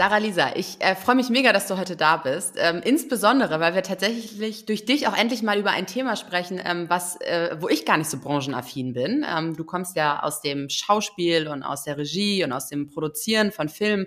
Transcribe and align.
Sarah 0.00 0.16
Lisa, 0.16 0.56
ich 0.56 0.80
äh, 0.80 0.94
freue 0.94 1.14
mich 1.14 1.28
mega, 1.28 1.52
dass 1.52 1.66
du 1.66 1.76
heute 1.76 1.94
da 1.94 2.16
bist. 2.16 2.54
Ähm, 2.56 2.80
insbesondere, 2.82 3.60
weil 3.60 3.74
wir 3.74 3.82
tatsächlich 3.82 4.64
durch 4.64 4.86
dich 4.86 5.06
auch 5.06 5.14
endlich 5.14 5.42
mal 5.42 5.58
über 5.58 5.72
ein 5.72 5.86
Thema 5.86 6.16
sprechen, 6.16 6.58
ähm, 6.64 6.88
was, 6.88 7.20
äh, 7.20 7.54
wo 7.60 7.68
ich 7.68 7.84
gar 7.84 7.98
nicht 7.98 8.08
so 8.08 8.18
branchenaffin 8.18 8.94
bin. 8.94 9.26
Ähm, 9.28 9.58
du 9.58 9.64
kommst 9.64 9.96
ja 9.96 10.22
aus 10.22 10.40
dem 10.40 10.70
Schauspiel 10.70 11.48
und 11.48 11.62
aus 11.62 11.84
der 11.84 11.98
Regie 11.98 12.42
und 12.42 12.50
aus 12.52 12.68
dem 12.68 12.86
Produzieren 12.86 13.52
von 13.52 13.68
Filmen. 13.68 14.06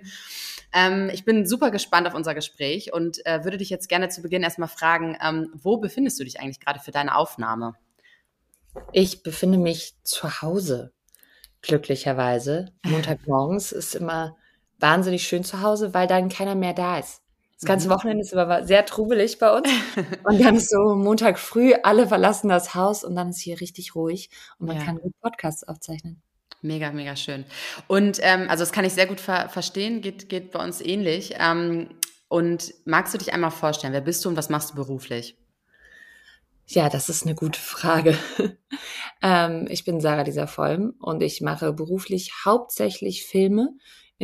Ähm, 0.72 1.10
ich 1.12 1.24
bin 1.24 1.46
super 1.46 1.70
gespannt 1.70 2.08
auf 2.08 2.14
unser 2.14 2.34
Gespräch 2.34 2.92
und 2.92 3.24
äh, 3.24 3.44
würde 3.44 3.58
dich 3.58 3.70
jetzt 3.70 3.88
gerne 3.88 4.08
zu 4.08 4.20
Beginn 4.20 4.42
erstmal 4.42 4.68
fragen, 4.68 5.16
ähm, 5.24 5.48
wo 5.54 5.76
befindest 5.76 6.18
du 6.18 6.24
dich 6.24 6.40
eigentlich 6.40 6.58
gerade 6.58 6.80
für 6.80 6.90
deine 6.90 7.14
Aufnahme? 7.14 7.74
Ich 8.90 9.22
befinde 9.22 9.58
mich 9.58 9.94
zu 10.02 10.42
Hause, 10.42 10.92
glücklicherweise. 11.62 12.72
Montagmorgens 12.84 13.70
ist 13.70 13.94
immer 13.94 14.34
wahnsinnig 14.78 15.26
schön 15.26 15.44
zu 15.44 15.62
Hause, 15.62 15.94
weil 15.94 16.06
dann 16.06 16.28
keiner 16.28 16.54
mehr 16.54 16.74
da 16.74 16.98
ist. 16.98 17.22
Das 17.60 17.68
ganze 17.68 17.88
mhm. 17.88 17.92
Wochenende 17.92 18.22
ist 18.22 18.34
aber 18.34 18.64
sehr 18.64 18.84
trubelig 18.84 19.38
bei 19.38 19.56
uns. 19.56 19.68
Und 20.24 20.40
dann 20.40 20.56
ist 20.56 20.70
so 20.70 20.94
Montag 20.96 21.38
früh, 21.38 21.72
alle 21.82 22.06
verlassen 22.08 22.48
das 22.48 22.74
Haus 22.74 23.04
und 23.04 23.14
dann 23.14 23.30
ist 23.30 23.40
hier 23.40 23.60
richtig 23.60 23.94
ruhig 23.94 24.28
und 24.58 24.66
man 24.66 24.76
ja. 24.76 24.84
kann 24.84 24.98
gut 24.98 25.12
Podcasts 25.20 25.64
aufzeichnen. 25.64 26.20
Mega, 26.62 26.90
mega 26.92 27.14
schön. 27.14 27.44
Und 27.88 28.18
ähm, 28.22 28.48
also 28.48 28.62
das 28.62 28.72
kann 28.72 28.84
ich 28.84 28.94
sehr 28.94 29.06
gut 29.06 29.20
ver 29.20 29.48
verstehen, 29.50 30.00
geht, 30.00 30.28
geht 30.28 30.50
bei 30.50 30.64
uns 30.64 30.80
ähnlich. 30.80 31.34
Ähm, 31.38 31.90
und 32.28 32.74
magst 32.84 33.14
du 33.14 33.18
dich 33.18 33.32
einmal 33.32 33.50
vorstellen, 33.50 33.92
wer 33.92 34.00
bist 34.00 34.24
du 34.24 34.30
und 34.30 34.36
was 34.36 34.48
machst 34.48 34.70
du 34.70 34.74
beruflich? 34.74 35.36
Ja, 36.66 36.88
das 36.88 37.08
ist 37.08 37.24
eine 37.24 37.34
gute 37.34 37.60
Frage. 37.60 38.18
ähm, 39.22 39.66
ich 39.68 39.84
bin 39.84 40.00
Sarah 40.00 40.22
Lisa 40.22 40.46
Vollm 40.46 40.94
und 40.98 41.22
ich 41.22 41.42
mache 41.42 41.72
beruflich 41.72 42.32
hauptsächlich 42.44 43.26
Filme 43.26 43.74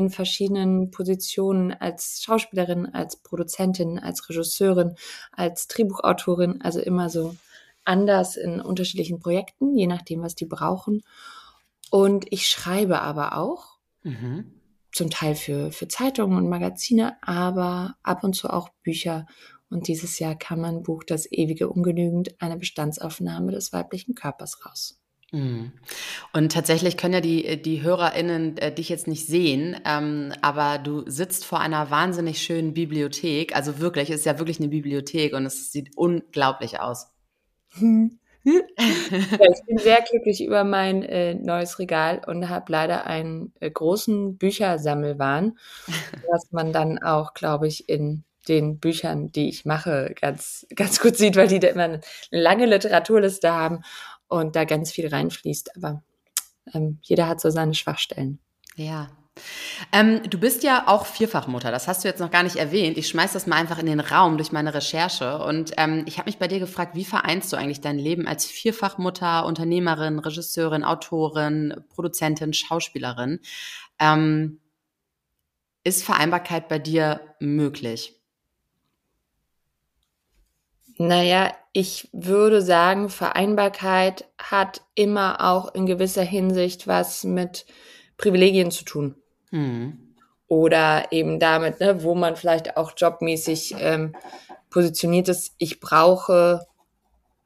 in 0.00 0.08
verschiedenen 0.08 0.90
Positionen 0.90 1.72
als 1.72 2.22
Schauspielerin, 2.22 2.86
als 2.86 3.16
Produzentin, 3.16 3.98
als 3.98 4.26
Regisseurin, 4.30 4.94
als 5.30 5.68
Drehbuchautorin, 5.68 6.62
also 6.62 6.80
immer 6.80 7.10
so 7.10 7.36
anders 7.84 8.38
in 8.38 8.62
unterschiedlichen 8.62 9.18
Projekten, 9.18 9.76
je 9.76 9.86
nachdem, 9.86 10.22
was 10.22 10.34
die 10.34 10.46
brauchen. 10.46 11.02
Und 11.90 12.32
ich 12.32 12.48
schreibe 12.48 13.02
aber 13.02 13.36
auch, 13.36 13.76
mhm. 14.02 14.54
zum 14.90 15.10
Teil 15.10 15.34
für, 15.34 15.70
für 15.70 15.86
Zeitungen 15.86 16.38
und 16.38 16.48
Magazine, 16.48 17.18
aber 17.20 17.96
ab 18.02 18.24
und 18.24 18.34
zu 18.34 18.48
auch 18.48 18.70
Bücher. 18.82 19.26
Und 19.68 19.86
dieses 19.86 20.18
Jahr 20.18 20.34
kam 20.34 20.62
mein 20.62 20.82
Buch 20.82 21.04
Das 21.04 21.30
ewige 21.30 21.68
Ungenügend, 21.68 22.40
eine 22.40 22.56
Bestandsaufnahme 22.56 23.52
des 23.52 23.74
weiblichen 23.74 24.14
Körpers 24.14 24.64
raus. 24.64 24.99
Mhm. 25.32 25.72
Und 26.32 26.52
tatsächlich 26.52 26.96
können 26.96 27.14
ja 27.14 27.20
die, 27.20 27.62
die 27.62 27.82
HörerInnen 27.82 28.58
äh, 28.58 28.72
dich 28.72 28.88
jetzt 28.88 29.06
nicht 29.06 29.26
sehen, 29.26 29.76
ähm, 29.84 30.32
aber 30.42 30.78
du 30.78 31.08
sitzt 31.08 31.44
vor 31.44 31.60
einer 31.60 31.90
wahnsinnig 31.90 32.42
schönen 32.42 32.74
Bibliothek. 32.74 33.54
Also 33.54 33.78
wirklich, 33.78 34.10
es 34.10 34.20
ist 34.20 34.26
ja 34.26 34.38
wirklich 34.38 34.58
eine 34.58 34.68
Bibliothek 34.68 35.34
und 35.34 35.46
es 35.46 35.70
sieht 35.70 35.96
unglaublich 35.96 36.80
aus. 36.80 37.12
ja, 37.80 38.10
ich 38.44 39.66
bin 39.66 39.78
sehr 39.78 40.02
glücklich 40.02 40.42
über 40.42 40.64
mein 40.64 41.02
äh, 41.02 41.34
neues 41.34 41.78
Regal 41.78 42.22
und 42.26 42.48
habe 42.48 42.72
leider 42.72 43.06
einen 43.06 43.52
äh, 43.60 43.70
großen 43.70 44.36
Büchersammelwahn, 44.36 45.58
was 46.30 46.50
man 46.50 46.72
dann 46.72 46.98
auch, 46.98 47.34
glaube 47.34 47.68
ich, 47.68 47.88
in 47.88 48.24
den 48.48 48.78
Büchern, 48.78 49.30
die 49.30 49.48
ich 49.48 49.64
mache, 49.64 50.14
ganz, 50.18 50.66
ganz 50.74 51.00
gut 51.00 51.16
sieht, 51.16 51.36
weil 51.36 51.48
die 51.48 51.60
da 51.60 51.68
immer 51.68 51.84
eine 51.84 52.00
lange 52.30 52.66
Literaturliste 52.66 53.52
haben 53.52 53.82
und 54.30 54.56
da 54.56 54.64
ganz 54.64 54.90
viel 54.90 55.08
reinfließt. 55.08 55.76
Aber 55.76 56.02
ähm, 56.72 56.98
jeder 57.02 57.28
hat 57.28 57.40
so 57.40 57.50
seine 57.50 57.74
Schwachstellen. 57.74 58.38
Ja. 58.76 59.08
Ähm, 59.92 60.22
du 60.28 60.38
bist 60.38 60.62
ja 60.62 60.84
auch 60.86 61.06
Vierfachmutter, 61.06 61.70
das 61.70 61.88
hast 61.88 62.04
du 62.04 62.08
jetzt 62.08 62.20
noch 62.20 62.30
gar 62.30 62.42
nicht 62.42 62.56
erwähnt. 62.56 62.98
Ich 62.98 63.08
schmeiß 63.08 63.32
das 63.32 63.46
mal 63.46 63.56
einfach 63.56 63.78
in 63.78 63.86
den 63.86 64.00
Raum 64.00 64.36
durch 64.36 64.52
meine 64.52 64.74
Recherche. 64.74 65.38
Und 65.38 65.72
ähm, 65.76 66.04
ich 66.06 66.18
habe 66.18 66.28
mich 66.28 66.38
bei 66.38 66.48
dir 66.48 66.58
gefragt, 66.58 66.94
wie 66.94 67.04
vereinst 67.04 67.52
du 67.52 67.56
eigentlich 67.56 67.80
dein 67.80 67.98
Leben 67.98 68.26
als 68.26 68.44
Vierfachmutter, 68.46 69.46
Unternehmerin, 69.46 70.18
Regisseurin, 70.18 70.84
Autorin, 70.84 71.74
Produzentin, 71.88 72.52
Schauspielerin? 72.52 73.40
Ähm, 73.98 74.60
ist 75.84 76.04
Vereinbarkeit 76.04 76.68
bei 76.68 76.78
dir 76.78 77.20
möglich? 77.40 78.19
Naja, 81.02 81.54
ich 81.72 82.10
würde 82.12 82.60
sagen, 82.60 83.08
Vereinbarkeit 83.08 84.26
hat 84.36 84.82
immer 84.94 85.50
auch 85.50 85.74
in 85.74 85.86
gewisser 85.86 86.22
Hinsicht 86.22 86.86
was 86.86 87.24
mit 87.24 87.64
Privilegien 88.18 88.70
zu 88.70 88.84
tun. 88.84 89.14
Mhm. 89.50 90.14
Oder 90.46 91.10
eben 91.10 91.40
damit, 91.40 91.80
ne, 91.80 92.02
wo 92.02 92.14
man 92.14 92.36
vielleicht 92.36 92.76
auch 92.76 92.92
jobmäßig 92.94 93.76
ähm, 93.78 94.14
positioniert 94.68 95.30
ist. 95.30 95.54
Ich 95.56 95.80
brauche 95.80 96.66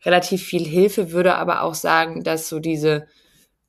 relativ 0.05 0.43
viel 0.43 0.65
Hilfe, 0.65 1.13
würde 1.13 1.37
aber 1.37 1.63
auch 1.63 1.75
sagen, 1.75 2.25
dass 2.25 2.49
so 2.49 2.59
diese, 2.59 3.07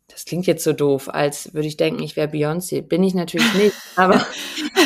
das 0.08 0.26
klingt 0.26 0.48
jetzt 0.48 0.64
so 0.64 0.74
doof, 0.74 1.10
als 1.14 1.54
würde 1.54 1.68
ich 1.68 1.78
denken, 1.78 2.02
ich 2.02 2.16
wäre 2.16 2.32
Beyoncé. 2.32 2.82
Bin 2.82 3.04
ich 3.04 3.14
natürlich 3.14 3.54
nicht, 3.56 3.76
aber 3.96 4.26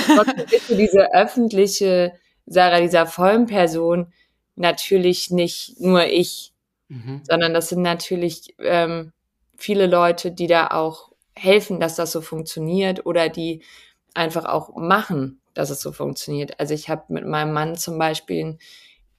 trotzdem 0.07 0.45
ist 0.51 0.67
so 0.67 0.75
diese 0.75 1.13
öffentliche 1.13 2.11
Sarah, 2.45 2.81
dieser 2.81 3.05
vollen 3.05 3.45
Person, 3.45 4.11
natürlich 4.59 5.31
nicht 5.31 5.79
nur 5.79 6.05
ich, 6.05 6.53
mhm. 6.89 7.21
sondern 7.23 7.53
das 7.53 7.69
sind 7.69 7.81
natürlich 7.81 8.55
ähm, 8.59 9.13
viele 9.57 9.87
Leute, 9.87 10.31
die 10.31 10.47
da 10.47 10.67
auch 10.67 11.11
helfen, 11.35 11.79
dass 11.79 11.95
das 11.95 12.11
so 12.11 12.21
funktioniert 12.21 13.05
oder 13.05 13.29
die 13.29 13.63
einfach 14.13 14.45
auch 14.45 14.75
machen, 14.75 15.39
dass 15.53 15.69
es 15.69 15.81
so 15.81 15.91
funktioniert. 15.91 16.59
Also 16.59 16.73
ich 16.73 16.89
habe 16.89 17.03
mit 17.07 17.25
meinem 17.25 17.53
Mann 17.53 17.75
zum 17.75 17.97
Beispiel 17.97 18.43
ein 18.43 18.59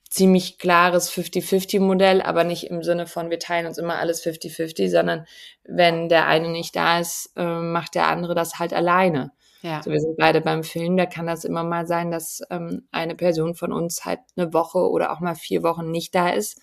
ziemlich 0.09 0.59
klares 0.59 1.11
50-50-Modell, 1.11 2.21
aber 2.21 2.45
nicht 2.45 2.65
im 2.65 2.83
Sinne 2.83 3.07
von, 3.07 3.31
wir 3.31 3.39
teilen 3.39 3.67
uns 3.67 3.79
immer 3.79 3.99
alles 3.99 4.25
50-50, 4.25 4.91
sondern 4.91 5.27
wenn 5.65 6.09
der 6.09 6.27
eine 6.27 6.49
nicht 6.49 6.77
da 6.77 6.99
ist, 6.99 7.33
äh, 7.37 7.61
macht 7.61 7.95
der 7.95 8.09
andere 8.09 8.35
das 8.35 8.59
halt 8.59 8.75
alleine. 8.75 9.33
Ja. 9.63 9.79
Also 9.79 9.91
wir 9.91 10.01
sind 10.01 10.17
beide 10.17 10.41
beim 10.41 10.65
Film, 10.65 10.97
da 10.97 11.07
kann 11.07 11.27
das 11.27 11.45
immer 11.45 11.65
mal 11.65 11.87
sein, 11.87 12.11
dass 12.11 12.43
ähm, 12.51 12.89
eine 12.91 13.15
Person 13.15 13.55
von 13.55 13.73
uns 13.73 14.05
halt 14.05 14.21
eine 14.37 14.53
Woche 14.55 14.79
oder 14.79 15.13
auch 15.13 15.21
mal 15.21 15.35
vier 15.35 15.63
Wochen 15.63 15.91
nicht 15.91 16.15
da 16.15 16.31
ist. 16.31 16.59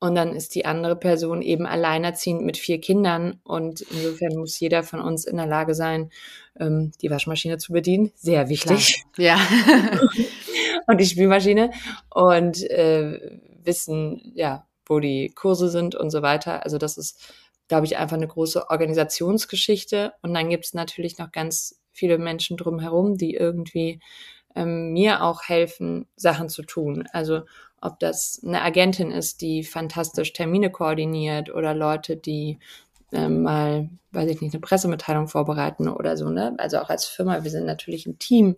Und 0.00 0.14
dann 0.14 0.36
ist 0.36 0.54
die 0.54 0.64
andere 0.64 0.94
Person 0.94 1.42
eben 1.42 1.66
alleinerziehend 1.66 2.44
mit 2.44 2.56
vier 2.56 2.80
Kindern. 2.80 3.40
Und 3.42 3.80
insofern 3.80 4.36
muss 4.36 4.60
jeder 4.60 4.84
von 4.84 5.00
uns 5.00 5.24
in 5.24 5.36
der 5.36 5.46
Lage 5.46 5.74
sein, 5.74 6.10
ähm, 6.60 6.92
die 7.02 7.10
Waschmaschine 7.10 7.58
zu 7.58 7.72
bedienen. 7.72 8.12
Sehr 8.14 8.48
wichtig. 8.48 9.04
Klar. 9.12 9.38
Ja. 9.38 9.98
und 10.86 11.00
die 11.00 11.06
Spülmaschine. 11.06 11.72
Und 12.14 12.62
äh, 12.70 13.40
wissen, 13.64 14.32
ja, 14.36 14.68
wo 14.86 15.00
die 15.00 15.32
Kurse 15.34 15.68
sind 15.68 15.96
und 15.96 16.10
so 16.10 16.22
weiter. 16.22 16.64
Also 16.64 16.78
das 16.78 16.96
ist, 16.96 17.34
glaube 17.66 17.86
ich, 17.86 17.96
einfach 17.96 18.16
eine 18.16 18.28
große 18.28 18.70
Organisationsgeschichte. 18.70 20.12
Und 20.22 20.32
dann 20.32 20.48
gibt 20.48 20.66
es 20.66 20.74
natürlich 20.74 21.18
noch 21.18 21.32
ganz 21.32 21.80
viele 21.98 22.18
Menschen 22.18 22.56
drumherum, 22.56 23.16
die 23.16 23.34
irgendwie 23.34 24.00
ähm, 24.54 24.92
mir 24.92 25.22
auch 25.22 25.42
helfen, 25.42 26.06
Sachen 26.16 26.48
zu 26.48 26.62
tun. 26.62 27.08
Also 27.12 27.42
ob 27.80 28.00
das 28.00 28.42
eine 28.44 28.62
Agentin 28.62 29.10
ist, 29.10 29.40
die 29.40 29.62
fantastisch 29.62 30.32
Termine 30.32 30.70
koordiniert 30.70 31.52
oder 31.54 31.74
Leute, 31.74 32.16
die 32.16 32.58
ähm, 33.12 33.42
mal, 33.42 33.88
weiß 34.12 34.28
ich 34.30 34.40
nicht, 34.40 34.52
eine 34.52 34.60
Pressemitteilung 34.60 35.28
vorbereiten 35.28 35.88
oder 35.88 36.16
so, 36.16 36.28
ne? 36.28 36.54
Also 36.58 36.78
auch 36.78 36.90
als 36.90 37.06
Firma, 37.06 37.44
wir 37.44 37.50
sind 37.50 37.66
natürlich 37.66 38.06
ein 38.06 38.18
Team. 38.18 38.56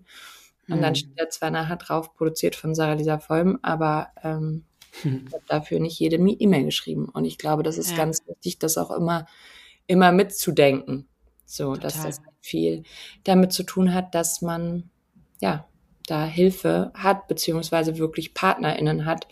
Und 0.68 0.78
mhm. 0.78 0.82
dann 0.82 0.94
steht 0.94 1.20
da 1.20 1.28
zwar 1.28 1.50
nachher 1.50 1.76
drauf, 1.76 2.14
produziert 2.14 2.56
von 2.56 2.74
Sarah 2.74 2.94
Lisa 2.94 3.18
Vollm, 3.18 3.58
aber 3.62 4.08
ähm, 4.22 4.64
mhm. 5.04 5.24
ich 5.26 5.34
habe 5.34 5.44
dafür 5.48 5.80
nicht 5.80 5.98
jede 5.98 6.16
E-Mail 6.16 6.64
geschrieben. 6.64 7.08
Und 7.08 7.24
ich 7.24 7.38
glaube, 7.38 7.62
das 7.62 7.78
ist 7.78 7.92
ja. 7.92 7.96
ganz 7.96 8.26
wichtig, 8.26 8.58
das 8.58 8.78
auch 8.78 8.90
immer, 8.90 9.26
immer 9.86 10.12
mitzudenken. 10.12 11.09
So, 11.50 11.74
Total. 11.74 11.80
dass 11.80 12.02
das 12.02 12.20
viel 12.40 12.84
damit 13.24 13.52
zu 13.52 13.64
tun 13.64 13.92
hat, 13.92 14.14
dass 14.14 14.40
man 14.40 14.88
ja 15.40 15.66
da 16.06 16.24
Hilfe 16.24 16.92
hat, 16.94 17.26
beziehungsweise 17.26 17.98
wirklich 17.98 18.34
PartnerInnen 18.34 19.04
hat, 19.04 19.26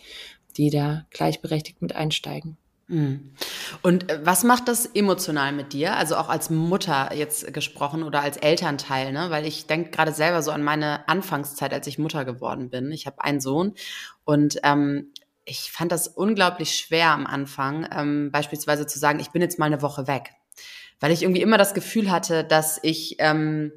die 0.57 0.71
da 0.71 1.07
gleichberechtigt 1.11 1.81
mit 1.81 1.95
einsteigen. 1.95 2.57
Mhm. 2.89 3.35
Und 3.83 4.11
äh, 4.11 4.19
was 4.25 4.43
macht 4.43 4.67
das 4.67 4.87
emotional 4.87 5.53
mit 5.53 5.73
dir? 5.73 5.97
Also 5.97 6.17
auch 6.17 6.29
als 6.29 6.51
Mutter 6.51 7.15
jetzt 7.15 7.53
gesprochen 7.55 8.03
oder 8.03 8.23
als 8.23 8.37
Elternteil, 8.37 9.13
ne? 9.13 9.31
Weil 9.31 9.47
ich 9.47 9.67
denke 9.67 9.91
gerade 9.91 10.13
selber 10.13 10.43
so 10.43 10.51
an 10.51 10.65
meine 10.65 11.07
Anfangszeit, 11.09 11.73
als 11.73 11.87
ich 11.87 11.99
Mutter 11.99 12.25
geworden 12.25 12.71
bin. 12.71 12.91
Ich 12.91 13.07
habe 13.07 13.23
einen 13.23 13.41
Sohn 13.41 13.75
und 14.25 14.59
ähm, 14.65 15.13
ich 15.45 15.71
fand 15.71 15.93
das 15.93 16.09
unglaublich 16.09 16.75
schwer 16.75 17.11
am 17.11 17.27
Anfang, 17.27 17.89
ähm, 17.93 18.31
beispielsweise 18.33 18.87
zu 18.87 18.99
sagen, 18.99 19.21
ich 19.21 19.31
bin 19.31 19.43
jetzt 19.43 19.59
mal 19.59 19.67
eine 19.67 19.83
Woche 19.83 20.07
weg. 20.07 20.33
Weil 21.01 21.13
ich 21.13 21.23
irgendwie 21.23 21.43
immer 21.43 21.59
das 21.59 21.75
Gefühl 21.75 22.11
hatte, 22.11 22.45
dass 22.45 22.81
ich 22.83 23.17
ähm, 23.19 23.73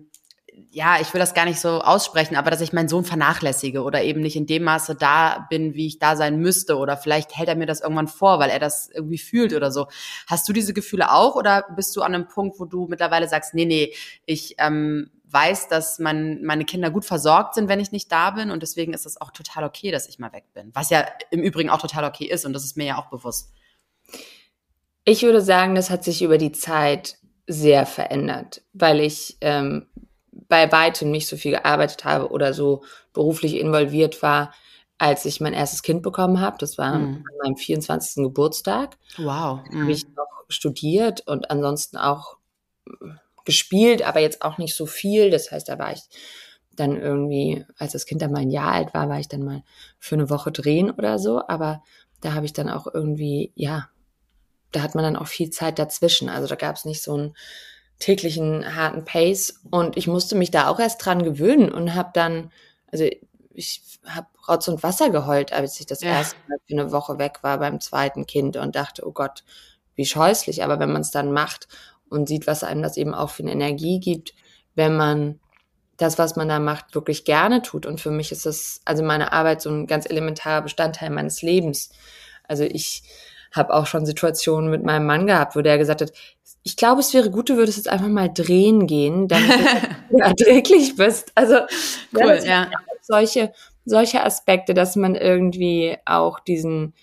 ja, 0.73 0.99
ich 1.01 1.13
will 1.13 1.19
das 1.19 1.33
gar 1.33 1.45
nicht 1.45 1.59
so 1.59 1.81
aussprechen, 1.81 2.35
aber 2.35 2.49
dass 2.49 2.61
ich 2.61 2.73
meinen 2.73 2.87
Sohn 2.87 3.03
vernachlässige 3.03 3.83
oder 3.83 4.03
eben 4.03 4.21
nicht 4.21 4.35
in 4.35 4.45
dem 4.45 4.63
Maße 4.63 4.95
da 4.95 5.45
bin, 5.49 5.73
wie 5.73 5.87
ich 5.87 5.99
da 5.99 6.15
sein 6.15 6.39
müsste 6.39 6.77
oder 6.77 6.97
vielleicht 6.97 7.35
hält 7.37 7.49
er 7.49 7.55
mir 7.55 7.65
das 7.65 7.81
irgendwann 7.81 8.07
vor, 8.07 8.39
weil 8.39 8.49
er 8.49 8.59
das 8.59 8.89
irgendwie 8.89 9.17
fühlt 9.17 9.53
oder 9.53 9.71
so. 9.71 9.87
Hast 10.27 10.47
du 10.47 10.53
diese 10.53 10.73
Gefühle 10.73 11.11
auch 11.11 11.35
oder 11.35 11.65
bist 11.75 11.95
du 11.95 12.01
an 12.01 12.15
einem 12.15 12.27
Punkt, 12.27 12.59
wo 12.59 12.65
du 12.65 12.87
mittlerweile 12.87 13.27
sagst, 13.27 13.53
nee, 13.53 13.65
nee, 13.65 13.93
ich 14.25 14.55
ähm, 14.59 15.11
weiß, 15.25 15.67
dass 15.67 15.99
mein, 15.99 16.43
meine 16.43 16.65
Kinder 16.65 16.89
gut 16.89 17.05
versorgt 17.05 17.55
sind, 17.55 17.69
wenn 17.69 17.79
ich 17.79 17.91
nicht 17.91 18.11
da 18.11 18.31
bin 18.31 18.51
und 18.51 18.61
deswegen 18.63 18.93
ist 18.93 19.05
es 19.05 19.19
auch 19.19 19.31
total 19.31 19.63
okay, 19.63 19.91
dass 19.91 20.07
ich 20.07 20.19
mal 20.19 20.33
weg 20.33 20.45
bin. 20.53 20.71
Was 20.73 20.89
ja 20.89 21.05
im 21.31 21.41
Übrigen 21.41 21.69
auch 21.69 21.81
total 21.81 22.05
okay 22.05 22.25
ist 22.25 22.45
und 22.45 22.53
das 22.53 22.63
ist 22.63 22.77
mir 22.77 22.85
ja 22.85 22.97
auch 22.97 23.09
bewusst. 23.09 23.51
Ich 25.03 25.23
würde 25.23 25.41
sagen, 25.41 25.75
das 25.75 25.89
hat 25.89 26.03
sich 26.03 26.21
über 26.21 26.37
die 26.37 26.51
Zeit 26.51 27.17
sehr 27.47 27.85
verändert, 27.85 28.61
weil 28.73 28.99
ich 28.99 29.37
ähm, 29.41 29.87
bei 30.31 30.71
weitem 30.71 31.11
nicht 31.11 31.27
so 31.27 31.37
viel 31.37 31.51
gearbeitet 31.51 32.05
habe 32.05 32.29
oder 32.29 32.53
so 32.53 32.83
beruflich 33.13 33.55
involviert 33.55 34.21
war, 34.21 34.53
als 34.97 35.25
ich 35.25 35.41
mein 35.41 35.53
erstes 35.53 35.81
Kind 35.81 36.03
bekommen 36.03 36.39
habe. 36.39 36.57
Das 36.59 36.77
war 36.77 36.99
mhm. 36.99 37.15
an 37.15 37.37
meinem 37.43 37.57
24. 37.57 38.23
Geburtstag. 38.23 38.97
Wow. 39.17 39.61
Mhm. 39.69 39.81
Habe 39.81 39.91
ich 39.91 40.07
noch 40.09 40.45
studiert 40.49 41.21
und 41.27 41.49
ansonsten 41.49 41.97
auch 41.97 42.37
gespielt, 43.45 44.03
aber 44.03 44.19
jetzt 44.19 44.43
auch 44.43 44.57
nicht 44.57 44.75
so 44.75 44.85
viel. 44.85 45.29
Das 45.31 45.51
heißt, 45.51 45.69
da 45.69 45.79
war 45.79 45.91
ich 45.91 46.01
dann 46.75 46.95
irgendwie, 46.95 47.65
als 47.77 47.93
das 47.93 48.05
Kind 48.05 48.21
dann 48.21 48.31
mal 48.31 48.41
ein 48.41 48.51
Jahr 48.51 48.71
alt 48.71 48.93
war, 48.93 49.09
war 49.09 49.19
ich 49.19 49.27
dann 49.27 49.43
mal 49.43 49.63
für 49.99 50.15
eine 50.15 50.29
Woche 50.29 50.51
drehen 50.51 50.91
oder 50.91 51.19
so. 51.19 51.41
Aber 51.47 51.83
da 52.21 52.33
habe 52.33 52.45
ich 52.45 52.53
dann 52.53 52.69
auch 52.69 52.87
irgendwie, 52.93 53.51
ja, 53.55 53.89
da 54.71 54.81
hat 54.81 54.95
man 54.95 55.03
dann 55.03 55.15
auch 55.15 55.27
viel 55.27 55.49
Zeit 55.49 55.79
dazwischen. 55.79 56.29
Also 56.29 56.47
da 56.47 56.55
gab 56.55 56.75
es 56.75 56.85
nicht 56.85 57.03
so 57.03 57.17
ein 57.17 57.35
täglichen 57.99 58.75
harten 58.75 59.05
Pace 59.05 59.61
und 59.69 59.95
ich 59.95 60.07
musste 60.07 60.35
mich 60.35 60.51
da 60.51 60.67
auch 60.67 60.79
erst 60.79 61.05
dran 61.05 61.23
gewöhnen 61.23 61.71
und 61.71 61.93
habe 61.93 62.09
dann, 62.13 62.51
also 62.91 63.05
ich 63.53 63.83
habe 64.05 64.27
Rotz 64.47 64.67
und 64.67 64.81
Wasser 64.81 65.09
geheult, 65.09 65.53
als 65.53 65.79
ich 65.79 65.85
das 65.85 66.01
ja. 66.01 66.09
erste 66.09 66.37
Mal 66.47 66.57
für 66.65 66.73
eine 66.73 66.91
Woche 66.91 67.19
weg 67.19 67.39
war 67.41 67.59
beim 67.59 67.79
zweiten 67.79 68.25
Kind 68.25 68.57
und 68.57 68.75
dachte, 68.75 69.05
oh 69.05 69.11
Gott, 69.11 69.43
wie 69.95 70.05
scheußlich. 70.05 70.63
Aber 70.63 70.79
wenn 70.79 70.91
man 70.91 71.01
es 71.01 71.11
dann 71.11 71.31
macht 71.31 71.67
und 72.09 72.27
sieht, 72.27 72.47
was 72.47 72.63
einem 72.63 72.81
das 72.81 72.97
eben 72.97 73.13
auch 73.13 73.29
für 73.29 73.43
eine 73.43 73.51
Energie 73.51 73.99
gibt, 73.99 74.33
wenn 74.73 74.97
man 74.97 75.39
das, 75.97 76.17
was 76.17 76.35
man 76.35 76.49
da 76.49 76.59
macht, 76.59 76.95
wirklich 76.95 77.25
gerne 77.25 77.61
tut. 77.61 77.85
Und 77.85 78.01
für 78.01 78.09
mich 78.09 78.31
ist 78.31 78.45
das, 78.47 78.81
also 78.85 79.03
meine 79.03 79.31
Arbeit 79.33 79.61
so 79.61 79.69
ein 79.69 79.85
ganz 79.85 80.09
elementarer 80.09 80.63
Bestandteil 80.63 81.11
meines 81.11 81.43
Lebens. 81.43 81.91
Also 82.47 82.63
ich 82.63 83.03
habe 83.51 83.73
auch 83.73 83.85
schon 83.85 84.05
Situationen 84.05 84.69
mit 84.69 84.83
meinem 84.83 85.05
Mann 85.05 85.27
gehabt, 85.27 85.55
wo 85.55 85.61
der 85.61 85.77
gesagt 85.77 86.01
hat, 86.01 86.13
ich 86.63 86.77
glaube, 86.77 87.01
es 87.01 87.13
wäre 87.13 87.31
gut, 87.31 87.49
du 87.49 87.57
würdest 87.57 87.77
jetzt 87.77 87.89
einfach 87.89 88.07
mal 88.07 88.29
drehen 88.29 88.87
gehen, 88.87 89.27
damit 89.27 89.51
du 90.09 90.17
erträglich 90.17 90.95
bist. 90.95 91.31
Also 91.35 91.55
cool, 92.15 92.39
ja. 92.45 92.69
solche, 93.01 93.51
solche 93.85 94.23
Aspekte, 94.23 94.73
dass 94.73 94.95
man 94.95 95.15
irgendwie 95.15 95.97
auch 96.05 96.39
diesen 96.39 96.93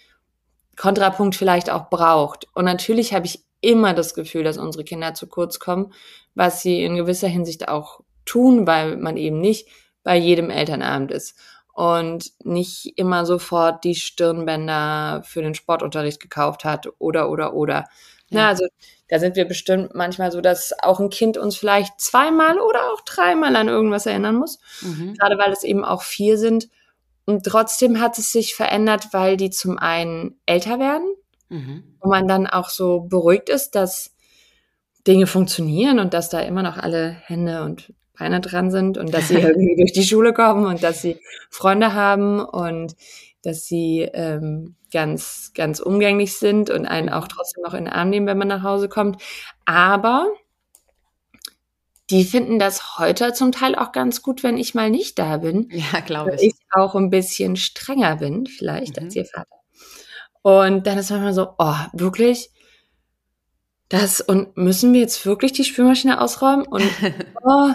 Kontrapunkt 0.77 1.35
vielleicht 1.35 1.71
auch 1.71 1.91
braucht. 1.91 2.47
Und 2.55 2.65
natürlich 2.65 3.13
habe 3.13 3.27
ich 3.27 3.45
immer 3.61 3.95
das 3.95 4.15
Gefühl, 4.15 4.45
dass 4.45 4.59
unsere 4.59 4.85
Kinder 4.85 5.15
zu 5.15 5.27
kurz 5.27 5.59
kommen, 5.59 5.93
was 6.35 6.63
sie 6.63 6.85
in 6.85 6.95
gewisser 6.95 7.29
Hinsicht 7.29 7.69
auch 7.69 8.01
tun, 8.25 8.67
weil 8.67 8.97
man 8.97 9.17
eben 9.17 9.41
nicht 9.41 9.69
bei 10.05 10.17
jedem 10.17 10.51
Elternabend 10.51 11.11
ist 11.11 11.37
und 11.79 12.33
nicht 12.43 12.95
immer 12.99 13.25
sofort 13.25 13.85
die 13.85 13.95
Stirnbänder 13.95 15.23
für 15.25 15.43
den 15.43 15.55
Sportunterricht 15.55 16.19
gekauft 16.19 16.65
hat 16.65 16.89
oder 16.99 17.31
oder 17.31 17.55
oder. 17.55 17.85
Ja. 18.31 18.41
Na, 18.41 18.49
also 18.49 18.67
da 19.09 19.21
sind 19.21 19.37
wir 19.37 19.45
bestimmt 19.45 19.95
manchmal 19.95 20.33
so, 20.33 20.41
dass 20.41 20.75
auch 20.83 20.99
ein 20.99 21.09
Kind 21.09 21.39
uns 21.39 21.57
vielleicht 21.57 22.01
zweimal 22.01 22.59
oder 22.59 22.93
auch 22.93 23.01
dreimal 23.03 23.55
an 23.55 23.69
irgendwas 23.69 24.07
erinnern 24.07 24.35
muss. 24.35 24.59
Mhm. 24.81 25.15
Gerade 25.15 25.39
weil 25.39 25.53
es 25.53 25.63
eben 25.63 25.85
auch 25.85 26.03
vier 26.03 26.37
sind. 26.37 26.69
Und 27.27 27.45
trotzdem 27.45 28.01
hat 28.01 28.19
es 28.19 28.33
sich 28.33 28.57
verändert, 28.57 29.13
weil 29.13 29.37
die 29.37 29.51
zum 29.51 29.79
einen 29.79 30.41
älter 30.47 30.81
werden 30.81 31.15
mhm. 31.49 31.97
und 32.01 32.11
man 32.11 32.27
dann 32.27 32.49
auch 32.49 32.71
so 32.71 33.03
beruhigt 33.03 33.49
ist, 33.51 33.77
dass 33.77 34.17
Dinge 35.07 35.29
funktionieren 35.29 36.01
und 36.01 36.13
dass 36.13 36.29
da 36.29 36.41
immer 36.41 36.65
noch 36.65 36.77
alle 36.77 37.11
Hände 37.11 37.63
und 37.63 37.93
Beine 38.19 38.41
dran 38.41 38.71
sind 38.71 38.99
und 38.99 39.13
dass 39.15 39.29
sie 39.29 39.35
irgendwie 39.35 39.77
durch 39.77 39.93
die 39.93 40.05
Schule 40.05 40.33
kommen 40.33 40.67
und 40.67 40.83
dass 40.83 41.03
sie 41.03 41.19
Freunde 41.51 41.95
haben 41.95 42.41
und 42.41 42.97
dass 43.43 43.67
sie 43.67 44.09
ähm, 44.13 44.75
ganz, 44.93 45.53
ganz 45.55 45.81
umgänglich 45.81 46.37
sind 46.37 46.71
und 46.71 46.87
einen 46.87 47.09
auch 47.09 47.29
trotzdem 47.29 47.63
noch 47.63 47.75
in 47.75 47.85
den 47.85 47.93
Arm 47.93 48.11
nehmen, 48.11 48.27
wenn 48.27 48.39
man 48.39 48.49
nach 48.49 48.63
Hause 48.63 48.89
kommt. 48.89 49.23
Aber 49.65 50.33
die 52.11 52.25
finden 52.25 52.59
das 52.59 52.99
heute 52.99 53.33
zum 53.35 53.53
Teil 53.53 53.75
auch 53.75 53.93
ganz 53.93 54.23
gut, 54.23 54.43
wenn 54.43 54.57
ich 54.57 54.75
mal 54.75 54.91
nicht 54.91 55.19
da 55.19 55.39
bin. 55.39 55.69
Ja, 55.71 56.01
glaube 56.01 56.35
ich. 56.37 56.43
ich 56.43 56.55
auch 56.71 56.95
ein 56.95 57.11
bisschen 57.11 57.57
strenger 57.57 58.17
bin, 58.17 58.47
vielleicht 58.47 58.99
mhm. 58.99 59.05
als 59.05 59.17
ihr 59.17 59.27
Vater. 59.27 59.47
Und 60.43 60.87
dann 60.87 60.99
ist 60.99 61.11
manchmal 61.11 61.35
so, 61.35 61.49
oh, 61.59 61.77
wirklich? 61.93 62.51
Das, 63.89 64.21
und 64.21 64.57
müssen 64.57 64.93
wir 64.93 65.01
jetzt 65.01 65.25
wirklich 65.25 65.53
die 65.53 65.65
Spülmaschine 65.65 66.21
ausräumen? 66.21 66.67
Und 66.67 66.85
oh, 67.43 67.71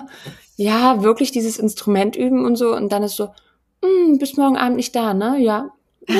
ja, 0.55 1.01
wirklich 1.03 1.31
dieses 1.31 1.57
Instrument 1.57 2.15
üben 2.15 2.45
und 2.45 2.55
so. 2.55 2.75
Und 2.75 2.91
dann 2.91 3.03
ist 3.03 3.15
so, 3.15 3.29
hm, 3.83 4.17
bis 4.19 4.37
morgen 4.37 4.57
Abend 4.57 4.77
nicht 4.77 4.95
da, 4.95 5.13
ne? 5.13 5.37
Ja. 5.39 5.71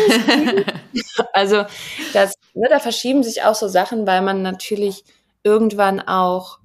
also 1.34 1.66
das, 2.14 2.34
ne, 2.54 2.68
da 2.70 2.80
verschieben 2.80 3.24
sich 3.24 3.44
auch 3.44 3.56
so 3.56 3.68
Sachen, 3.68 4.08
weil 4.08 4.22
man 4.22 4.42
natürlich 4.42 5.04
irgendwann 5.44 6.00
auch, 6.00 6.60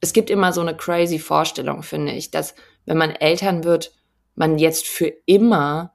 es 0.00 0.12
gibt 0.12 0.30
immer 0.30 0.52
so 0.52 0.60
eine 0.60 0.76
crazy 0.76 1.18
Vorstellung, 1.18 1.82
finde 1.82 2.12
ich, 2.12 2.30
dass 2.30 2.54
wenn 2.84 2.96
man 2.96 3.10
Eltern 3.10 3.64
wird, 3.64 3.92
man 4.36 4.58
jetzt 4.58 4.86
für 4.86 5.12
immer 5.26 5.92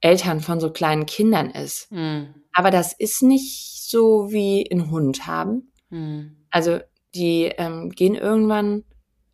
Eltern 0.00 0.40
von 0.40 0.60
so 0.60 0.70
kleinen 0.70 1.06
Kindern 1.06 1.50
ist. 1.50 1.90
Mhm. 1.90 2.34
Aber 2.52 2.70
das 2.70 2.92
ist 2.92 3.22
nicht 3.22 3.88
so 3.88 4.30
wie 4.30 4.68
ein 4.70 4.90
Hund 4.90 5.26
haben. 5.26 5.72
Mhm. 5.90 6.36
Also 6.50 6.80
die 7.14 7.44
ähm, 7.44 7.90
gehen 7.90 8.14
irgendwann 8.14 8.84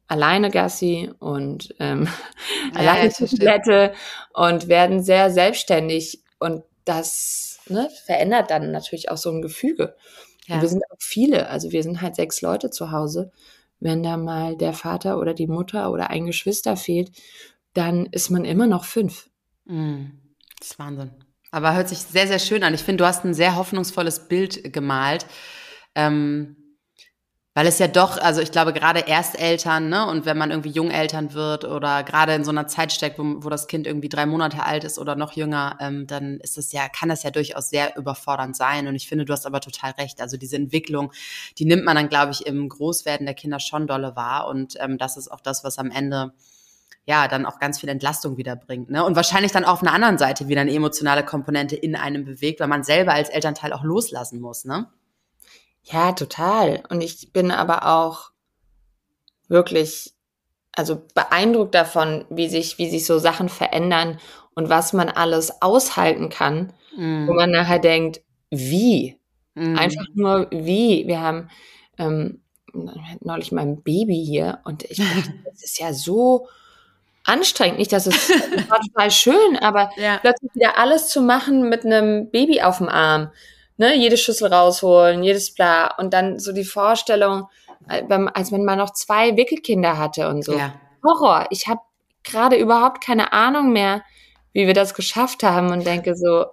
alleine 0.07 0.51
Gassi 0.51 1.11
und 1.19 1.75
ähm, 1.81 2.09
ja, 2.75 2.81
alleine 2.81 3.11
zur 3.11 3.29
Toilette 3.29 3.95
und 4.33 4.69
werden 4.69 5.03
sehr 5.03 5.31
selbstständig 5.31 6.23
und 6.39 6.63
das 6.85 7.61
ne, 7.69 7.89
verändert 8.05 8.51
dann 8.51 8.71
natürlich 8.71 9.11
auch 9.11 9.17
so 9.17 9.31
ein 9.31 9.43
Gefüge. 9.43 9.97
Ja. 10.47 10.61
Wir 10.61 10.69
sind 10.69 10.83
auch 10.91 10.99
viele, 10.99 11.49
also 11.49 11.73
wir 11.73 11.83
sind 11.83 12.03
halt 12.03 12.17
sechs 12.17 12.43
Leute 12.43 12.71
zu 12.71 12.91
Hause. 12.91 13.33
Wenn 13.81 14.03
da 14.03 14.17
mal 14.17 14.57
der 14.57 14.73
Vater 14.73 15.19
oder 15.19 15.35
die 15.35 15.47
Mutter 15.47 15.91
oder 15.91 16.11
ein 16.11 16.27
Geschwister 16.27 16.77
fehlt, 16.77 17.11
dann 17.73 18.07
ist 18.07 18.31
man 18.31 18.45
immer 18.45 18.67
noch 18.67 18.85
fünf. 18.85 19.29
Mm, 19.65 20.05
das 20.59 20.71
ist 20.73 20.79
Wahnsinn. 20.79 21.11
Aber 21.51 21.75
hört 21.75 21.89
sich 21.89 21.99
sehr, 21.99 22.27
sehr 22.27 22.39
schön 22.39 22.63
an. 22.63 22.75
Ich 22.75 22.83
finde, 22.83 23.05
du 23.05 23.07
hast 23.07 23.25
ein 23.25 23.35
sehr 23.35 23.57
hoffnungsvolles 23.57 24.29
Bild 24.29 24.73
gemalt. 24.73 25.27
Ähm, 25.95 26.57
weil 27.57 27.69
es 27.69 27.79
ja 27.79 27.87
doch, 27.87 28.19
also 28.19 28.41
ich 28.41 28.51
glaube, 28.51 28.73
gerade 28.73 29.07
Ersteltern, 29.07 29.89
ne, 29.89 30.09
und 30.09 30.27
wenn 30.27 30.37
man 30.37 30.51
irgendwie 30.51 30.71
Jungeltern 30.71 31.35
wird 31.35 31.65
oder 31.65 32.03
gerade 32.03 32.35
in 32.35 32.43
so 32.43 32.51
einer 32.51 32.67
Zeit 32.67 32.93
steckt, 32.93 33.17
wo, 33.17 33.45
wo 33.45 33.49
das 33.49 33.69
Kind 33.69 33.87
irgendwie 33.87 34.09
drei 34.09 34.27
Monate 34.27 34.65
alt 34.65 34.83
ist 34.83 34.99
oder 34.99 35.15
noch 35.15 35.35
jünger, 35.35 35.79
ähm, 35.81 36.09
dann 36.09 36.41
ist 36.41 36.59
es 36.59 36.73
ja, 36.73 36.89
kann 36.89 37.09
das 37.09 37.23
ja 37.23 37.31
durchaus 37.31 37.71
sehr 37.71 37.97
überfordernd 37.97 38.57
sein. 38.57 38.89
Und 38.89 38.97
ich 38.97 39.09
finde, 39.09 39.25
du 39.25 39.33
hast 39.33 39.47
aber 39.47 39.61
total 39.61 39.93
recht. 39.93 40.21
Also 40.21 40.37
diese 40.37 40.57
Entwicklung, 40.57 41.13
die 41.57 41.65
nimmt 41.65 41.85
man 41.85 41.95
dann, 41.95 42.09
glaube 42.09 42.33
ich, 42.33 42.45
im 42.45 42.69
Großwerden 42.69 43.25
der 43.25 43.37
Kinder 43.37 43.61
schon 43.61 43.87
dolle 43.87 44.17
wahr. 44.17 44.49
Und 44.49 44.75
ähm, 44.81 44.99
das 44.99 45.17
ist 45.17 45.31
auch 45.31 45.41
das, 45.41 45.63
was 45.63 45.79
am 45.79 45.93
Ende 45.93 46.33
ja, 47.07 47.29
dann 47.29 47.47
auch 47.47 47.61
ganz 47.61 47.79
viel 47.79 47.89
Entlastung 47.89 48.37
wieder 48.37 48.57
bringt. 48.57 48.91
Ne? 48.91 49.05
Und 49.05 49.15
wahrscheinlich 49.15 49.53
dann 49.53 49.65
auf 49.65 49.83
einer 49.83 49.93
anderen 49.93 50.19
Seite 50.19 50.49
wieder 50.49 50.63
eine 50.63 50.75
emotionale 50.75 51.25
Komponente 51.25 51.77
in 51.77 51.95
einem 51.95 52.25
bewegt, 52.25 52.59
weil 52.59 52.67
man 52.67 52.83
selber 52.83 53.13
als 53.13 53.29
Elternteil 53.29 53.73
auch 53.73 53.85
loslassen 53.85 54.41
muss, 54.41 54.65
ne? 54.65 54.89
Ja, 55.85 56.13
total. 56.13 56.83
Und 56.89 57.03
ich 57.03 57.33
bin 57.33 57.51
aber 57.51 57.87
auch 57.87 58.31
wirklich, 59.49 60.15
also 60.73 61.03
beeindruckt 61.15 61.75
davon, 61.75 62.25
wie 62.31 62.49
sich, 62.49 62.79
wie 62.79 62.89
sich 62.89 63.07
so 63.07 63.19
Sachen 63.19 63.49
verändern 63.49 64.19
und 64.55 64.69
was 64.69 64.93
man 64.93 65.09
alles 65.09 65.63
aushalten 65.63 66.31
kann, 66.31 66.73
mm. 66.97 67.29
wo 67.29 67.35
man 67.35 67.51
nachher 67.51 67.79
denkt, 67.79 68.23
wie? 68.51 69.19
Mm. 69.55 69.77
Einfach 69.77 70.07
nur 70.15 70.49
wie. 70.51 71.07
Wir 71.07 71.21
haben 71.21 71.51
ähm, 71.99 72.43
neulich 73.21 73.53
mein 73.53 73.83
Baby 73.83 74.25
hier 74.25 74.61
und 74.65 74.85
ich 74.85 74.99
dachte, 75.15 75.35
das 75.45 75.63
ist 75.63 75.79
ja 75.79 75.93
so 75.93 76.49
anstrengend. 77.25 77.79
Nicht, 77.79 77.93
dass 77.93 78.07
es 78.07 78.31
war 78.69 78.81
total 78.87 79.11
schön, 79.11 79.57
aber 79.61 79.91
ja. 79.97 80.19
plötzlich 80.19 80.55
wieder 80.55 80.79
alles 80.79 81.09
zu 81.09 81.21
machen 81.21 81.69
mit 81.69 81.85
einem 81.85 82.31
Baby 82.31 82.63
auf 82.63 82.79
dem 82.79 82.89
Arm 82.89 83.31
ne, 83.77 83.97
jede 83.97 84.17
Schüssel 84.17 84.53
rausholen, 84.53 85.23
jedes 85.23 85.55
bla. 85.55 85.95
Und 85.97 86.13
dann 86.13 86.39
so 86.39 86.53
die 86.53 86.65
Vorstellung, 86.65 87.49
äh, 87.89 88.03
als 88.35 88.53
wenn 88.53 88.65
man 88.65 88.79
noch 88.79 88.93
zwei 88.93 89.37
Wickelkinder 89.37 89.99
hatte 89.99 90.29
und 90.29 90.45
so. 90.45 90.57
Ja. 90.57 90.75
Horror. 91.03 91.47
Ich 91.51 91.67
habe 91.67 91.81
gerade 92.23 92.57
überhaupt 92.57 93.03
keine 93.03 93.33
Ahnung 93.33 93.73
mehr, 93.73 94.03
wie 94.53 94.67
wir 94.67 94.75
das 94.75 94.95
geschafft 94.95 95.43
haben 95.43 95.71
und 95.71 95.87
denke 95.87 96.17
so, 96.17 96.47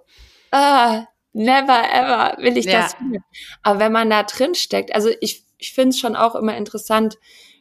ah, 0.50 1.06
never 1.32 1.82
ever 1.92 2.36
will 2.38 2.56
ich 2.56 2.66
ja. 2.66 2.82
das. 2.82 2.94
Finden. 2.94 3.24
Aber 3.62 3.78
wenn 3.78 3.92
man 3.92 4.10
da 4.10 4.22
drin 4.24 4.54
steckt, 4.54 4.94
also 4.94 5.10
ich, 5.20 5.44
ich 5.58 5.72
finde 5.72 5.90
es 5.90 5.98
schon 5.98 6.16
auch 6.16 6.34
immer 6.34 6.56
interessant, 6.56 7.18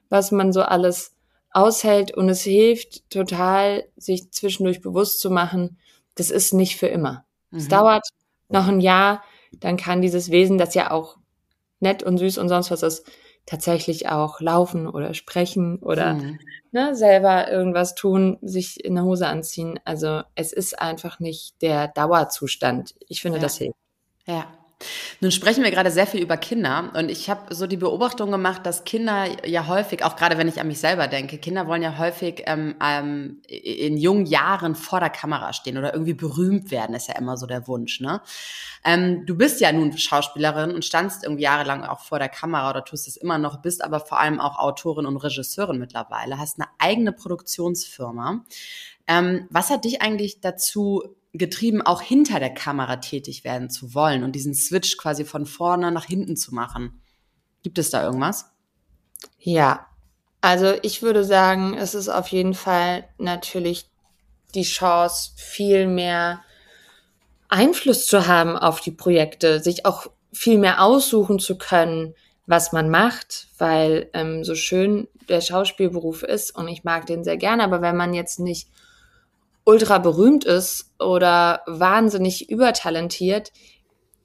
was 0.10 0.32
man 0.32 0.52
so 0.52 0.62
alles 0.62 1.16
aushält 1.52 2.16
und 2.16 2.30
es 2.30 2.44
hilft 2.44 3.10
total, 3.10 3.86
sich 3.96 4.32
zwischendurch 4.32 4.82
bewusst 4.82 5.20
zu 5.20 5.30
machen, 5.30 5.78
das 6.16 6.32
ist 6.32 6.54
nicht 6.54 6.78
für 6.78 6.88
immer. 6.88 7.26
Es 7.52 7.66
mhm. 7.66 7.70
dauert 7.70 8.08
noch 8.50 8.68
ein 8.68 8.82
Jahr, 8.82 9.24
dann 9.52 9.78
kann 9.78 10.02
dieses 10.02 10.32
Wesen, 10.32 10.58
das 10.58 10.74
ja 10.74 10.92
auch 10.92 11.18
nett 11.80 12.04
und 12.04 12.18
süß 12.18 12.38
und 12.38 12.50
sonst 12.50 12.72
was 12.72 12.84
ist, 12.84 13.06
tatsächlich 13.46 14.08
auch 14.08 14.40
laufen 14.40 14.88
oder 14.88 15.14
sprechen 15.14 15.80
oder 15.80 16.14
mhm. 16.14 16.40
ne, 16.72 16.96
selber 16.96 17.50
irgendwas 17.52 17.96
tun, 17.96 18.38
sich 18.42 18.84
in 18.84 18.96
der 18.96 19.04
Hose 19.04 19.28
anziehen. 19.28 19.80
Also 19.84 20.22
es 20.36 20.54
ist 20.54 20.80
einfach 20.80 21.20
nicht 21.20 21.62
der 21.62 21.88
Dauerzustand. 21.88 22.96
Ich 23.08 23.22
finde, 23.22 23.40
ja. 23.40 23.42
das 23.42 23.58
hilft. 23.58 23.76
Ja. 24.26 24.46
Nun 25.20 25.32
sprechen 25.32 25.64
wir 25.64 25.72
gerade 25.72 25.92
sehr 25.92 26.08
viel 26.08 26.22
über 26.22 26.38
Kinder 26.38 26.92
und 26.96 27.10
ich 27.10 27.30
habe 27.30 27.54
so 27.54 27.68
die 27.68 27.78
Beobachtung 27.78 28.32
gemacht, 28.32 28.66
dass 28.66 28.84
Kinder 28.84 29.26
ja 29.48 29.68
häufig, 29.68 30.04
auch 30.04 30.16
gerade 30.16 30.38
wenn 30.38 30.48
ich 30.48 30.60
an 30.60 30.68
mich 30.68 30.80
selber 30.80 31.08
denke, 31.08 31.38
Kinder 31.38 31.68
wollen 31.68 31.82
ja 31.82 31.98
häufig 31.98 32.44
ähm, 32.48 32.76
ähm, 32.84 33.42
in 33.48 33.98
jungen 33.98 34.26
Jahren 34.26 34.76
vor 34.76 35.00
der 35.00 35.10
Kamera 35.10 35.54
stehen 35.54 35.78
oder 35.78 35.94
irgendwie 35.94 36.14
berühmt 36.14 36.72
werden, 36.72 36.96
ist 36.96 37.08
ja 37.08 37.18
immer 37.18 37.38
so 37.38 37.46
der 37.46 37.68
Wunsch. 37.68 38.00
Ne? 38.00 38.22
Ähm, 38.84 39.26
du 39.26 39.36
bist 39.36 39.62
ja 39.62 39.72
nun 39.72 39.98
Schauspielerin 39.98 40.72
und 40.72 40.86
standst 40.86 41.24
irgendwie 41.24 41.44
jahrelang 41.44 41.84
auch 41.84 42.00
vor 42.02 42.20
der 42.20 42.30
Kamera 42.30 42.70
oder 42.70 42.84
tust 42.84 43.08
es 43.08 43.18
immer 43.18 43.38
noch, 43.38 43.62
bist 43.62 43.84
aber 43.84 44.00
vor 44.00 44.20
allem 44.20 44.40
auch 44.40 44.58
Autorin 44.58 45.06
und 45.06 45.18
Regisseurin 45.18 45.78
mittlerweile, 45.78 46.38
hast 46.38 46.60
eine 46.60 46.70
eigene 46.80 47.12
Produktionsfirma. 47.12 48.44
Ähm, 49.08 49.48
was 49.50 49.70
hat 49.70 49.86
dich 49.86 50.02
eigentlich 50.02 50.42
dazu 50.42 51.04
getrieben, 51.34 51.82
auch 51.82 52.02
hinter 52.02 52.40
der 52.40 52.54
Kamera 52.54 52.98
tätig 52.98 53.44
werden 53.44 53.70
zu 53.70 53.94
wollen 53.94 54.24
und 54.24 54.34
diesen 54.34 54.54
Switch 54.54 54.98
quasi 54.98 55.24
von 55.24 55.46
vorne 55.46 55.92
nach 55.92 56.06
hinten 56.06 56.36
zu 56.36 56.54
machen. 56.54 57.02
Gibt 57.64 57.78
es 57.78 57.90
da 57.90 58.04
irgendwas? 58.04 58.52
Ja, 59.40 59.88
also 60.42 60.74
ich 60.82 61.02
würde 61.02 61.24
sagen, 61.24 61.76
es 61.76 61.94
ist 61.94 62.10
auf 62.10 62.28
jeden 62.30 62.54
Fall 62.54 63.08
natürlich 63.18 63.90
die 64.56 64.64
Chance, 64.64 65.32
viel 65.38 65.88
mehr 65.88 66.42
Einfluss 67.48 68.06
zu 68.06 68.28
haben 68.28 68.58
auf 68.58 68.82
die 68.82 68.92
Projekte, 68.92 69.62
sich 69.62 69.86
auch 69.86 70.08
viel 70.34 70.58
mehr 70.58 70.84
aussuchen 70.84 71.40
zu 71.40 71.58
können, 71.58 72.16
was 72.48 72.72
man 72.72 72.90
macht, 72.90 73.48
weil 73.58 74.10
ähm, 74.14 74.44
so 74.44 74.56
schön 74.56 75.08
der 75.30 75.42
Schauspielberuf 75.42 76.24
ist 76.24 76.56
und 76.56 76.68
ich 76.68 76.84
mag 76.84 77.06
den 77.06 77.24
sehr 77.24 77.38
gerne, 77.38 77.64
aber 77.64 77.82
wenn 77.82 77.96
man 77.96 78.14
jetzt 78.14 78.40
nicht 78.40 78.68
ultra 79.64 80.00
berühmt 80.00 80.44
ist 80.44 80.92
oder 81.00 81.62
wahnsinnig 81.68 82.50
übertalentiert 82.50 83.52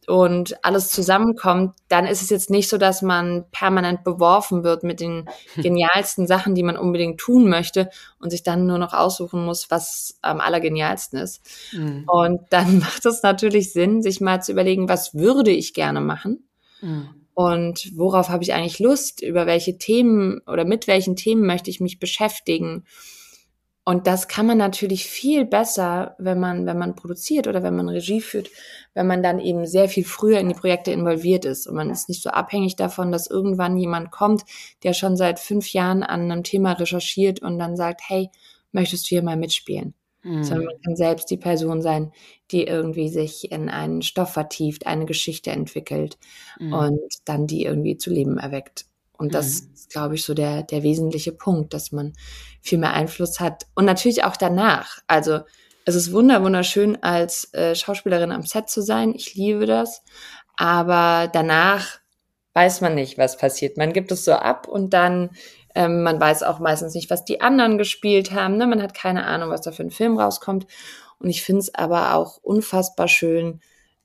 und 0.07 0.65
alles 0.65 0.91
zusammenkommt, 0.91 1.75
dann 1.89 2.07
ist 2.07 2.23
es 2.23 2.31
jetzt 2.31 2.49
nicht 2.49 2.69
so, 2.69 2.79
dass 2.79 3.03
man 3.03 3.45
permanent 3.51 4.05
beworfen 4.05 4.63
wird 4.63 4.83
mit 4.83 5.01
den 5.01 5.29
genialsten 5.57 6.27
Sachen, 6.27 6.55
die 6.55 6.63
man 6.63 6.77
unbedingt 6.77 7.19
tun 7.19 7.49
möchte 7.49 7.91
und 8.21 8.31
sich 8.31 8.43
dann 8.43 8.67
nur 8.67 8.79
noch 8.79 8.93
aussuchen 8.93 9.45
muss, 9.45 9.71
was 9.71 10.17
am 10.23 10.41
allergenialsten 10.41 11.19
ist. 11.19 11.43
Mhm. 11.73 12.05
Und 12.07 12.41
dann 12.51 12.79
macht 12.81 13.05
es 13.05 13.23
natürlich 13.23 13.73
Sinn, 13.73 14.03
sich 14.03 14.21
mal 14.21 14.43
zu 14.43 14.53
überlegen, 14.53 14.89
was 14.89 15.15
würde 15.15 15.51
ich 15.51 15.75
gerne 15.75 16.01
machen? 16.01 16.49
Mhm. 16.81 17.09
Und 17.35 17.93
worauf 17.97 18.31
habe 18.31 18.45
ich 18.45 18.55
eigentlich 18.55 18.79
Lust? 18.79 19.23
Über 19.23 19.47
welche 19.47 19.77
Themen 19.77 20.41
oder 20.47 20.65
mit 20.65 20.87
welchen 20.87 21.17
Themen 21.17 21.45
möchte 21.47 21.69
ich 21.69 21.81
mich 21.81 21.99
beschäftigen? 21.99 22.85
Und 23.89 24.09
das 24.09 24.27
kann 24.27 24.47
man 24.47 24.59
natürlich 24.59 25.07
viel 25.07 25.45
besser, 25.45 26.17
wenn 26.19 26.41
man, 26.41 26.67
wenn 26.67 26.77
man 26.77 26.97
produziert 26.97 27.47
oder 27.47 27.63
wenn 27.63 27.77
man 27.77 27.89
Regie 27.89 28.21
führt, 28.21 28.51
wenn 28.95 29.07
man 29.07 29.23
dann 29.23 29.39
eben 29.39 29.65
sehr 29.65 29.89
viel 29.89 30.05
früher 30.05 30.41
in 30.41 30.49
die 30.49 30.57
Projekte 30.57 30.91
involviert 30.91 31.45
ist. 31.45 31.69
Und 31.69 31.77
man 31.77 31.89
ist 31.91 32.09
nicht 32.09 32.21
so 32.21 32.31
abhängig 32.31 32.75
davon, 32.75 33.13
dass 33.13 33.31
irgendwann 33.31 33.77
jemand 33.77 34.11
kommt, 34.11 34.43
der 34.83 34.93
schon 34.93 35.17
seit 35.17 35.39
fünf 35.39 35.73
Jahren 35.73 36.03
an 36.03 36.23
einem 36.23 36.43
Thema 36.43 36.73
recherchiert 36.73 37.43
und 37.43 37.61
dann 37.61 37.77
sagt, 37.77 38.01
hey, 38.09 38.29
möchtest 38.73 39.05
du 39.05 39.11
hier 39.11 39.23
mal 39.23 39.37
mitspielen? 39.37 39.95
Mhm. 40.25 40.43
Sondern 40.43 40.67
man 40.67 40.83
kann 40.85 40.97
selbst 40.97 41.31
die 41.31 41.37
Person 41.37 41.81
sein, 41.81 42.11
die 42.51 42.65
irgendwie 42.65 43.09
sich 43.09 43.53
in 43.53 43.69
einen 43.69 44.03
Stoff 44.03 44.33
vertieft, 44.33 44.89
eine 44.89 45.07
Geschichte 45.07 45.53
entwickelt 45.53 46.19
mhm. 46.59 46.73
und 46.73 47.13
dann 47.25 47.47
die 47.47 47.63
irgendwie 47.63 47.97
zu 47.97 48.11
Leben 48.11 48.37
erweckt. 48.39 48.87
Und 49.19 49.35
das 49.35 49.63
mhm. 49.63 49.75
ist, 49.75 49.91
glaube 49.91 50.15
ich, 50.15 50.25
so 50.25 50.35
der, 50.35 50.63
der 50.63 50.83
wesentliche 50.83 51.33
Punkt, 51.33 51.73
dass 51.73 51.93
man 51.93 52.13
viel 52.67 52.79
mehr 52.79 52.93
Einfluss 52.93 53.41
hat. 53.41 53.67
Und 53.75 53.85
natürlich 53.85 54.25
auch 54.25 54.37
danach. 54.37 54.99
Also 55.07 55.41
es 55.85 55.95
ist 55.95 56.13
wunder 56.13 56.43
wunderschön, 56.43 57.03
als 57.03 57.53
äh, 57.55 57.75
Schauspielerin 57.75 58.33
am 58.33 58.43
Set 58.43 58.69
zu 58.69 58.83
sein. 58.83 59.15
Ich 59.15 59.35
liebe 59.35 59.67
das. 59.67 60.03
Aber 60.57 61.29
danach 61.33 62.01
weiß 62.55 62.81
man 62.81 62.95
nicht, 62.95 63.19
was 63.19 63.37
passiert. 63.37 63.77
Man 63.77 63.93
gibt 63.93 64.11
es 64.11 64.25
so 64.25 64.33
ab 64.33 64.67
und 64.67 64.95
dann, 64.95 65.31
ähm, 65.75 66.03
man 66.03 66.21
weiß 66.21 66.43
auch 66.43 66.59
meistens 66.59 66.95
nicht, 66.95 67.11
was 67.11 67.25
die 67.25 67.41
anderen 67.41 67.79
gespielt 67.79 68.33
haben. 68.33 68.57
Ne? 68.57 68.67
Man 68.67 68.83
hat 68.83 68.95
keine 68.95 69.27
Ahnung, 69.27 69.51
was 69.51 69.61
da 69.61 69.73
für 69.73 69.83
ein 69.83 69.91
Film 69.91 70.19
rauskommt. 70.19 70.67
Und 71.19 71.29
ich 71.29 71.43
finde 71.43 71.61
es 71.61 71.75
aber 71.75 72.15
auch 72.15 72.39
unfassbar 72.43 73.09
schön, 73.09 73.61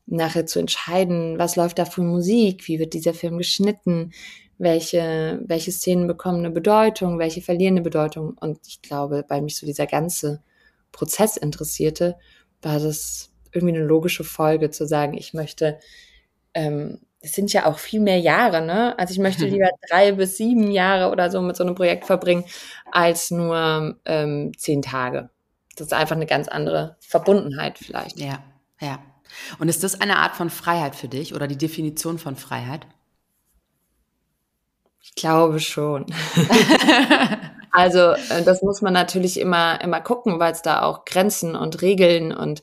nachher 0.06 0.46
zu 0.46 0.60
entscheiden, 0.60 1.40
was 1.40 1.56
läuft 1.56 1.80
da 1.80 1.86
für 1.86 2.02
Musik, 2.02 2.68
wie 2.68 2.80
wird 2.80 2.94
dieser 2.94 3.14
Film 3.14 3.38
geschnitten, 3.38 4.12
welche, 4.62 5.42
welche 5.46 5.72
Szenen 5.72 6.06
bekommen 6.06 6.40
eine 6.40 6.52
Bedeutung, 6.52 7.18
welche 7.18 7.42
verlieren 7.42 7.74
eine 7.74 7.82
Bedeutung. 7.82 8.38
Und 8.40 8.60
ich 8.68 8.82
glaube, 8.84 9.26
weil 9.28 9.42
mich 9.42 9.58
so 9.58 9.66
dieser 9.66 9.88
ganze 9.88 10.44
Prozess 10.92 11.36
interessierte, 11.36 12.16
war 12.62 12.80
das 12.80 13.32
irgendwie 13.52 13.76
eine 13.76 13.84
logische 13.84 14.24
Folge 14.24 14.70
zu 14.70 14.86
sagen, 14.86 15.18
ich 15.18 15.34
möchte, 15.34 15.80
ähm, 16.54 17.00
es 17.22 17.32
sind 17.32 17.52
ja 17.54 17.66
auch 17.66 17.80
viel 17.80 18.02
mehr 18.02 18.20
Jahre, 18.20 18.64
ne? 18.64 18.98
Also 19.00 19.14
ich 19.14 19.20
möchte 19.20 19.46
lieber 19.48 19.70
drei 19.90 20.12
bis 20.12 20.38
sieben 20.38 20.70
Jahre 20.70 21.12
oder 21.12 21.32
so 21.32 21.42
mit 21.42 21.56
so 21.56 21.64
einem 21.64 21.74
Projekt 21.74 22.06
verbringen, 22.06 22.46
als 22.92 23.32
nur 23.32 23.98
ähm, 24.06 24.52
zehn 24.58 24.84
Tage. 24.84 25.32
Das 25.76 25.88
ist 25.88 25.94
einfach 25.94 26.16
eine 26.16 26.28
ganz 26.28 26.48
andere 26.48 26.98
Verbundenheit 27.00 27.80
vielleicht. 27.80 28.20
Ja, 28.20 28.44
ja. 28.80 29.00
Und 29.58 29.70
ist 29.70 29.84
das 29.84 30.00
eine 30.00 30.18
Art 30.18 30.36
von 30.36 30.52
Freiheit 30.52 30.94
für 30.94 31.08
dich 31.08 31.34
oder 31.34 31.48
die 31.48 31.58
Definition 31.58 32.20
von 32.20 32.36
Freiheit? 32.36 32.86
Ich 35.02 35.16
glaube 35.16 35.60
schon. 35.60 36.06
also 37.72 38.12
äh, 38.12 38.44
das 38.46 38.62
muss 38.62 38.82
man 38.82 38.94
natürlich 38.94 39.40
immer, 39.40 39.82
immer 39.82 40.02
gucken, 40.02 40.40
weil 40.40 40.52
es 40.52 40.62
da 40.62 40.84
auch 40.84 41.06
Grenzen 41.06 41.56
und 41.56 41.82
Regeln 41.82 42.32
und 42.32 42.62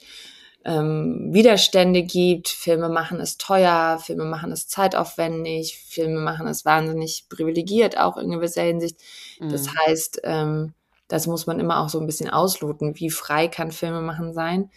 ähm, 0.64 1.28
Widerstände 1.32 2.02
gibt. 2.02 2.48
Filme 2.48 2.88
machen 2.88 3.20
es 3.20 3.38
teuer, 3.38 3.98
Filme 4.04 4.24
machen 4.24 4.52
es 4.52 4.68
zeitaufwendig, 4.68 5.78
Filme 5.78 6.20
machen 6.20 6.46
es 6.46 6.64
wahnsinnig 6.64 7.26
privilegiert, 7.28 7.98
auch 7.98 8.16
in 8.16 8.30
gewisser 8.30 8.62
Hinsicht. 8.62 8.98
Mhm. 9.40 9.50
Das 9.50 9.68
heißt, 9.74 10.20
ähm, 10.24 10.74
das 11.08 11.26
muss 11.26 11.46
man 11.46 11.58
immer 11.58 11.80
auch 11.80 11.88
so 11.88 11.98
ein 11.98 12.06
bisschen 12.06 12.30
ausloten. 12.30 12.98
Wie 12.98 13.10
frei 13.10 13.48
kann 13.48 13.72
Filme 13.72 14.02
machen 14.02 14.34
sein? 14.34 14.70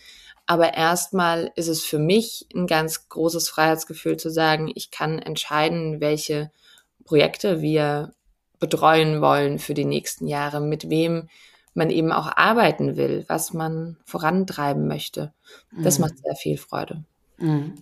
Aber 0.47 0.73
erstmal 0.73 1.51
ist 1.55 1.67
es 1.67 1.83
für 1.83 1.99
mich 1.99 2.47
ein 2.55 2.67
ganz 2.67 3.09
großes 3.09 3.49
Freiheitsgefühl 3.49 4.17
zu 4.17 4.29
sagen, 4.29 4.71
ich 4.73 4.91
kann 4.91 5.19
entscheiden, 5.19 6.01
welche 6.01 6.51
Projekte 7.11 7.61
wir 7.61 8.13
betreuen 8.61 9.19
wollen 9.19 9.59
für 9.59 9.73
die 9.73 9.83
nächsten 9.83 10.27
Jahre, 10.27 10.61
mit 10.61 10.89
wem 10.89 11.27
man 11.73 11.89
eben 11.89 12.13
auch 12.13 12.31
arbeiten 12.37 12.95
will, 12.95 13.25
was 13.27 13.51
man 13.51 13.97
vorantreiben 14.05 14.87
möchte. 14.87 15.33
Das 15.77 15.99
mhm. 15.99 16.05
macht 16.05 16.19
sehr 16.19 16.35
viel 16.35 16.55
Freude. 16.55 17.03
Mhm. 17.37 17.73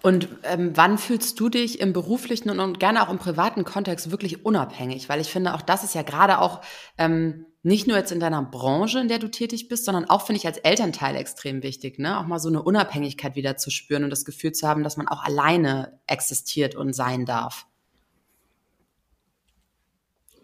Und 0.00 0.28
ähm, 0.44 0.76
wann 0.76 0.96
fühlst 0.96 1.40
du 1.40 1.48
dich 1.48 1.80
im 1.80 1.92
beruflichen 1.92 2.50
und, 2.50 2.60
und, 2.60 2.78
gerne 2.78 3.02
auch 3.02 3.10
im 3.10 3.18
privaten 3.18 3.64
Kontext 3.64 4.12
wirklich 4.12 4.44
unabhängig? 4.46 5.08
Weil 5.08 5.20
ich 5.20 5.28
finde, 5.28 5.54
auch 5.54 5.62
das 5.62 5.82
ist 5.82 5.96
ja 5.96 6.02
gerade 6.02 6.38
auch 6.38 6.60
ähm, 6.98 7.46
nicht 7.64 7.88
nur 7.88 7.96
jetzt 7.96 8.12
in 8.12 8.20
deiner 8.20 8.44
Branche, 8.44 9.00
in 9.00 9.08
der 9.08 9.18
du 9.18 9.26
tätig 9.26 9.66
bist, 9.66 9.86
sondern 9.86 10.08
auch, 10.08 10.24
finde 10.24 10.38
ich, 10.38 10.46
als 10.46 10.58
Elternteil 10.58 11.16
extrem 11.16 11.64
wichtig, 11.64 11.98
ne? 11.98 12.20
Auch 12.20 12.28
mal 12.28 12.38
so 12.38 12.48
eine 12.48 12.62
Unabhängigkeit 12.62 13.34
wieder 13.34 13.56
zu 13.56 13.72
spüren 13.72 14.04
und 14.04 14.10
das 14.10 14.24
Gefühl 14.24 14.52
zu 14.52 14.68
haben, 14.68 14.84
dass 14.84 14.96
man 14.96 15.08
auch 15.08 15.24
alleine 15.24 15.98
existiert 16.06 16.76
und 16.76 16.92
sein 16.92 17.26
darf. 17.26 17.66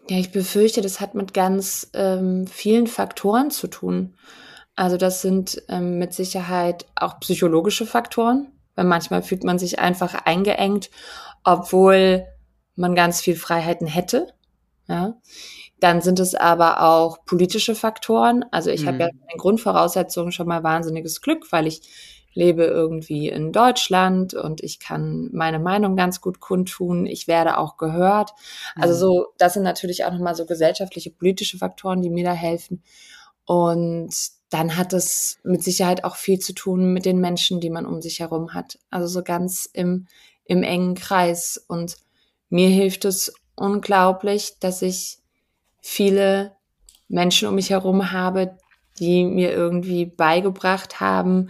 Ja, 0.09 0.17
ich 0.17 0.31
befürchte, 0.31 0.81
das 0.81 0.99
hat 0.99 1.15
mit 1.15 1.33
ganz 1.33 1.89
ähm, 1.93 2.45
vielen 2.47 2.87
Faktoren 2.87 3.49
zu 3.49 3.67
tun. 3.67 4.15
Also 4.75 4.97
das 4.97 5.21
sind 5.21 5.61
ähm, 5.69 5.97
mit 5.97 6.13
Sicherheit 6.13 6.85
auch 6.95 7.19
psychologische 7.21 7.85
Faktoren, 7.85 8.51
weil 8.75 8.85
manchmal 8.85 9.23
fühlt 9.23 9.43
man 9.43 9.57
sich 9.57 9.79
einfach 9.79 10.13
eingeengt, 10.25 10.91
obwohl 11.43 12.25
man 12.75 12.93
ganz 12.93 13.21
viel 13.21 13.35
Freiheiten 13.35 13.87
hätte. 13.87 14.27
Ja. 14.87 15.15
Dann 15.79 16.01
sind 16.01 16.19
es 16.19 16.35
aber 16.35 16.81
auch 16.81 17.25
politische 17.25 17.73
Faktoren. 17.73 18.45
Also 18.51 18.69
ich 18.69 18.83
mhm. 18.83 18.87
habe 18.87 18.99
ja 18.99 19.07
in 19.07 19.37
Grundvoraussetzungen 19.37 20.31
schon 20.31 20.47
mal 20.47 20.63
wahnsinniges 20.63 21.21
Glück, 21.21 21.51
weil 21.51 21.67
ich 21.67 21.81
lebe 22.35 22.65
irgendwie 22.65 23.29
in 23.29 23.51
Deutschland 23.51 24.33
und 24.33 24.61
ich 24.61 24.79
kann 24.79 25.29
meine 25.31 25.57
Meinung 25.57 25.95
ganz 25.95 26.21
gut 26.21 26.39
kundtun. 26.39 27.05
Ich 27.05 27.27
werde 27.27 27.57
auch 27.57 27.77
gehört. 27.77 28.31
Also 28.75 28.93
mhm. 28.93 28.99
so, 28.99 29.27
das 29.37 29.53
sind 29.53 29.63
natürlich 29.63 30.05
auch 30.05 30.11
nochmal 30.11 30.35
so 30.35 30.45
gesellschaftliche, 30.45 31.11
politische 31.11 31.57
Faktoren, 31.57 32.01
die 32.01 32.09
mir 32.09 32.25
da 32.25 32.33
helfen. 32.33 32.83
Und 33.45 34.13
dann 34.49 34.75
hat 34.75 34.93
es 34.93 35.39
mit 35.43 35.63
Sicherheit 35.63 36.03
auch 36.03 36.17
viel 36.17 36.39
zu 36.39 36.53
tun 36.53 36.93
mit 36.93 37.05
den 37.05 37.19
Menschen, 37.19 37.61
die 37.61 37.69
man 37.69 37.85
um 37.85 38.01
sich 38.01 38.19
herum 38.19 38.53
hat. 38.53 38.79
Also 38.89 39.07
so 39.07 39.23
ganz 39.23 39.69
im, 39.71 40.07
im 40.43 40.61
engen 40.61 40.95
Kreis. 40.95 41.63
Und 41.67 41.97
mir 42.49 42.69
hilft 42.69 43.05
es 43.05 43.33
unglaublich, 43.55 44.59
dass 44.59 44.81
ich 44.81 45.19
viele 45.81 46.55
Menschen 47.07 47.47
um 47.47 47.55
mich 47.55 47.69
herum 47.69 48.11
habe, 48.11 48.57
die 48.99 49.25
mir 49.25 49.51
irgendwie 49.51 50.05
beigebracht 50.05 50.99
haben, 50.99 51.49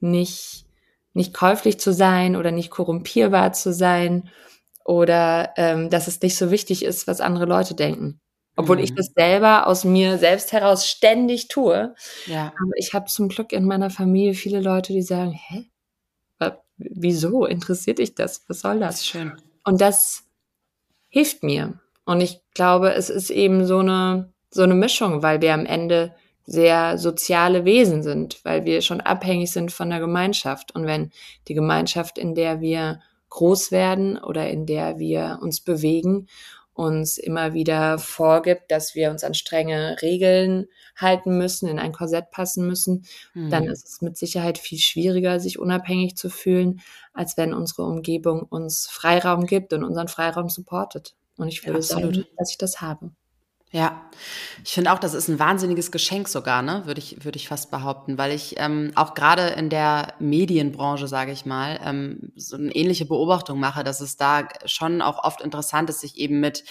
nicht, 0.00 0.66
nicht 1.12 1.34
käuflich 1.34 1.80
zu 1.80 1.92
sein 1.92 2.36
oder 2.36 2.50
nicht 2.50 2.70
korrumpierbar 2.70 3.52
zu 3.52 3.72
sein 3.72 4.30
oder 4.84 5.52
ähm, 5.56 5.90
dass 5.90 6.08
es 6.08 6.20
nicht 6.20 6.36
so 6.36 6.50
wichtig 6.50 6.84
ist, 6.84 7.06
was 7.06 7.20
andere 7.20 7.46
Leute 7.46 7.74
denken. 7.74 8.20
Obwohl 8.56 8.76
mhm. 8.76 8.84
ich 8.84 8.94
das 8.94 9.12
selber 9.14 9.66
aus 9.66 9.84
mir 9.84 10.18
selbst 10.18 10.52
heraus 10.52 10.86
ständig 10.86 11.48
tue. 11.48 11.94
Ja. 12.26 12.46
Aber 12.46 12.72
ich 12.76 12.94
habe 12.94 13.06
zum 13.06 13.28
Glück 13.28 13.52
in 13.52 13.64
meiner 13.64 13.90
Familie 13.90 14.34
viele 14.34 14.60
Leute, 14.60 14.92
die 14.92 15.02
sagen, 15.02 15.32
hä? 15.32 15.70
Wieso 16.78 17.46
interessiert 17.46 17.98
dich 17.98 18.14
das? 18.14 18.44
Was 18.48 18.60
soll 18.60 18.80
das? 18.80 18.96
das 18.96 19.06
schön. 19.06 19.32
Und 19.64 19.80
das 19.80 20.24
hilft 21.08 21.42
mir. 21.42 21.80
Und 22.04 22.20
ich 22.20 22.40
glaube, 22.54 22.92
es 22.92 23.10
ist 23.10 23.30
eben 23.30 23.66
so 23.66 23.78
eine, 23.78 24.32
so 24.50 24.62
eine 24.62 24.74
Mischung, 24.74 25.22
weil 25.22 25.40
wir 25.40 25.54
am 25.54 25.66
Ende 25.66 26.14
sehr 26.46 26.96
soziale 26.96 27.64
Wesen 27.64 28.02
sind, 28.02 28.44
weil 28.44 28.64
wir 28.64 28.80
schon 28.80 29.00
abhängig 29.00 29.50
sind 29.50 29.72
von 29.72 29.90
der 29.90 30.00
Gemeinschaft. 30.00 30.74
Und 30.74 30.86
wenn 30.86 31.10
die 31.48 31.54
Gemeinschaft, 31.54 32.18
in 32.18 32.34
der 32.34 32.60
wir 32.60 33.00
groß 33.30 33.72
werden 33.72 34.16
oder 34.16 34.48
in 34.48 34.64
der 34.64 34.98
wir 34.98 35.40
uns 35.42 35.60
bewegen, 35.60 36.28
uns 36.72 37.16
immer 37.18 37.54
wieder 37.54 37.98
vorgibt, 37.98 38.70
dass 38.70 38.94
wir 38.94 39.10
uns 39.10 39.24
an 39.24 39.34
strenge 39.34 39.96
Regeln 40.02 40.66
halten 40.94 41.38
müssen, 41.38 41.68
in 41.68 41.78
ein 41.78 41.92
Korsett 41.92 42.30
passen 42.30 42.66
müssen, 42.66 43.06
mhm. 43.34 43.50
dann 43.50 43.64
ist 43.64 43.88
es 43.88 44.02
mit 44.02 44.16
Sicherheit 44.16 44.58
viel 44.58 44.78
schwieriger, 44.78 45.40
sich 45.40 45.58
unabhängig 45.58 46.16
zu 46.16 46.28
fühlen, 46.28 46.80
als 47.14 47.36
wenn 47.36 47.54
unsere 47.54 47.84
Umgebung 47.84 48.42
uns 48.42 48.86
Freiraum 48.86 49.46
gibt 49.46 49.72
und 49.72 49.84
unseren 49.84 50.08
Freiraum 50.08 50.50
supportet. 50.50 51.14
Und 51.36 51.48
ich 51.48 51.64
würde 51.66 51.78
ja, 51.78 51.82
sagen, 51.82 52.26
dass 52.36 52.50
ich 52.50 52.58
das 52.58 52.80
habe. 52.80 53.10
Ja, 53.72 54.08
ich 54.64 54.72
finde 54.72 54.92
auch, 54.92 54.98
das 54.98 55.12
ist 55.12 55.28
ein 55.28 55.40
wahnsinniges 55.40 55.90
Geschenk 55.90 56.28
sogar, 56.28 56.62
ne? 56.62 56.82
Würde 56.86 57.00
ich, 57.00 57.24
würde 57.24 57.36
ich 57.36 57.48
fast 57.48 57.70
behaupten, 57.72 58.16
weil 58.16 58.30
ich 58.30 58.54
ähm, 58.58 58.92
auch 58.94 59.14
gerade 59.14 59.48
in 59.48 59.70
der 59.70 60.14
Medienbranche, 60.20 61.08
sage 61.08 61.32
ich 61.32 61.44
mal, 61.46 61.80
ähm, 61.84 62.32
so 62.36 62.56
eine 62.56 62.74
ähnliche 62.74 63.06
Beobachtung 63.06 63.58
mache, 63.58 63.82
dass 63.82 64.00
es 64.00 64.16
da 64.16 64.48
schon 64.66 65.02
auch 65.02 65.24
oft 65.24 65.40
interessant 65.40 65.90
ist, 65.90 66.00
sich 66.00 66.16
eben 66.16 66.38
mit 66.38 66.64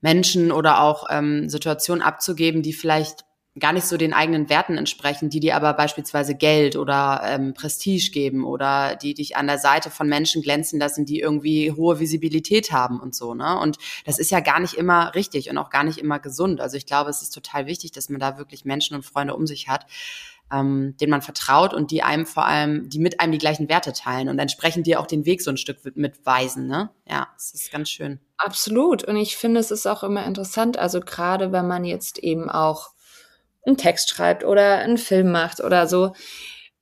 Menschen 0.00 0.52
oder 0.52 0.80
auch 0.80 1.06
ähm, 1.10 1.50
Situationen 1.50 2.02
abzugeben, 2.02 2.62
die 2.62 2.72
vielleicht 2.72 3.24
gar 3.58 3.74
nicht 3.74 3.86
so 3.86 3.98
den 3.98 4.14
eigenen 4.14 4.48
Werten 4.48 4.78
entsprechen, 4.78 5.28
die 5.28 5.40
dir 5.40 5.56
aber 5.56 5.74
beispielsweise 5.74 6.34
Geld 6.34 6.74
oder 6.74 7.20
ähm, 7.24 7.52
Prestige 7.52 8.10
geben 8.10 8.46
oder 8.46 8.96
die 8.96 9.12
dich 9.12 9.36
an 9.36 9.46
der 9.46 9.58
Seite 9.58 9.90
von 9.90 10.08
Menschen 10.08 10.40
glänzen 10.40 10.80
lassen, 10.80 11.04
die 11.04 11.20
irgendwie 11.20 11.70
hohe 11.70 12.00
Visibilität 12.00 12.72
haben 12.72 12.98
und 12.98 13.14
so. 13.14 13.34
Ne? 13.34 13.58
Und 13.58 13.76
das 14.06 14.18
ist 14.18 14.30
ja 14.30 14.40
gar 14.40 14.58
nicht 14.58 14.74
immer 14.74 15.14
richtig 15.14 15.50
und 15.50 15.58
auch 15.58 15.68
gar 15.68 15.84
nicht 15.84 15.98
immer 15.98 16.18
gesund. 16.18 16.62
Also 16.62 16.78
ich 16.78 16.86
glaube, 16.86 17.10
es 17.10 17.20
ist 17.20 17.34
total 17.34 17.66
wichtig, 17.66 17.92
dass 17.92 18.08
man 18.08 18.20
da 18.20 18.38
wirklich 18.38 18.64
Menschen 18.64 18.96
und 18.96 19.04
Freunde 19.04 19.36
um 19.36 19.46
sich 19.46 19.68
hat, 19.68 19.86
ähm, 20.50 20.96
denen 20.98 21.10
man 21.10 21.22
vertraut 21.22 21.74
und 21.74 21.90
die 21.90 22.02
einem 22.02 22.24
vor 22.24 22.46
allem, 22.46 22.88
die 22.88 23.00
mit 23.00 23.20
einem 23.20 23.32
die 23.32 23.38
gleichen 23.38 23.68
Werte 23.68 23.92
teilen 23.92 24.30
und 24.30 24.38
entsprechend 24.38 24.86
dir 24.86 24.98
auch 24.98 25.06
den 25.06 25.26
Weg 25.26 25.42
so 25.42 25.50
ein 25.50 25.58
Stück 25.58 25.78
mitweisen. 25.94 26.68
Ne? 26.68 26.88
Ja, 27.06 27.28
es 27.36 27.52
ist 27.52 27.70
ganz 27.70 27.90
schön. 27.90 28.18
Absolut. 28.38 29.04
Und 29.04 29.16
ich 29.16 29.36
finde, 29.36 29.60
es 29.60 29.70
ist 29.70 29.86
auch 29.86 30.02
immer 30.02 30.24
interessant, 30.24 30.78
also 30.78 31.00
gerade 31.00 31.52
wenn 31.52 31.68
man 31.68 31.84
jetzt 31.84 32.18
eben 32.18 32.48
auch 32.48 32.92
einen 33.64 33.76
Text 33.76 34.10
schreibt 34.10 34.44
oder 34.44 34.78
einen 34.78 34.98
Film 34.98 35.30
macht 35.30 35.60
oder 35.60 35.86
so. 35.86 36.12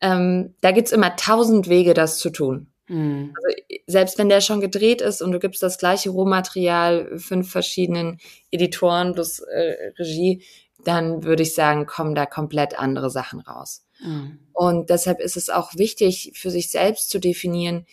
Ähm, 0.01 0.55
da 0.61 0.73
gibt's 0.73 0.93
immer 0.93 1.17
tausend 1.17 1.69
Wege, 1.69 1.95
das 1.95 2.19
zu 2.19 2.31
tun. 2.31 2.73
Mhm. 2.89 3.35
Also, 3.37 3.57
selbst 3.87 4.19
wenn 4.19 4.29
der 4.29 4.41
schon 4.41 4.61
gedreht 4.61 5.01
ist 5.01 5.23
und 5.23 5.33
du 5.33 5.39
gibst 5.39 5.63
das 5.63 5.79
gleiche 5.79 6.11
Rohmaterial 6.11 7.19
fünf 7.19 7.51
verschiedenen 7.51 8.19
Editoren 8.51 9.13
plus 9.15 9.41
äh, 9.41 9.93
Regie, 9.99 10.43
dann 10.85 11.25
würde 11.25 11.43
ich 11.43 11.55
sagen, 11.55 11.87
kommen 11.87 12.15
da 12.15 12.27
komplett 12.27 12.79
andere 12.79 13.11
Sachen 13.11 13.41
raus. 13.41 13.85
Mhm. 14.01 14.39
Und 14.53 14.91
deshalb 14.91 15.21
ist 15.21 15.37
es 15.37 15.51
auch 15.51 15.75
wichtig, 15.75 16.33
für 16.35 16.51
sich 16.51 16.71
selbst 16.71 17.11
zu 17.11 17.19
definieren, 17.19 17.87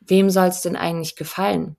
wem 0.00 0.30
soll 0.30 0.48
es 0.48 0.62
denn 0.62 0.76
eigentlich 0.76 1.16
gefallen? 1.16 1.76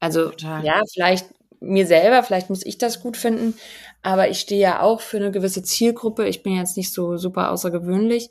Also 0.00 0.30
Total. 0.30 0.64
ja, 0.64 0.80
vielleicht 0.92 1.26
mir 1.60 1.86
selber, 1.86 2.22
vielleicht 2.22 2.50
muss 2.50 2.64
ich 2.64 2.78
das 2.78 3.00
gut 3.00 3.16
finden, 3.16 3.58
aber 4.02 4.28
ich 4.28 4.40
stehe 4.40 4.60
ja 4.60 4.80
auch 4.80 5.00
für 5.00 5.16
eine 5.16 5.30
gewisse 5.30 5.62
Zielgruppe. 5.62 6.26
Ich 6.28 6.42
bin 6.42 6.54
jetzt 6.54 6.76
nicht 6.76 6.92
so 6.92 7.16
super 7.16 7.50
außergewöhnlich. 7.50 8.30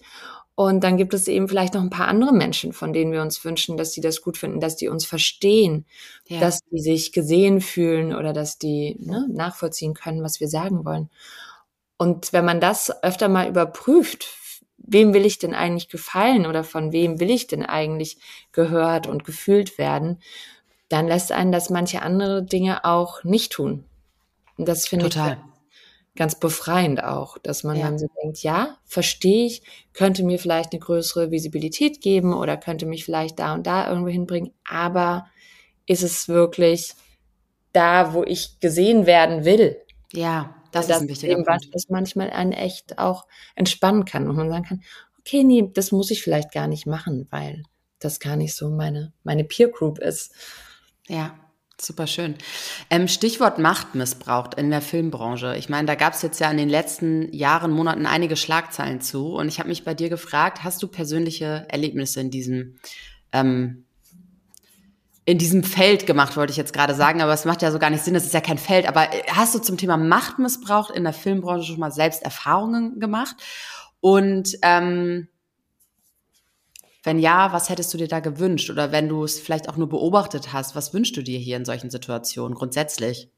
Und 0.55 0.83
dann 0.83 0.97
gibt 0.97 1.13
es 1.13 1.27
eben 1.27 1.47
vielleicht 1.47 1.75
noch 1.75 1.83
ein 1.83 1.91
paar 1.91 2.07
andere 2.07 2.33
Menschen, 2.33 2.73
von 2.73 2.91
denen 2.91 3.11
wir 3.11 3.21
uns 3.21 3.45
wünschen, 3.45 3.77
dass 3.77 3.91
die 3.91 4.01
das 4.01 4.23
gut 4.23 4.37
finden, 4.37 4.59
dass 4.59 4.75
die 4.75 4.87
uns 4.87 5.05
verstehen, 5.05 5.85
ja. 6.27 6.39
dass 6.39 6.61
die 6.71 6.79
sich 6.79 7.11
gesehen 7.11 7.61
fühlen 7.61 8.15
oder 8.15 8.33
dass 8.33 8.57
die 8.57 8.97
ne, 8.99 9.27
nachvollziehen 9.29 9.93
können, 9.93 10.23
was 10.23 10.39
wir 10.39 10.47
sagen 10.47 10.83
wollen. 10.83 11.11
Und 11.97 12.33
wenn 12.33 12.43
man 12.43 12.59
das 12.59 13.03
öfter 13.03 13.27
mal 13.27 13.47
überprüft, 13.47 14.29
wem 14.77 15.13
will 15.13 15.27
ich 15.27 15.37
denn 15.37 15.53
eigentlich 15.53 15.89
gefallen 15.89 16.47
oder 16.47 16.63
von 16.63 16.91
wem 16.91 17.19
will 17.19 17.29
ich 17.29 17.45
denn 17.45 17.63
eigentlich 17.63 18.17
gehört 18.51 19.05
und 19.05 19.25
gefühlt 19.25 19.77
werden, 19.77 20.21
dann 20.89 21.07
lässt 21.07 21.31
einen 21.31 21.51
das 21.51 21.69
manche 21.69 22.01
andere 22.01 22.43
Dinge 22.43 22.83
auch 22.83 23.23
nicht 23.23 23.51
tun. 23.51 23.83
Und 24.57 24.67
das 24.67 24.87
finde 24.87 25.07
ich 25.07 25.13
ganz 26.17 26.39
befreiend 26.39 27.03
auch, 27.03 27.37
dass 27.37 27.63
man 27.63 27.77
ja. 27.77 27.85
dann 27.85 27.97
so 27.99 28.07
denkt, 28.21 28.39
ja, 28.39 28.77
verstehe 28.85 29.45
ich, 29.45 29.63
könnte 29.93 30.23
mir 30.23 30.39
vielleicht 30.39 30.73
eine 30.73 30.79
größere 30.79 31.31
Visibilität 31.31 32.01
geben 32.01 32.33
oder 32.33 32.57
könnte 32.57 32.85
mich 32.85 33.05
vielleicht 33.05 33.39
da 33.39 33.53
und 33.53 33.65
da 33.65 33.87
irgendwo 33.87 34.09
hinbringen, 34.09 34.51
aber 34.65 35.27
ist 35.85 36.03
es 36.03 36.27
wirklich 36.27 36.93
da, 37.71 38.13
wo 38.13 38.23
ich 38.23 38.59
gesehen 38.59 39.05
werden 39.05 39.45
will? 39.45 39.77
Ja, 40.11 40.55
das, 40.71 40.87
das 40.87 40.97
ist 40.97 41.01
ein 41.03 41.09
wichtiger 41.09 41.31
eben 41.33 41.45
Punkt. 41.45 41.69
Was, 41.73 41.89
manchmal 41.89 42.29
einen 42.31 42.51
echt 42.51 42.97
auch 42.97 43.25
entspannen 43.55 44.05
kann 44.05 44.27
und 44.29 44.35
man 44.35 44.49
sagen 44.49 44.65
kann, 44.65 44.83
okay, 45.19 45.43
nee, 45.43 45.69
das 45.73 45.91
muss 45.91 46.11
ich 46.11 46.21
vielleicht 46.21 46.51
gar 46.51 46.67
nicht 46.67 46.85
machen, 46.85 47.27
weil 47.29 47.63
das 47.99 48.19
gar 48.19 48.35
nicht 48.35 48.55
so 48.55 48.69
meine, 48.69 49.13
meine 49.23 49.43
Peer 49.43 49.69
Group 49.69 49.99
ist. 49.99 50.33
Ja, 51.07 51.37
super 51.81 52.07
schön. 52.07 52.35
Ähm, 52.89 53.07
Stichwort 53.07 53.59
Machtmissbrauch 53.59 54.49
in 54.57 54.69
der 54.69 54.81
Filmbranche. 54.81 55.55
Ich 55.57 55.69
meine, 55.69 55.87
da 55.87 55.95
gab 55.95 56.13
es 56.13 56.21
jetzt 56.21 56.39
ja 56.39 56.49
in 56.49 56.57
den 56.57 56.69
letzten 56.69 57.31
Jahren, 57.33 57.71
Monaten 57.71 58.05
einige 58.05 58.35
Schlagzeilen 58.35 59.01
zu. 59.01 59.33
Und 59.35 59.47
ich 59.47 59.59
habe 59.59 59.69
mich 59.69 59.83
bei 59.83 59.93
dir 59.93 60.09
gefragt, 60.09 60.63
hast 60.63 60.81
du 60.81 60.87
persönliche 60.87 61.65
Erlebnisse 61.69 62.19
in 62.21 62.31
diesem 62.31 62.77
ähm, 63.31 63.83
in 65.27 65.37
diesem 65.37 65.61
Feld 65.61 66.05
gemacht, 66.05 66.37
wollte 66.37 66.51
ich 66.51 66.57
jetzt 66.57 66.71
gerade 66.71 66.95
sagen, 66.95 67.21
aber 67.21 67.33
es 67.33 67.43
macht 67.43 67.61
ja 67.61 67.69
so 67.69 67.79
gar 67.79 67.89
nicht 67.89 68.01
Sinn, 68.01 68.13
das 68.13 68.23
ist 68.23 68.33
ja 68.33 68.39
kein 68.39 68.57
Feld. 68.57 68.87
Aber 68.87 69.13
äh, 69.13 69.23
hast 69.27 69.53
du 69.53 69.59
zum 69.59 69.77
Thema 69.77 69.97
Machtmissbrauch 69.97 70.89
in 70.89 71.03
der 71.03 71.11
Filmbranche 71.11 71.65
schon 71.65 71.79
mal 71.79 71.91
selbst 71.91 72.23
Erfahrungen 72.23 73.01
gemacht? 73.01 73.35
Und 73.99 74.57
ähm, 74.61 75.27
wenn 77.07 77.19
ja, 77.19 77.53
was 77.53 77.69
hättest 77.69 77.93
du 77.93 77.97
dir 77.97 78.09
da 78.09 78.19
gewünscht? 78.19 78.69
Oder 78.69 78.91
wenn 78.91 79.07
du 79.07 79.23
es 79.23 79.39
vielleicht 79.39 79.69
auch 79.69 79.77
nur 79.77 79.87
beobachtet 79.87 80.51
hast, 80.51 80.75
was 80.75 80.93
wünschst 80.93 81.15
du 81.15 81.23
dir 81.23 81.39
hier 81.39 81.55
in 81.55 81.63
solchen 81.63 81.89
Situationen 81.89 82.53
grundsätzlich? 82.53 83.31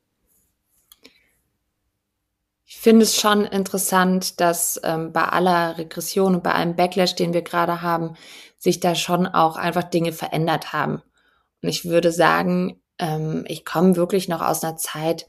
Ich 2.66 2.78
finde 2.78 3.04
es 3.04 3.16
schon 3.16 3.46
interessant, 3.46 4.42
dass 4.42 4.82
ähm, 4.84 5.14
bei 5.14 5.24
aller 5.24 5.78
Regression 5.78 6.36
und 6.36 6.44
bei 6.44 6.52
allem 6.52 6.76
Backlash, 6.76 7.14
den 7.14 7.34
wir 7.34 7.44
gerade 7.44 7.84
haben, 7.84 8.16
sich 8.58 8.80
da 8.80 8.96
schon 8.96 9.28
auch 9.28 9.56
einfach 9.56 9.84
Dinge 9.84 10.14
verändert 10.14 10.74
haben. 10.74 11.04
Und 11.62 11.70
ich 11.70 11.86
würde 11.86 12.12
sagen, 12.12 12.82
ähm, 12.98 13.46
ich 13.48 13.66
komme 13.66 13.96
wirklich 13.96 14.28
noch 14.28 14.42
aus 14.42 14.64
einer 14.64 14.78
Zeit, 14.78 15.28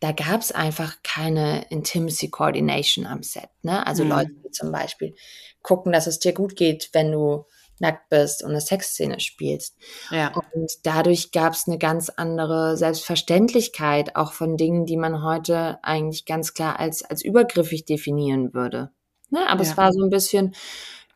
da 0.00 0.12
gab 0.12 0.40
es 0.40 0.50
einfach 0.50 0.96
keine 1.02 1.66
Intimacy 1.68 2.30
Coordination 2.30 3.06
am 3.06 3.22
Set. 3.22 3.50
Ne? 3.60 3.86
Also 3.86 4.04
mhm. 4.04 4.10
Leute, 4.10 4.30
die 4.44 4.50
zum 4.50 4.72
Beispiel 4.72 5.14
gucken, 5.62 5.92
dass 5.92 6.06
es 6.06 6.20
dir 6.20 6.32
gut 6.32 6.56
geht, 6.56 6.88
wenn 6.92 7.12
du 7.12 7.44
nackt 7.82 8.08
bist 8.08 8.42
und 8.42 8.50
eine 8.50 8.60
Sexszene 8.60 9.20
spielst. 9.20 9.76
Ja. 10.10 10.32
Und 10.54 10.70
dadurch 10.84 11.32
gab 11.32 11.52
es 11.52 11.66
eine 11.66 11.78
ganz 11.78 12.08
andere 12.08 12.76
Selbstverständlichkeit 12.76 14.16
auch 14.16 14.32
von 14.32 14.56
Dingen, 14.56 14.86
die 14.86 14.96
man 14.96 15.22
heute 15.22 15.80
eigentlich 15.82 16.24
ganz 16.24 16.54
klar 16.54 16.78
als, 16.78 17.04
als 17.04 17.22
übergriffig 17.22 17.84
definieren 17.84 18.54
würde. 18.54 18.90
Ne? 19.30 19.40
Aber 19.48 19.62
ja. 19.62 19.70
es 19.70 19.76
war 19.76 19.92
so 19.92 20.02
ein 20.02 20.10
bisschen 20.10 20.54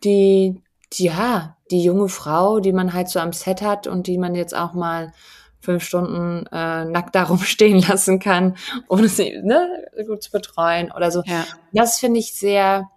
die, 0.04 0.60
die, 0.92 1.04
ja, 1.04 1.56
die 1.70 1.82
junge 1.82 2.08
Frau, 2.08 2.60
die 2.60 2.72
man 2.72 2.92
halt 2.92 3.08
so 3.08 3.20
am 3.20 3.32
Set 3.32 3.62
hat 3.62 3.86
und 3.86 4.08
die 4.08 4.18
man 4.18 4.34
jetzt 4.34 4.54
auch 4.54 4.74
mal 4.74 5.12
fünf 5.60 5.84
Stunden 5.84 6.46
äh, 6.52 6.84
nackt 6.84 7.14
darum 7.14 7.38
stehen 7.42 7.80
lassen 7.80 8.18
kann, 8.18 8.56
ohne 8.88 9.08
sie 9.08 9.40
ne, 9.42 9.86
gut 10.06 10.22
zu 10.22 10.32
betreuen 10.32 10.90
oder 10.90 11.12
so. 11.12 11.22
Ja. 11.26 11.44
Das 11.72 11.98
finde 11.98 12.18
ich 12.18 12.34
sehr 12.34 12.90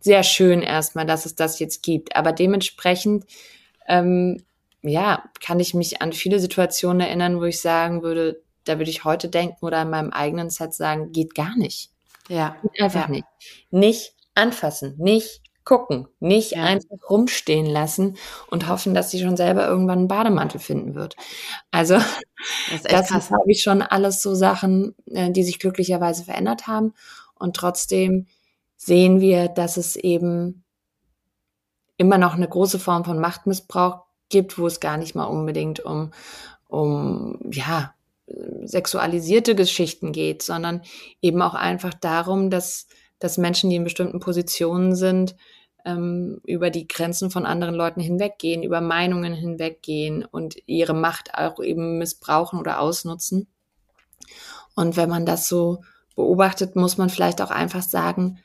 sehr 0.00 0.22
schön 0.22 0.62
erstmal, 0.62 1.06
dass 1.06 1.26
es 1.26 1.34
das 1.34 1.58
jetzt 1.58 1.82
gibt. 1.82 2.16
Aber 2.16 2.32
dementsprechend, 2.32 3.24
ähm, 3.86 4.42
ja, 4.82 5.24
kann 5.40 5.60
ich 5.60 5.74
mich 5.74 6.02
an 6.02 6.12
viele 6.12 6.40
Situationen 6.40 7.00
erinnern, 7.00 7.38
wo 7.38 7.44
ich 7.44 7.60
sagen 7.60 8.02
würde, 8.02 8.42
da 8.64 8.78
würde 8.78 8.90
ich 8.90 9.04
heute 9.04 9.28
denken 9.28 9.64
oder 9.64 9.82
in 9.82 9.90
meinem 9.90 10.10
eigenen 10.10 10.50
Set 10.50 10.74
sagen, 10.74 11.12
geht 11.12 11.34
gar 11.34 11.56
nicht. 11.56 11.90
Ja. 12.28 12.56
Geht 12.62 12.82
einfach 12.82 13.08
ja. 13.08 13.08
nicht. 13.08 13.24
Nicht 13.70 14.14
anfassen, 14.34 14.94
nicht 14.98 15.42
gucken, 15.64 16.08
nicht 16.18 16.52
ja. 16.52 16.62
einfach 16.64 16.96
rumstehen 17.10 17.66
lassen 17.66 18.16
und 18.50 18.68
hoffen, 18.68 18.94
dass 18.94 19.10
sie 19.10 19.20
schon 19.20 19.36
selber 19.36 19.66
irgendwann 19.66 19.98
einen 19.98 20.08
Bademantel 20.08 20.60
finden 20.60 20.94
wird. 20.94 21.14
Also 21.70 21.96
das, 22.70 22.82
das 22.84 23.08
sind, 23.08 23.28
glaube 23.28 23.50
ich, 23.52 23.62
schon 23.62 23.82
alles 23.82 24.22
so 24.22 24.34
Sachen, 24.34 24.94
äh, 25.10 25.30
die 25.30 25.42
sich 25.42 25.58
glücklicherweise 25.58 26.24
verändert 26.24 26.66
haben. 26.66 26.94
Und 27.34 27.54
trotzdem 27.54 28.28
sehen 28.78 29.20
wir, 29.20 29.48
dass 29.48 29.76
es 29.76 29.96
eben 29.96 30.64
immer 31.98 32.16
noch 32.16 32.34
eine 32.34 32.48
große 32.48 32.78
Form 32.78 33.04
von 33.04 33.18
Machtmissbrauch 33.18 34.04
gibt, 34.30 34.56
wo 34.56 34.66
es 34.66 34.80
gar 34.80 34.96
nicht 34.96 35.14
mal 35.14 35.24
unbedingt 35.24 35.80
um, 35.80 36.12
um, 36.68 37.38
ja, 37.50 37.92
sexualisierte 38.64 39.54
Geschichten 39.54 40.12
geht, 40.12 40.42
sondern 40.42 40.82
eben 41.20 41.42
auch 41.42 41.54
einfach 41.54 41.94
darum, 41.94 42.50
dass, 42.50 42.86
dass 43.18 43.38
Menschen, 43.38 43.70
die 43.70 43.76
in 43.76 43.84
bestimmten 43.84 44.20
Positionen 44.20 44.94
sind, 44.94 45.34
ähm, 45.84 46.40
über 46.44 46.70
die 46.70 46.86
Grenzen 46.86 47.30
von 47.30 47.46
anderen 47.46 47.74
Leuten 47.74 48.00
hinweggehen, 48.00 48.62
über 48.62 48.80
Meinungen 48.80 49.32
hinweggehen 49.32 50.24
und 50.24 50.56
ihre 50.66 50.94
Macht 50.94 51.34
auch 51.34 51.60
eben 51.60 51.98
missbrauchen 51.98 52.60
oder 52.60 52.80
ausnutzen. 52.80 53.48
Und 54.76 54.96
wenn 54.96 55.08
man 55.08 55.24
das 55.26 55.48
so 55.48 55.82
beobachtet, 56.14 56.76
muss 56.76 56.98
man 56.98 57.08
vielleicht 57.08 57.40
auch 57.40 57.50
einfach 57.50 57.82
sagen, 57.82 58.38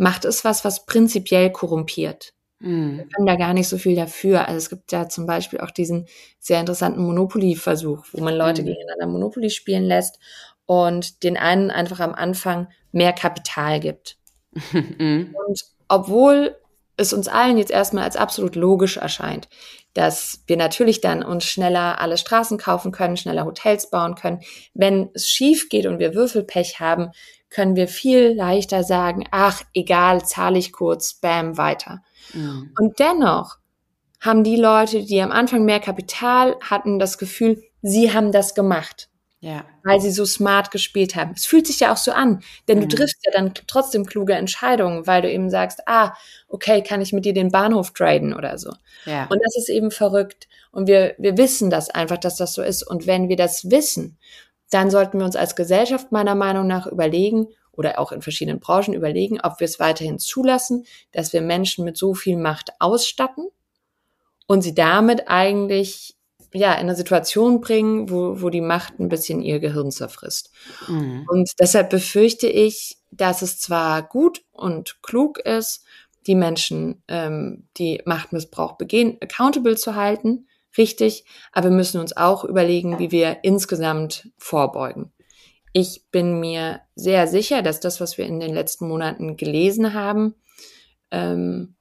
Macht 0.00 0.24
ist 0.24 0.46
was, 0.46 0.64
was 0.64 0.86
prinzipiell 0.86 1.50
korrumpiert. 1.50 2.32
Mhm. 2.58 2.96
Wir 2.96 3.08
können 3.08 3.26
da 3.26 3.36
gar 3.36 3.52
nicht 3.52 3.68
so 3.68 3.76
viel 3.76 3.94
dafür. 3.94 4.48
Also 4.48 4.56
es 4.56 4.70
gibt 4.70 4.92
ja 4.92 5.10
zum 5.10 5.26
Beispiel 5.26 5.60
auch 5.60 5.70
diesen 5.70 6.06
sehr 6.38 6.58
interessanten 6.58 7.02
Monopoly-Versuch, 7.04 8.06
wo 8.12 8.24
man 8.24 8.34
Leute 8.34 8.62
mhm. 8.62 8.68
gegeneinander 8.68 9.06
Monopoly 9.08 9.50
spielen 9.50 9.84
lässt 9.84 10.18
und 10.64 11.22
den 11.22 11.36
einen 11.36 11.70
einfach 11.70 12.00
am 12.00 12.14
Anfang 12.14 12.68
mehr 12.92 13.12
Kapital 13.12 13.78
gibt. 13.78 14.16
Mhm. 14.72 15.34
Und 15.46 15.60
obwohl 15.88 16.56
es 16.96 17.12
uns 17.12 17.28
allen 17.28 17.58
jetzt 17.58 17.70
erstmal 17.70 18.04
als 18.04 18.16
absolut 18.16 18.56
logisch 18.56 18.96
erscheint, 18.96 19.48
dass 19.92 20.44
wir 20.46 20.56
natürlich 20.56 21.00
dann 21.00 21.22
uns 21.22 21.44
schneller 21.44 22.00
alle 22.00 22.16
Straßen 22.16 22.56
kaufen 22.56 22.90
können, 22.90 23.16
schneller 23.16 23.44
Hotels 23.44 23.90
bauen 23.90 24.14
können. 24.14 24.40
Wenn 24.72 25.10
es 25.12 25.28
schief 25.28 25.68
geht 25.68 25.86
und 25.86 25.98
wir 25.98 26.14
Würfelpech 26.14 26.80
haben, 26.80 27.10
können 27.50 27.76
wir 27.76 27.88
viel 27.88 28.32
leichter 28.32 28.84
sagen, 28.84 29.26
ach, 29.30 29.62
egal, 29.74 30.24
zahle 30.24 30.58
ich 30.58 30.72
kurz, 30.72 31.14
bam, 31.14 31.58
weiter. 31.58 32.02
Mhm. 32.32 32.72
Und 32.78 32.98
dennoch 33.00 33.58
haben 34.20 34.44
die 34.44 34.56
Leute, 34.56 35.04
die 35.04 35.20
am 35.20 35.32
Anfang 35.32 35.64
mehr 35.64 35.80
Kapital 35.80 36.56
hatten, 36.60 36.98
das 36.98 37.18
Gefühl, 37.18 37.62
sie 37.82 38.12
haben 38.12 38.32
das 38.32 38.54
gemacht. 38.54 39.08
Ja. 39.42 39.64
Weil 39.84 40.02
sie 40.02 40.10
so 40.10 40.26
smart 40.26 40.70
gespielt 40.70 41.16
haben. 41.16 41.32
Es 41.34 41.46
fühlt 41.46 41.66
sich 41.66 41.80
ja 41.80 41.90
auch 41.90 41.96
so 41.96 42.12
an, 42.12 42.42
denn 42.68 42.78
mhm. 42.78 42.88
du 42.88 42.96
triffst 42.96 43.24
ja 43.24 43.32
dann 43.32 43.54
trotzdem 43.66 44.04
kluge 44.04 44.34
Entscheidungen, 44.34 45.06
weil 45.06 45.22
du 45.22 45.32
eben 45.32 45.48
sagst, 45.48 45.80
ah, 45.86 46.12
okay, 46.46 46.82
kann 46.82 47.00
ich 47.00 47.14
mit 47.14 47.24
dir 47.24 47.32
den 47.32 47.50
Bahnhof 47.50 47.92
traden 47.94 48.34
oder 48.34 48.58
so. 48.58 48.70
Ja. 49.06 49.24
Und 49.30 49.40
das 49.42 49.56
ist 49.56 49.70
eben 49.70 49.90
verrückt. 49.90 50.46
Und 50.72 50.86
wir, 50.86 51.14
wir 51.16 51.38
wissen 51.38 51.70
das 51.70 51.88
einfach, 51.88 52.18
dass 52.18 52.36
das 52.36 52.52
so 52.52 52.62
ist. 52.62 52.82
Und 52.82 53.06
wenn 53.06 53.30
wir 53.30 53.36
das 53.36 53.70
wissen, 53.70 54.18
dann 54.70 54.90
sollten 54.90 55.18
wir 55.18 55.26
uns 55.26 55.36
als 55.36 55.56
Gesellschaft 55.56 56.12
meiner 56.12 56.34
Meinung 56.34 56.66
nach 56.66 56.86
überlegen 56.86 57.48
oder 57.72 57.98
auch 57.98 58.12
in 58.12 58.22
verschiedenen 58.22 58.60
Branchen 58.60 58.94
überlegen, 58.94 59.40
ob 59.40 59.60
wir 59.60 59.64
es 59.64 59.80
weiterhin 59.80 60.18
zulassen, 60.18 60.84
dass 61.12 61.32
wir 61.32 61.40
Menschen 61.40 61.84
mit 61.84 61.96
so 61.96 62.14
viel 62.14 62.36
Macht 62.36 62.70
ausstatten 62.78 63.46
und 64.46 64.62
sie 64.62 64.74
damit 64.74 65.28
eigentlich 65.28 66.16
ja, 66.52 66.72
in 66.74 66.80
eine 66.80 66.96
Situation 66.96 67.60
bringen, 67.60 68.10
wo, 68.10 68.42
wo 68.42 68.50
die 68.50 68.60
Macht 68.60 68.98
ein 68.98 69.08
bisschen 69.08 69.40
ihr 69.40 69.60
Gehirn 69.60 69.90
zerfrisst. 69.90 70.50
Mhm. 70.88 71.24
Und 71.28 71.52
deshalb 71.60 71.90
befürchte 71.90 72.48
ich, 72.48 72.98
dass 73.10 73.42
es 73.42 73.60
zwar 73.60 74.02
gut 74.02 74.42
und 74.50 75.00
klug 75.02 75.38
ist, 75.38 75.84
die 76.26 76.34
Menschen, 76.34 77.02
ähm, 77.08 77.68
die 77.76 78.02
Machtmissbrauch 78.04 78.72
begehen, 78.72 79.16
accountable 79.20 79.76
zu 79.76 79.94
halten, 79.94 80.46
richtig, 80.78 81.24
aber 81.52 81.70
wir 81.70 81.76
müssen 81.76 82.00
uns 82.00 82.16
auch 82.16 82.44
überlegen, 82.44 82.98
wie 82.98 83.10
wir 83.10 83.38
insgesamt 83.42 84.28
vorbeugen. 84.38 85.12
Ich 85.72 86.04
bin 86.10 86.40
mir 86.40 86.80
sehr 86.96 87.26
sicher, 87.26 87.62
dass 87.62 87.80
das, 87.80 88.00
was 88.00 88.18
wir 88.18 88.26
in 88.26 88.40
den 88.40 88.52
letzten 88.52 88.88
Monaten 88.88 89.36
gelesen 89.36 89.94
haben, 89.94 90.34
ähm, 91.10 91.74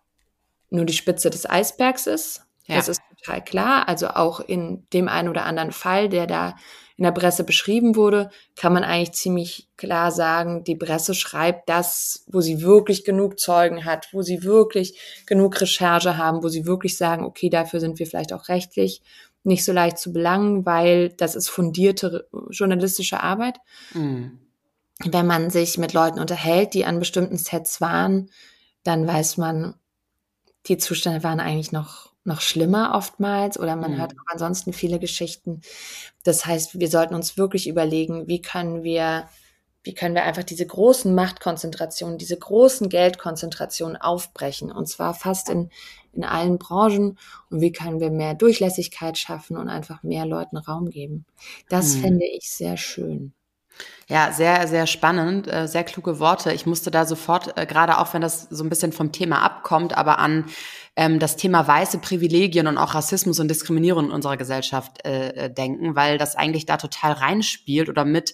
nur 0.69 0.85
die 0.85 0.93
Spitze 0.93 1.29
des 1.29 1.49
Eisbergs 1.49 2.07
ist. 2.07 2.43
Ja. 2.67 2.75
Das 2.75 2.87
ist 2.87 3.01
total 3.17 3.43
klar. 3.43 3.87
Also 3.87 4.09
auch 4.09 4.39
in 4.39 4.87
dem 4.93 5.07
einen 5.07 5.29
oder 5.29 5.45
anderen 5.45 5.71
Fall, 5.71 6.07
der 6.09 6.27
da 6.27 6.55
in 6.99 7.03
der 7.03 7.13
Presse 7.13 7.45
beschrieben 7.45 7.95
wurde, 7.95 8.29
kann 8.57 8.73
man 8.73 8.83
eigentlich 8.83 9.13
ziemlich 9.13 9.69
klar 9.77 10.11
sagen, 10.11 10.65
die 10.65 10.75
Presse 10.75 11.15
schreibt 11.15 11.69
das, 11.69 12.25
wo 12.27 12.41
sie 12.41 12.61
wirklich 12.61 13.05
genug 13.05 13.39
Zeugen 13.39 13.85
hat, 13.85 14.09
wo 14.11 14.21
sie 14.21 14.43
wirklich 14.43 14.99
genug 15.25 15.61
Recherche 15.61 16.17
haben, 16.17 16.43
wo 16.43 16.49
sie 16.49 16.65
wirklich 16.65 16.97
sagen, 16.97 17.23
okay, 17.23 17.49
dafür 17.49 17.79
sind 17.79 17.99
wir 17.99 18.05
vielleicht 18.05 18.33
auch 18.33 18.49
rechtlich 18.49 19.01
nicht 19.43 19.63
so 19.63 19.71
leicht 19.71 19.97
zu 19.97 20.11
belangen, 20.11 20.65
weil 20.65 21.07
das 21.07 21.37
ist 21.37 21.47
fundierte 21.47 22.27
journalistische 22.49 23.23
Arbeit. 23.23 23.59
Mhm. 23.93 24.37
Wenn 25.05 25.25
man 25.25 25.49
sich 25.51 25.77
mit 25.77 25.93
Leuten 25.93 26.19
unterhält, 26.19 26.73
die 26.73 26.83
an 26.83 26.99
bestimmten 26.99 27.37
Sets 27.37 27.79
waren, 27.79 28.29
dann 28.83 29.07
weiß 29.07 29.37
man, 29.37 29.75
die 30.65 30.77
Zustände 30.77 31.23
waren 31.23 31.39
eigentlich 31.39 31.71
noch 31.71 32.08
noch 32.23 32.41
schlimmer 32.41 32.93
oftmals 32.95 33.59
oder 33.59 33.75
man 33.75 33.93
mhm. 33.93 33.97
hört 33.97 34.13
auch 34.13 34.31
ansonsten 34.31 34.73
viele 34.73 34.99
Geschichten. 34.99 35.61
Das 36.23 36.45
heißt, 36.45 36.79
wir 36.79 36.89
sollten 36.89 37.15
uns 37.15 37.37
wirklich 37.37 37.67
überlegen, 37.67 38.27
wie 38.27 38.41
können 38.41 38.83
wir, 38.83 39.29
wie 39.83 39.93
können 39.93 40.15
wir 40.15 40.23
einfach 40.23 40.43
diese 40.43 40.65
großen 40.65 41.13
Machtkonzentrationen, 41.15 42.17
diese 42.17 42.37
großen 42.37 42.89
Geldkonzentrationen 42.89 43.97
aufbrechen 43.97 44.71
und 44.71 44.87
zwar 44.87 45.13
fast 45.13 45.49
in, 45.49 45.69
in 46.11 46.23
allen 46.23 46.57
Branchen 46.57 47.17
und 47.49 47.61
wie 47.61 47.71
können 47.71 47.99
wir 47.99 48.11
mehr 48.11 48.33
Durchlässigkeit 48.33 49.17
schaffen 49.17 49.57
und 49.57 49.69
einfach 49.69 50.03
mehr 50.03 50.25
Leuten 50.25 50.57
Raum 50.57 50.89
geben. 50.89 51.25
Das 51.69 51.95
mhm. 51.95 52.01
fände 52.01 52.25
ich 52.25 52.51
sehr 52.51 52.77
schön. 52.77 53.33
Ja, 54.07 54.31
sehr, 54.31 54.67
sehr 54.67 54.87
spannend, 54.87 55.47
äh, 55.47 55.67
sehr 55.67 55.83
kluge 55.83 56.19
Worte. 56.19 56.51
Ich 56.51 56.65
musste 56.65 56.89
da 56.89 57.05
sofort, 57.05 57.55
äh, 57.57 57.67
gerade 57.67 57.99
auch 57.99 58.13
wenn 58.13 58.21
das 58.21 58.47
so 58.49 58.63
ein 58.63 58.69
bisschen 58.69 58.91
vom 58.91 59.11
Thema 59.11 59.43
abkommt, 59.43 59.95
aber 59.95 60.17
an 60.17 60.45
ähm, 60.95 61.19
das 61.19 61.37
Thema 61.37 61.67
weiße 61.67 61.99
Privilegien 61.99 62.67
und 62.67 62.77
auch 62.77 62.95
Rassismus 62.95 63.39
und 63.39 63.47
Diskriminierung 63.49 64.05
in 64.05 64.11
unserer 64.11 64.35
Gesellschaft 64.35 65.05
äh, 65.05 65.29
äh, 65.29 65.53
denken, 65.53 65.95
weil 65.95 66.17
das 66.17 66.35
eigentlich 66.35 66.65
da 66.65 66.77
total 66.77 67.13
reinspielt 67.13 67.87
oder 67.87 68.03
mit 68.03 68.33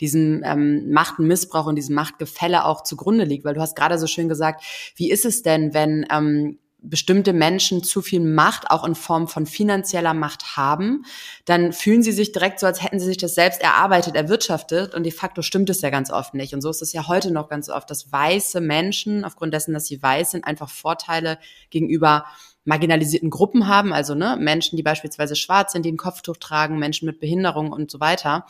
diesem 0.00 0.42
ähm, 0.44 0.92
Machtmissbrauch 0.92 1.66
und 1.66 1.76
diesem 1.76 1.94
Machtgefälle 1.94 2.64
auch 2.64 2.84
zugrunde 2.84 3.24
liegt. 3.24 3.44
Weil 3.44 3.54
du 3.54 3.60
hast 3.60 3.76
gerade 3.76 3.98
so 3.98 4.06
schön 4.06 4.28
gesagt, 4.28 4.62
wie 4.94 5.10
ist 5.10 5.24
es 5.24 5.42
denn, 5.42 5.74
wenn 5.74 6.06
ähm, 6.10 6.58
bestimmte 6.88 7.32
Menschen 7.32 7.82
zu 7.82 8.02
viel 8.02 8.20
Macht, 8.20 8.70
auch 8.70 8.84
in 8.84 8.94
Form 8.94 9.28
von 9.28 9.46
finanzieller 9.46 10.14
Macht 10.14 10.56
haben, 10.56 11.04
dann 11.44 11.72
fühlen 11.72 12.02
sie 12.02 12.12
sich 12.12 12.32
direkt 12.32 12.60
so, 12.60 12.66
als 12.66 12.82
hätten 12.82 13.00
sie 13.00 13.06
sich 13.06 13.16
das 13.16 13.34
selbst 13.34 13.60
erarbeitet, 13.60 14.14
erwirtschaftet 14.14 14.94
und 14.94 15.04
de 15.04 15.12
facto 15.12 15.42
stimmt 15.42 15.70
es 15.70 15.80
ja 15.82 15.90
ganz 15.90 16.10
oft 16.10 16.34
nicht. 16.34 16.54
Und 16.54 16.60
so 16.60 16.70
ist 16.70 16.82
es 16.82 16.92
ja 16.92 17.06
heute 17.08 17.30
noch 17.30 17.48
ganz 17.48 17.68
oft, 17.68 17.90
dass 17.90 18.10
weiße 18.12 18.60
Menschen, 18.60 19.24
aufgrund 19.24 19.52
dessen, 19.52 19.74
dass 19.74 19.86
sie 19.86 20.02
weiß 20.02 20.32
sind, 20.32 20.44
einfach 20.44 20.70
Vorteile 20.70 21.38
gegenüber 21.70 22.24
marginalisierten 22.64 23.30
Gruppen 23.30 23.68
haben, 23.68 23.92
also 23.92 24.14
ne, 24.14 24.36
Menschen, 24.38 24.76
die 24.76 24.82
beispielsweise 24.82 25.36
schwarz 25.36 25.72
sind, 25.72 25.84
die 25.84 25.92
ein 25.92 25.96
Kopftuch 25.96 26.36
tragen, 26.36 26.78
Menschen 26.78 27.06
mit 27.06 27.20
Behinderung 27.20 27.72
und 27.72 27.90
so 27.90 28.00
weiter. 28.00 28.44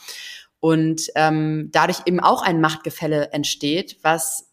Und 0.59 1.11
ähm, 1.14 1.68
dadurch 1.70 2.01
eben 2.07 2.18
auch 2.18 2.42
ein 2.42 2.61
Machtgefälle 2.61 3.33
entsteht, 3.33 3.99
was 4.03 4.46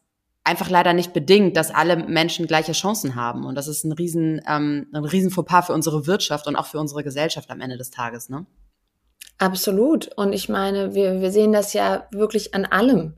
einfach 0.44 0.70
leider 0.70 0.94
nicht 0.94 1.14
bedingt, 1.14 1.56
dass 1.56 1.72
alle 1.72 1.96
Menschen 1.96 2.48
gleiche 2.48 2.74
Chancen 2.74 3.16
haben. 3.16 3.46
Und 3.46 3.56
das 3.56 3.68
ist 3.68 3.84
ein 3.84 3.92
riesen, 3.94 4.42
ähm, 4.48 4.88
ein 4.94 5.06
riesen 5.06 5.32
Fauxpas 5.32 5.68
für 5.68 5.74
unsere 5.74 6.06
Wirtschaft 6.08 6.48
und 6.48 6.56
auch 6.56 6.66
für 6.66 6.80
unsere 6.80 7.04
Gesellschaft 7.04 7.50
am 7.50 7.62
Ende 7.62 7.78
des 7.78 7.92
Tages, 7.92 8.30
ne? 8.30 8.46
Absolut. 9.38 10.14
Und 10.16 10.34
ich 10.34 10.48
meine, 10.48 10.94
wir, 10.94 11.22
wir 11.22 11.32
sehen 11.32 11.54
das 11.54 11.74
ja 11.74 12.08
wirklich 12.12 12.54
an 12.54 12.66
allem. 12.66 13.16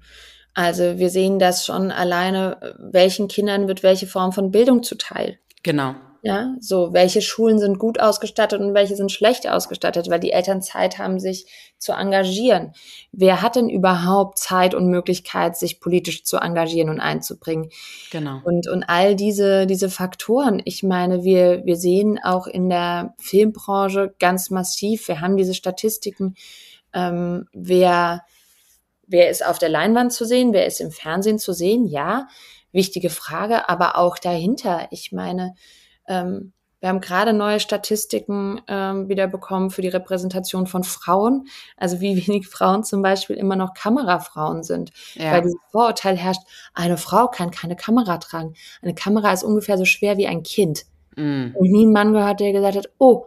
Also 0.54 0.98
wir 0.98 1.10
sehen 1.10 1.40
das 1.40 1.66
schon 1.66 1.92
alleine, 1.92 2.76
welchen 2.80 3.28
Kindern 3.28 3.68
wird 3.68 3.84
welche 3.84 4.08
Form 4.08 4.32
von 4.32 4.52
Bildung 4.52 4.84
zuteil. 4.84 5.38
Genau. 5.64 5.96
Ja, 6.28 6.56
so 6.60 6.92
welche 6.92 7.22
Schulen 7.22 7.60
sind 7.60 7.78
gut 7.78 8.00
ausgestattet 8.00 8.60
und 8.60 8.74
welche 8.74 8.96
sind 8.96 9.12
schlecht 9.12 9.48
ausgestattet, 9.48 10.10
weil 10.10 10.20
die 10.20 10.32
Eltern 10.32 10.64
Zeit 10.64 10.98
haben, 10.98 11.20
sich 11.20 11.46
zu 11.78 11.92
engagieren. 11.92 12.74
Wer 13.12 13.44
hat 13.44 13.56
denn 13.56 13.70
überhaupt 13.70 14.40
Zeit 14.40 14.74
und 14.74 14.90
Möglichkeit, 14.90 15.56
sich 15.56 15.80
politisch 15.80 16.24
zu 16.24 16.38
engagieren 16.38 16.90
und 16.90 17.00
einzubringen? 17.00 17.70
Genau. 18.12 18.42
Und, 18.44 18.68
und 18.68 18.82
all 18.86 19.16
diese, 19.16 19.68
diese 19.68 19.88
Faktoren, 19.88 20.64
ich 20.66 20.82
meine, 20.82 21.24
wir, 21.24 21.64
wir 21.64 21.76
sehen 21.76 22.20
auch 22.24 22.48
in 22.48 22.70
der 22.70 23.14
Filmbranche 23.20 24.16
ganz 24.18 24.50
massiv, 24.50 25.08
wir 25.08 25.22
haben 25.22 25.38
diese 25.38 25.54
Statistiken, 25.54 26.34
ähm, 26.92 27.46
wer, 27.54 28.24
wer 29.06 29.30
ist 29.30 29.46
auf 29.46 29.60
der 29.60 29.70
Leinwand 29.70 30.12
zu 30.12 30.26
sehen, 30.26 30.54
wer 30.54 30.66
ist 30.66 30.82
im 30.82 30.90
Fernsehen 30.90 31.38
zu 31.38 31.54
sehen, 31.54 31.86
ja. 31.86 32.28
wichtige 32.72 33.12
Frage, 33.12 33.70
aber 33.70 34.00
auch 34.00 34.18
dahinter. 34.18 34.88
Ich 34.90 35.12
meine, 35.12 35.54
ähm, 36.08 36.54
wir 36.86 36.90
haben 36.90 37.02
gerade 37.02 37.34
neue 37.34 37.60
Statistiken 37.60 38.62
ähm, 38.68 39.10
wieder 39.10 39.26
bekommen 39.26 39.72
für 39.72 39.82
die 39.82 39.88
Repräsentation 39.88 40.68
von 40.68 40.84
Frauen, 40.84 41.48
also 41.78 42.00
wie 42.00 42.16
wenig 42.28 42.48
Frauen 42.48 42.84
zum 42.84 43.02
Beispiel 43.02 43.38
immer 43.38 43.56
noch 43.56 43.74
Kamerafrauen 43.74 44.62
sind, 44.62 44.92
ja. 45.16 45.32
weil 45.32 45.42
dieses 45.42 45.58
Vorurteil 45.72 46.16
herrscht, 46.16 46.44
eine 46.76 46.98
Frau 46.98 47.28
kann 47.28 47.50
keine 47.50 47.76
Kamera 47.76 48.20
tragen. 48.20 48.54
Eine 48.84 48.94
Kamera 48.94 49.34
ist 49.34 49.44
ungefähr 49.44 49.80
so 49.80 49.86
schwer 49.86 50.18
wie 50.18 50.28
ein 50.28 50.44
Kind. 50.44 50.86
Mm. 51.16 51.56
Und 51.56 51.72
nie 51.72 51.88
ein 51.88 51.92
Mann 51.92 52.14
gehört, 52.14 52.40
der 52.40 52.52
gesagt 52.52 52.76
hat, 52.76 52.90
oh, 53.00 53.26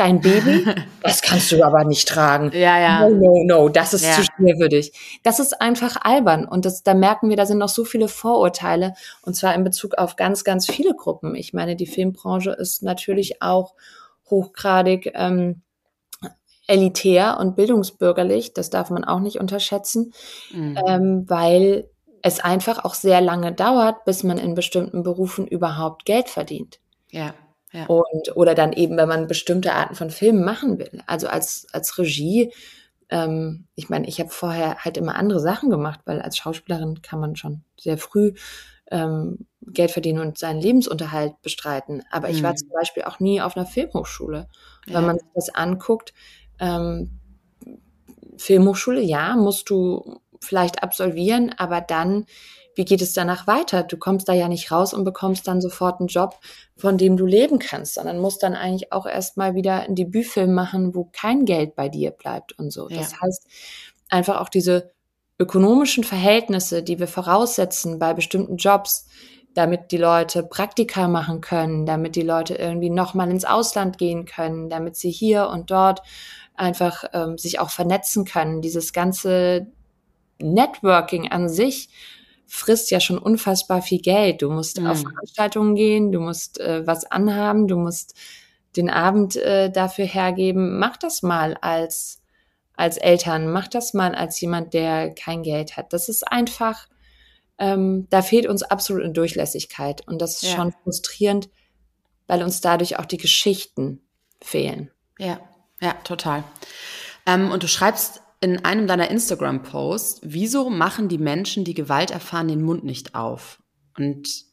dein 0.00 0.20
Baby, 0.20 0.64
das 1.02 1.20
kannst 1.20 1.52
du 1.52 1.62
aber 1.62 1.84
nicht 1.84 2.08
tragen. 2.08 2.50
Ja, 2.52 2.80
ja. 2.80 3.08
No, 3.08 3.14
no, 3.14 3.44
no, 3.44 3.68
das 3.68 3.92
ist 3.92 4.04
ja. 4.04 4.14
zu 4.14 4.22
schwer 4.22 4.56
für 4.56 4.68
dich. 4.68 5.20
Das 5.22 5.38
ist 5.38 5.60
einfach 5.60 5.96
albern. 6.00 6.46
Und 6.46 6.64
das, 6.64 6.82
da 6.82 6.94
merken 6.94 7.28
wir, 7.28 7.36
da 7.36 7.44
sind 7.44 7.58
noch 7.58 7.68
so 7.68 7.84
viele 7.84 8.08
Vorurteile. 8.08 8.94
Und 9.22 9.34
zwar 9.34 9.54
in 9.54 9.62
Bezug 9.62 9.98
auf 9.98 10.16
ganz, 10.16 10.42
ganz 10.42 10.66
viele 10.66 10.94
Gruppen. 10.94 11.34
Ich 11.34 11.52
meine, 11.52 11.76
die 11.76 11.86
Filmbranche 11.86 12.52
ist 12.52 12.82
natürlich 12.82 13.42
auch 13.42 13.74
hochgradig 14.30 15.12
ähm, 15.14 15.60
elitär 16.66 17.38
und 17.38 17.56
bildungsbürgerlich. 17.56 18.54
Das 18.54 18.70
darf 18.70 18.90
man 18.90 19.04
auch 19.04 19.20
nicht 19.20 19.38
unterschätzen, 19.38 20.14
mhm. 20.52 20.78
ähm, 20.86 21.24
weil 21.28 21.90
es 22.22 22.40
einfach 22.40 22.84
auch 22.84 22.94
sehr 22.94 23.20
lange 23.20 23.52
dauert, 23.52 24.04
bis 24.04 24.22
man 24.22 24.38
in 24.38 24.54
bestimmten 24.54 25.02
Berufen 25.02 25.46
überhaupt 25.46 26.04
Geld 26.06 26.28
verdient. 26.28 26.80
Ja. 27.10 27.34
Ja. 27.72 27.86
Und, 27.86 28.36
oder 28.36 28.54
dann 28.54 28.72
eben, 28.72 28.96
wenn 28.96 29.08
man 29.08 29.26
bestimmte 29.26 29.72
Arten 29.72 29.94
von 29.94 30.10
Filmen 30.10 30.44
machen 30.44 30.78
will. 30.78 31.02
Also 31.06 31.28
als, 31.28 31.66
als 31.72 31.98
Regie, 31.98 32.52
ähm, 33.10 33.66
ich 33.74 33.88
meine, 33.88 34.08
ich 34.08 34.18
habe 34.20 34.30
vorher 34.30 34.84
halt 34.84 34.96
immer 34.96 35.14
andere 35.14 35.40
Sachen 35.40 35.70
gemacht, 35.70 36.00
weil 36.04 36.20
als 36.20 36.36
Schauspielerin 36.36 37.02
kann 37.02 37.20
man 37.20 37.36
schon 37.36 37.62
sehr 37.78 37.98
früh 37.98 38.32
ähm, 38.90 39.46
Geld 39.62 39.90
verdienen 39.90 40.20
und 40.20 40.38
seinen 40.38 40.60
Lebensunterhalt 40.60 41.40
bestreiten. 41.42 42.02
Aber 42.10 42.28
ich 42.28 42.42
war 42.42 42.52
mhm. 42.52 42.56
zum 42.56 42.68
Beispiel 42.70 43.04
auch 43.04 43.20
nie 43.20 43.40
auf 43.40 43.56
einer 43.56 43.66
Filmhochschule. 43.66 44.48
Ja. 44.86 44.94
Wenn 44.94 45.06
man 45.06 45.18
sich 45.18 45.28
das 45.34 45.54
anguckt, 45.54 46.12
ähm, 46.58 47.20
Filmhochschule, 48.36 49.00
ja, 49.00 49.36
musst 49.36 49.70
du 49.70 50.20
vielleicht 50.40 50.82
absolvieren, 50.82 51.54
aber 51.56 51.80
dann 51.80 52.26
wie 52.80 52.86
geht 52.86 53.02
es 53.02 53.12
danach 53.12 53.46
weiter? 53.46 53.82
Du 53.82 53.98
kommst 53.98 54.26
da 54.26 54.32
ja 54.32 54.48
nicht 54.48 54.72
raus 54.72 54.94
und 54.94 55.04
bekommst 55.04 55.46
dann 55.46 55.60
sofort 55.60 56.00
einen 56.00 56.06
Job, 56.06 56.38
von 56.78 56.96
dem 56.96 57.18
du 57.18 57.26
leben 57.26 57.58
kannst, 57.58 57.92
sondern 57.92 58.18
musst 58.18 58.42
dann 58.42 58.54
eigentlich 58.54 58.90
auch 58.90 59.04
erstmal 59.04 59.54
wieder 59.54 59.82
einen 59.82 59.96
Debütfilm 59.96 60.54
machen, 60.54 60.94
wo 60.94 61.10
kein 61.12 61.44
Geld 61.44 61.76
bei 61.76 61.90
dir 61.90 62.10
bleibt 62.10 62.58
und 62.58 62.72
so. 62.72 62.88
Ja. 62.88 62.96
Das 62.96 63.20
heißt, 63.20 63.46
einfach 64.08 64.40
auch 64.40 64.48
diese 64.48 64.92
ökonomischen 65.38 66.04
Verhältnisse, 66.04 66.82
die 66.82 66.98
wir 66.98 67.06
voraussetzen 67.06 67.98
bei 67.98 68.14
bestimmten 68.14 68.56
Jobs, 68.56 69.08
damit 69.52 69.92
die 69.92 69.98
Leute 69.98 70.42
Praktika 70.42 71.06
machen 71.06 71.42
können, 71.42 71.84
damit 71.84 72.16
die 72.16 72.22
Leute 72.22 72.54
irgendwie 72.54 72.88
nochmal 72.88 73.30
ins 73.30 73.44
Ausland 73.44 73.98
gehen 73.98 74.24
können, 74.24 74.70
damit 74.70 74.96
sie 74.96 75.10
hier 75.10 75.48
und 75.48 75.70
dort 75.70 76.00
einfach 76.54 77.04
ähm, 77.12 77.36
sich 77.36 77.60
auch 77.60 77.68
vernetzen 77.68 78.24
können. 78.24 78.62
Dieses 78.62 78.94
ganze 78.94 79.66
Networking 80.38 81.30
an 81.30 81.50
sich 81.50 81.90
frisst 82.50 82.90
ja 82.90 82.98
schon 82.98 83.18
unfassbar 83.18 83.80
viel 83.80 84.00
Geld. 84.00 84.42
Du 84.42 84.50
musst 84.50 84.80
mhm. 84.80 84.88
auf 84.88 85.00
Veranstaltungen 85.00 85.76
gehen, 85.76 86.10
du 86.10 86.20
musst 86.20 86.58
äh, 86.58 86.84
was 86.86 87.04
anhaben, 87.04 87.68
du 87.68 87.76
musst 87.76 88.14
den 88.76 88.90
Abend 88.90 89.36
äh, 89.36 89.70
dafür 89.70 90.04
hergeben. 90.04 90.78
Mach 90.78 90.96
das 90.96 91.22
mal 91.22 91.56
als, 91.60 92.22
als 92.74 92.96
Eltern, 92.96 93.52
mach 93.52 93.68
das 93.68 93.94
mal 93.94 94.14
als 94.16 94.40
jemand, 94.40 94.74
der 94.74 95.14
kein 95.14 95.44
Geld 95.44 95.76
hat. 95.76 95.92
Das 95.92 96.08
ist 96.08 96.26
einfach, 96.26 96.88
ähm, 97.58 98.08
da 98.10 98.20
fehlt 98.20 98.46
uns 98.46 98.64
absolut 98.64 99.04
eine 99.04 99.12
Durchlässigkeit. 99.12 100.06
Und 100.08 100.20
das 100.20 100.42
ist 100.42 100.50
ja. 100.50 100.56
schon 100.56 100.72
frustrierend, 100.82 101.48
weil 102.26 102.42
uns 102.42 102.60
dadurch 102.60 102.98
auch 102.98 103.06
die 103.06 103.18
Geschichten 103.18 104.02
fehlen. 104.42 104.90
Ja, 105.18 105.40
ja, 105.80 105.92
total. 106.04 106.42
Ähm, 107.26 107.52
und 107.52 107.62
du 107.62 107.68
schreibst 107.68 108.22
in 108.40 108.64
einem 108.64 108.86
deiner 108.86 109.10
Instagram-Posts, 109.10 110.20
wieso 110.24 110.70
machen 110.70 111.08
die 111.08 111.18
Menschen, 111.18 111.64
die 111.64 111.74
Gewalt 111.74 112.10
erfahren, 112.10 112.48
den 112.48 112.62
Mund 112.62 112.84
nicht 112.84 113.14
auf? 113.14 113.62
Und 113.98 114.44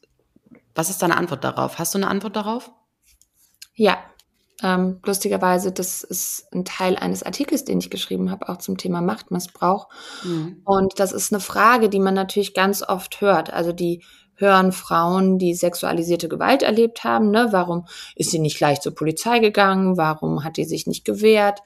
was 0.74 0.90
ist 0.90 1.02
deine 1.02 1.16
Antwort 1.16 1.42
darauf? 1.42 1.78
Hast 1.78 1.94
du 1.94 1.98
eine 1.98 2.08
Antwort 2.08 2.36
darauf? 2.36 2.70
Ja, 3.74 3.98
ähm, 4.62 5.00
lustigerweise, 5.04 5.72
das 5.72 6.02
ist 6.02 6.46
ein 6.52 6.64
Teil 6.64 6.96
eines 6.96 7.22
Artikels, 7.22 7.64
den 7.64 7.78
ich 7.78 7.90
geschrieben 7.90 8.30
habe, 8.30 8.48
auch 8.48 8.58
zum 8.58 8.76
Thema 8.76 9.00
Machtmissbrauch. 9.00 9.88
Mhm. 10.24 10.62
Und 10.64 10.98
das 10.98 11.12
ist 11.12 11.32
eine 11.32 11.40
Frage, 11.40 11.88
die 11.88 12.00
man 12.00 12.14
natürlich 12.14 12.54
ganz 12.54 12.82
oft 12.82 13.20
hört. 13.20 13.52
Also 13.52 13.72
die 13.72 14.02
hören 14.34 14.72
Frauen, 14.72 15.38
die 15.38 15.54
sexualisierte 15.54 16.28
Gewalt 16.28 16.62
erlebt 16.62 17.04
haben. 17.04 17.30
Ne? 17.30 17.48
Warum 17.50 17.86
ist 18.14 18.30
sie 18.30 18.38
nicht 18.38 18.56
gleich 18.56 18.80
zur 18.80 18.94
Polizei 18.94 19.38
gegangen? 19.40 19.96
Warum 19.96 20.44
hat 20.44 20.56
die 20.56 20.64
sich 20.64 20.86
nicht 20.86 21.04
gewehrt? 21.04 21.60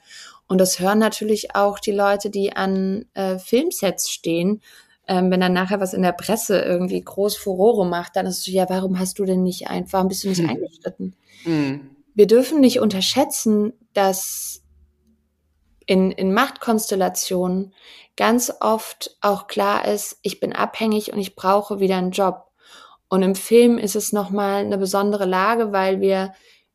Und 0.53 0.59
das 0.59 0.79
hören 0.79 0.99
natürlich 0.99 1.55
auch 1.55 1.79
die 1.79 1.91
Leute, 1.91 2.29
die 2.29 2.55
an 2.55 3.05
äh, 3.15 3.39
Filmsets 3.39 4.11
stehen. 4.11 4.61
Ähm, 5.07 5.31
wenn 5.31 5.39
dann 5.39 5.53
nachher 5.53 5.79
was 5.79 5.95
in 5.95 6.03
der 6.03 6.11
Presse 6.11 6.61
irgendwie 6.61 7.03
groß 7.03 7.35
Furore 7.37 7.87
macht, 7.87 8.15
dann 8.15 8.27
ist 8.27 8.37
es 8.37 8.43
so, 8.43 8.51
ja, 8.51 8.69
warum 8.69 8.99
hast 8.99 9.17
du 9.17 9.25
denn 9.25 9.41
nicht 9.41 9.67
einfach, 9.67 9.93
warum 9.93 10.09
bist 10.09 10.23
du 10.23 10.29
nicht 10.29 10.43
hm. 10.43 10.49
eingeschritten? 10.49 11.15
Hm. 11.41 11.89
Wir 12.13 12.27
dürfen 12.27 12.61
nicht 12.61 12.79
unterschätzen, 12.79 13.73
dass 13.93 14.61
in, 15.87 16.11
in 16.11 16.35
Machtkonstellationen 16.35 17.73
ganz 18.15 18.53
oft 18.59 19.17
auch 19.21 19.47
klar 19.47 19.87
ist, 19.87 20.19
ich 20.21 20.39
bin 20.39 20.53
abhängig 20.53 21.11
und 21.13 21.17
ich 21.17 21.35
brauche 21.35 21.79
wieder 21.79 21.97
einen 21.97 22.11
Job. 22.11 22.51
Und 23.09 23.23
im 23.23 23.33
Film 23.33 23.79
ist 23.79 23.95
es 23.95 24.13
nochmal 24.13 24.63
eine 24.65 24.77
besondere 24.77 25.25
Lage, 25.25 25.71
weil 25.71 25.99
wir 25.99 26.31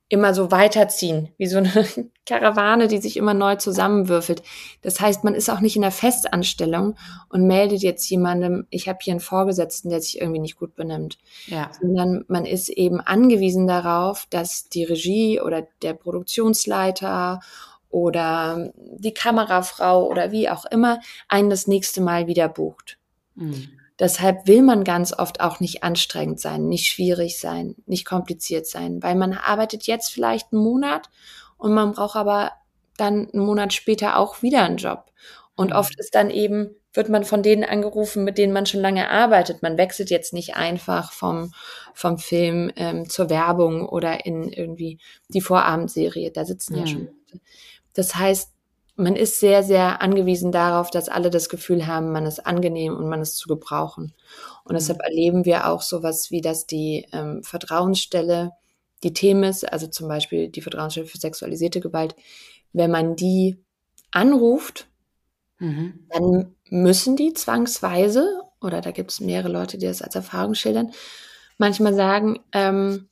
immer 0.08 0.32
so 0.32 0.50
weiterziehen, 0.50 1.28
wie 1.36 1.46
so 1.46 1.58
eine 1.58 1.70
Karawane, 2.26 2.88
die 2.88 2.98
sich 2.98 3.16
immer 3.16 3.34
neu 3.34 3.56
zusammenwürfelt. 3.56 4.42
Das 4.82 5.00
heißt, 5.00 5.24
man 5.24 5.34
ist 5.34 5.50
auch 5.50 5.60
nicht 5.60 5.76
in 5.76 5.82
der 5.82 5.90
Festanstellung 5.90 6.96
und 7.28 7.46
meldet 7.46 7.82
jetzt 7.82 8.08
jemandem, 8.08 8.66
ich 8.70 8.88
habe 8.88 8.98
hier 9.02 9.12
einen 9.12 9.20
Vorgesetzten, 9.20 9.90
der 9.90 10.00
sich 10.00 10.20
irgendwie 10.20 10.40
nicht 10.40 10.56
gut 10.56 10.74
benimmt. 10.74 11.18
Ja. 11.46 11.70
Sondern 11.80 12.24
man 12.28 12.46
ist 12.46 12.70
eben 12.70 13.00
angewiesen 13.00 13.66
darauf, 13.66 14.26
dass 14.30 14.68
die 14.68 14.84
Regie 14.84 15.40
oder 15.40 15.66
der 15.82 15.94
Produktionsleiter 15.94 17.40
oder 17.90 18.72
die 18.76 19.14
Kamerafrau 19.14 20.06
oder 20.06 20.32
wie 20.32 20.48
auch 20.48 20.64
immer 20.66 21.00
einen 21.28 21.50
das 21.50 21.66
nächste 21.66 22.00
Mal 22.00 22.26
wieder 22.26 22.48
bucht. 22.48 22.98
Mhm. 23.34 23.68
Deshalb 23.98 24.46
will 24.46 24.62
man 24.62 24.84
ganz 24.84 25.12
oft 25.12 25.40
auch 25.40 25.58
nicht 25.58 25.82
anstrengend 25.82 26.40
sein, 26.40 26.68
nicht 26.68 26.86
schwierig 26.86 27.40
sein, 27.40 27.74
nicht 27.86 28.04
kompliziert 28.04 28.66
sein, 28.66 29.02
weil 29.02 29.16
man 29.16 29.32
arbeitet 29.32 29.86
jetzt 29.86 30.12
vielleicht 30.12 30.52
einen 30.52 30.62
Monat 30.62 31.10
und 31.56 31.74
man 31.74 31.92
braucht 31.92 32.16
aber 32.16 32.52
dann 32.96 33.28
einen 33.30 33.44
Monat 33.44 33.72
später 33.72 34.16
auch 34.16 34.42
wieder 34.42 34.62
einen 34.62 34.76
Job. 34.76 35.06
Und 35.56 35.70
mhm. 35.70 35.76
oft 35.76 35.98
ist 35.98 36.14
dann 36.14 36.30
eben, 36.30 36.76
wird 36.92 37.08
man 37.08 37.24
von 37.24 37.42
denen 37.42 37.64
angerufen, 37.64 38.22
mit 38.22 38.38
denen 38.38 38.52
man 38.52 38.66
schon 38.66 38.80
lange 38.80 39.10
arbeitet. 39.10 39.62
Man 39.62 39.76
wechselt 39.76 40.10
jetzt 40.10 40.32
nicht 40.32 40.56
einfach 40.56 41.12
vom, 41.12 41.52
vom 41.92 42.18
Film 42.18 42.70
ähm, 42.76 43.08
zur 43.10 43.30
Werbung 43.30 43.88
oder 43.88 44.24
in 44.24 44.48
irgendwie 44.48 44.98
die 45.28 45.40
Vorabendserie. 45.40 46.30
Da 46.30 46.44
sitzen 46.44 46.74
mhm. 46.74 46.78
ja 46.80 46.86
schon. 46.86 47.08
Das 47.94 48.14
heißt, 48.14 48.52
man 48.98 49.14
ist 49.14 49.38
sehr, 49.38 49.62
sehr 49.62 50.02
angewiesen 50.02 50.50
darauf, 50.50 50.90
dass 50.90 51.08
alle 51.08 51.30
das 51.30 51.48
Gefühl 51.48 51.86
haben, 51.86 52.10
man 52.10 52.26
ist 52.26 52.44
angenehm 52.44 52.96
und 52.96 53.08
man 53.08 53.22
ist 53.22 53.36
zu 53.36 53.48
gebrauchen. 53.48 54.12
Und 54.64 54.72
mhm. 54.72 54.76
deshalb 54.76 55.00
erleben 55.02 55.44
wir 55.44 55.68
auch 55.68 55.82
sowas 55.82 56.32
wie, 56.32 56.40
dass 56.40 56.66
die 56.66 57.06
ähm, 57.12 57.42
Vertrauensstelle, 57.44 58.52
die 59.04 59.12
Themis, 59.12 59.62
also 59.62 59.86
zum 59.86 60.08
Beispiel 60.08 60.48
die 60.48 60.62
Vertrauensstelle 60.62 61.06
für 61.06 61.18
sexualisierte 61.18 61.78
Gewalt, 61.80 62.16
wenn 62.72 62.90
man 62.90 63.14
die 63.14 63.62
anruft, 64.10 64.88
mhm. 65.60 66.06
dann 66.10 66.56
müssen 66.68 67.14
die 67.14 67.32
zwangsweise, 67.34 68.42
oder 68.60 68.80
da 68.80 68.90
gibt 68.90 69.12
es 69.12 69.20
mehrere 69.20 69.52
Leute, 69.52 69.78
die 69.78 69.86
das 69.86 70.02
als 70.02 70.16
Erfahrung 70.16 70.54
schildern, 70.54 70.90
manchmal 71.56 71.94
sagen, 71.94 72.40
ähm, 72.52 73.08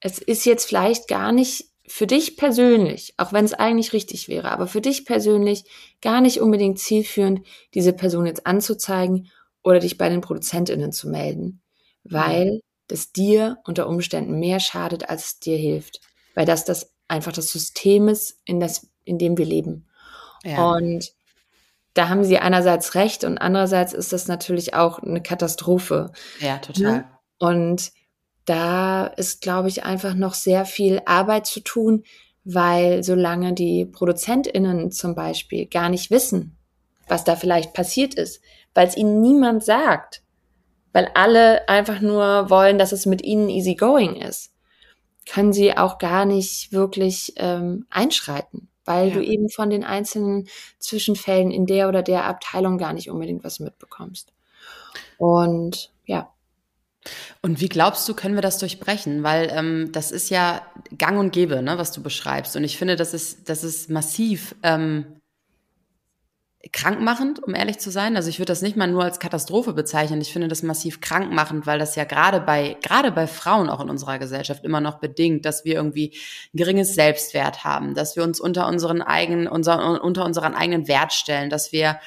es 0.00 0.18
ist 0.18 0.46
jetzt 0.46 0.66
vielleicht 0.66 1.08
gar 1.08 1.32
nicht 1.32 1.68
für 1.88 2.06
dich 2.06 2.36
persönlich, 2.36 3.14
auch 3.16 3.32
wenn 3.32 3.44
es 3.44 3.54
eigentlich 3.54 3.92
richtig 3.92 4.28
wäre, 4.28 4.50
aber 4.50 4.66
für 4.66 4.82
dich 4.82 5.06
persönlich 5.06 5.64
gar 6.02 6.20
nicht 6.20 6.40
unbedingt 6.40 6.78
zielführend, 6.78 7.46
diese 7.74 7.94
Person 7.94 8.26
jetzt 8.26 8.46
anzuzeigen 8.46 9.30
oder 9.62 9.80
dich 9.80 9.96
bei 9.96 10.08
den 10.08 10.20
ProduzentInnen 10.20 10.92
zu 10.92 11.08
melden, 11.08 11.62
weil 12.04 12.60
das 12.88 13.12
dir 13.12 13.58
unter 13.64 13.88
Umständen 13.88 14.38
mehr 14.38 14.60
schadet, 14.60 15.08
als 15.08 15.24
es 15.24 15.40
dir 15.40 15.56
hilft, 15.56 16.00
weil 16.34 16.46
das 16.46 16.64
das 16.64 16.92
einfach 17.08 17.32
das 17.32 17.50
System 17.50 18.08
ist, 18.08 18.38
in, 18.44 18.60
das, 18.60 18.88
in 19.04 19.18
dem 19.18 19.38
wir 19.38 19.46
leben. 19.46 19.88
Ja. 20.44 20.72
Und 20.72 21.12
da 21.94 22.10
haben 22.10 22.22
sie 22.22 22.38
einerseits 22.38 22.94
recht 22.94 23.24
und 23.24 23.38
andererseits 23.38 23.94
ist 23.94 24.12
das 24.12 24.28
natürlich 24.28 24.74
auch 24.74 24.98
eine 24.98 25.22
Katastrophe. 25.22 26.12
Ja, 26.38 26.58
total. 26.58 27.08
Und 27.38 27.92
da 28.48 29.06
ist, 29.06 29.42
glaube 29.42 29.68
ich, 29.68 29.84
einfach 29.84 30.14
noch 30.14 30.34
sehr 30.34 30.64
viel 30.64 31.02
Arbeit 31.04 31.46
zu 31.46 31.60
tun, 31.60 32.04
weil 32.44 33.02
solange 33.02 33.52
die 33.52 33.84
ProduzentInnen 33.84 34.90
zum 34.90 35.14
Beispiel 35.14 35.66
gar 35.66 35.88
nicht 35.88 36.10
wissen, 36.10 36.56
was 37.06 37.24
da 37.24 37.36
vielleicht 37.36 37.74
passiert 37.74 38.14
ist, 38.14 38.40
weil 38.74 38.86
es 38.86 38.96
ihnen 38.96 39.20
niemand 39.20 39.64
sagt, 39.64 40.22
weil 40.92 41.10
alle 41.14 41.68
einfach 41.68 42.00
nur 42.00 42.48
wollen, 42.48 42.78
dass 42.78 42.92
es 42.92 43.06
mit 43.06 43.22
ihnen 43.22 43.50
easy 43.50 43.74
going 43.74 44.16
ist, 44.16 44.52
können 45.30 45.52
sie 45.52 45.76
auch 45.76 45.98
gar 45.98 46.24
nicht 46.24 46.72
wirklich 46.72 47.34
ähm, 47.36 47.86
einschreiten, 47.90 48.68
weil 48.86 49.08
ja. 49.08 49.14
du 49.14 49.22
eben 49.22 49.50
von 49.50 49.68
den 49.68 49.84
einzelnen 49.84 50.48
Zwischenfällen 50.78 51.50
in 51.50 51.66
der 51.66 51.88
oder 51.88 52.02
der 52.02 52.24
Abteilung 52.24 52.78
gar 52.78 52.94
nicht 52.94 53.10
unbedingt 53.10 53.44
was 53.44 53.60
mitbekommst. 53.60 54.32
Und 55.18 55.92
ja. 56.06 56.32
Und 57.42 57.60
wie 57.60 57.68
glaubst 57.68 58.08
du, 58.08 58.14
können 58.14 58.34
wir 58.34 58.42
das 58.42 58.58
durchbrechen? 58.58 59.22
Weil 59.22 59.50
ähm, 59.52 59.90
das 59.92 60.10
ist 60.10 60.30
ja 60.30 60.62
gang 60.96 61.18
und 61.18 61.32
gäbe, 61.32 61.62
ne, 61.62 61.78
was 61.78 61.92
du 61.92 62.02
beschreibst. 62.02 62.56
Und 62.56 62.64
ich 62.64 62.78
finde, 62.78 62.96
das 62.96 63.14
ist, 63.14 63.48
das 63.48 63.64
ist 63.64 63.90
massiv 63.90 64.54
ähm, 64.62 65.18
krankmachend, 66.72 67.42
um 67.42 67.54
ehrlich 67.54 67.78
zu 67.78 67.90
sein. 67.90 68.16
Also 68.16 68.28
ich 68.28 68.38
würde 68.38 68.50
das 68.50 68.62
nicht 68.62 68.76
mal 68.76 68.88
nur 68.88 69.04
als 69.04 69.20
Katastrophe 69.20 69.72
bezeichnen. 69.72 70.20
Ich 70.20 70.32
finde 70.32 70.48
das 70.48 70.62
massiv 70.62 71.00
krankmachend, 71.00 71.66
weil 71.66 71.78
das 71.78 71.94
ja 71.94 72.04
gerade 72.04 72.40
bei, 72.40 72.76
gerade 72.82 73.12
bei 73.12 73.26
Frauen 73.26 73.70
auch 73.70 73.80
in 73.80 73.88
unserer 73.88 74.18
Gesellschaft 74.18 74.64
immer 74.64 74.80
noch 74.80 74.98
bedingt, 74.98 75.44
dass 75.44 75.64
wir 75.64 75.74
irgendwie 75.74 76.16
ein 76.52 76.58
geringes 76.58 76.94
Selbstwert 76.94 77.64
haben, 77.64 77.94
dass 77.94 78.16
wir 78.16 78.24
uns 78.24 78.40
unter 78.40 78.66
unseren 78.66 79.02
eigenen, 79.02 79.46
unser, 79.46 80.02
unter 80.02 80.24
unseren 80.24 80.54
eigenen 80.54 80.88
Wert 80.88 81.12
stellen, 81.12 81.48
dass 81.48 81.72
wir 81.72 82.00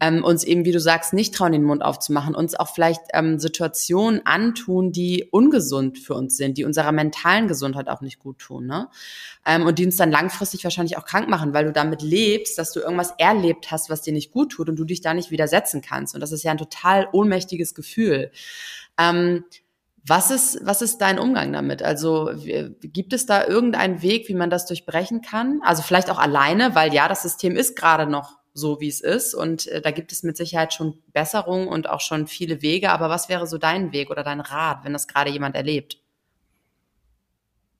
ähm, 0.00 0.24
uns 0.24 0.44
eben, 0.44 0.64
wie 0.64 0.72
du 0.72 0.80
sagst, 0.80 1.12
nicht 1.12 1.34
trauen, 1.34 1.52
den 1.52 1.62
Mund 1.62 1.82
aufzumachen, 1.82 2.34
uns 2.34 2.54
auch 2.54 2.72
vielleicht 2.74 3.00
ähm, 3.12 3.38
Situationen 3.38 4.26
antun, 4.26 4.92
die 4.92 5.28
ungesund 5.30 5.98
für 5.98 6.14
uns 6.14 6.36
sind, 6.36 6.58
die 6.58 6.64
unserer 6.64 6.92
mentalen 6.92 7.48
Gesundheit 7.48 7.88
auch 7.88 8.00
nicht 8.00 8.18
gut 8.18 8.38
tun, 8.38 8.66
ne? 8.66 8.88
Ähm, 9.46 9.66
und 9.66 9.78
die 9.78 9.86
uns 9.86 9.96
dann 9.96 10.10
langfristig 10.10 10.64
wahrscheinlich 10.64 10.98
auch 10.98 11.04
krank 11.04 11.28
machen, 11.28 11.54
weil 11.54 11.64
du 11.64 11.72
damit 11.72 12.02
lebst, 12.02 12.58
dass 12.58 12.72
du 12.72 12.80
irgendwas 12.80 13.14
erlebt 13.18 13.70
hast, 13.70 13.88
was 13.90 14.02
dir 14.02 14.12
nicht 14.12 14.32
gut 14.32 14.52
tut 14.52 14.68
und 14.68 14.76
du 14.76 14.84
dich 14.84 15.00
da 15.00 15.14
nicht 15.14 15.30
widersetzen 15.30 15.80
kannst. 15.80 16.14
Und 16.14 16.20
das 16.20 16.32
ist 16.32 16.42
ja 16.42 16.50
ein 16.50 16.58
total 16.58 17.08
ohnmächtiges 17.12 17.74
Gefühl. 17.74 18.30
Ähm, 18.98 19.44
was 20.06 20.30
ist, 20.30 20.58
was 20.62 20.82
ist 20.82 20.98
dein 20.98 21.18
Umgang 21.18 21.52
damit? 21.52 21.82
Also 21.82 22.30
gibt 22.82 23.14
es 23.14 23.24
da 23.24 23.46
irgendeinen 23.46 24.02
Weg, 24.02 24.28
wie 24.28 24.34
man 24.34 24.50
das 24.50 24.66
durchbrechen 24.66 25.22
kann? 25.22 25.60
Also 25.62 25.82
vielleicht 25.82 26.10
auch 26.10 26.18
alleine, 26.18 26.74
weil 26.74 26.92
ja, 26.92 27.08
das 27.08 27.22
System 27.22 27.56
ist 27.56 27.74
gerade 27.74 28.06
noch 28.06 28.43
so, 28.54 28.80
wie 28.80 28.88
es 28.88 29.00
ist. 29.00 29.34
Und 29.34 29.66
äh, 29.66 29.82
da 29.82 29.90
gibt 29.90 30.12
es 30.12 30.22
mit 30.22 30.36
Sicherheit 30.36 30.72
schon 30.72 31.02
Besserungen 31.12 31.68
und 31.68 31.90
auch 31.90 32.00
schon 32.00 32.26
viele 32.28 32.62
Wege. 32.62 32.90
Aber 32.90 33.10
was 33.10 33.28
wäre 33.28 33.46
so 33.46 33.58
dein 33.58 33.92
Weg 33.92 34.10
oder 34.10 34.22
dein 34.22 34.40
Rat, 34.40 34.84
wenn 34.84 34.92
das 34.92 35.08
gerade 35.08 35.30
jemand 35.30 35.56
erlebt? 35.56 35.98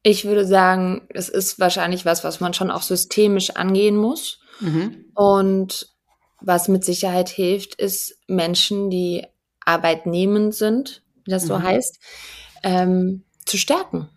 Ich 0.03 0.25
würde 0.25 0.45
sagen, 0.45 1.07
es 1.09 1.31
ist 1.31 1.59
wahrscheinlich 1.59 2.05
was, 2.05 2.25
was 2.25 2.41
man 2.41 2.53
schon 2.53 2.71
auch 2.71 2.83
systemisch 2.83 3.51
angehen 3.51 3.97
muss. 3.97 4.41
Mhm. 4.61 5.07
Und 5.15 5.95
was 6.41 6.69
mit 6.69 6.85
Sicherheit 6.85 7.31
hilft, 7.31 7.77
ist 7.77 8.19
Menschen, 8.27 8.91
die 8.91 9.27
arbeitnehmend 9.65 10.55
sind, 10.55 11.03
wie 11.25 11.31
das 11.31 11.47
so 11.47 11.57
mhm. 11.57 11.63
heißt, 11.63 12.01
ähm, 12.65 13.23
zu 13.47 13.57
stärken. 13.57 14.09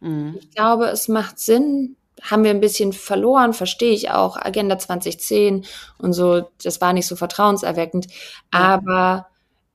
Mhm. 0.00 0.36
Ich 0.38 0.50
glaube, 0.50 0.86
es 0.86 1.08
macht 1.08 1.38
Sinn, 1.38 1.96
haben 2.22 2.44
wir 2.44 2.50
ein 2.50 2.60
bisschen 2.60 2.92
verloren, 2.92 3.52
verstehe 3.52 3.92
ich 3.92 4.10
auch. 4.10 4.36
Agenda 4.36 4.78
2010 4.78 5.64
und 5.98 6.12
so, 6.12 6.48
das 6.62 6.80
war 6.80 6.92
nicht 6.92 7.06
so 7.06 7.16
vertrauenserweckend. 7.16 8.06
Aber 8.50 9.26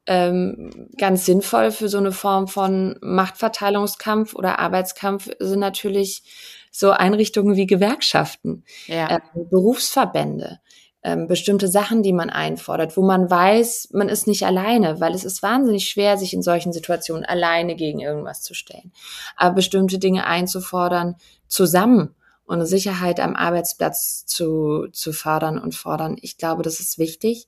ähm, 0.08 0.88
ganz 0.98 1.26
sinnvoll 1.26 1.72
für 1.72 1.90
so 1.90 1.98
eine 1.98 2.14
Form 2.14 2.48
von 2.48 2.98
Machtverteilungskampf 3.02 4.34
oder 4.34 4.58
Arbeitskampf 4.60 5.30
sind 5.40 5.60
natürlich 5.60 6.24
so 6.72 6.92
Einrichtungen 6.92 7.56
wie 7.58 7.66
Gewerkschaften, 7.66 8.64
ja. 8.86 9.18
äh, 9.18 9.20
Berufsverbände, 9.34 10.60
ähm, 11.04 11.28
bestimmte 11.28 11.68
Sachen, 11.68 12.04
die 12.04 12.14
man 12.14 12.30
einfordert, 12.30 12.96
wo 12.96 13.02
man 13.02 13.30
weiß, 13.30 13.90
man 13.92 14.08
ist 14.08 14.28
nicht 14.28 14.46
alleine, 14.46 15.02
weil 15.02 15.14
es 15.14 15.26
ist 15.26 15.44
wahnsinnig 15.44 15.90
schwer, 15.90 16.18
sich 16.18 16.34
in 16.34 16.42
solchen 16.42 16.72
Situationen 16.72 17.26
alleine 17.26 17.76
gegen 17.76 18.00
irgendwas 18.00 18.44
zu 18.44 18.54
stellen. 18.54 18.94
Aber 19.36 19.56
bestimmte 19.56 20.00
Dinge 20.00 20.26
einzufordern, 20.26 21.16
zusammen 21.48 22.16
und 22.48 22.66
Sicherheit 22.66 23.20
am 23.20 23.36
Arbeitsplatz 23.36 24.26
zu, 24.26 24.88
zu 24.92 25.14
fördern 25.14 25.60
und 25.60 25.76
fordern. 25.76 26.18
Ich 26.22 26.38
glaube, 26.38 26.64
das 26.64 26.80
ist 26.80 26.98
wichtig. 26.98 27.48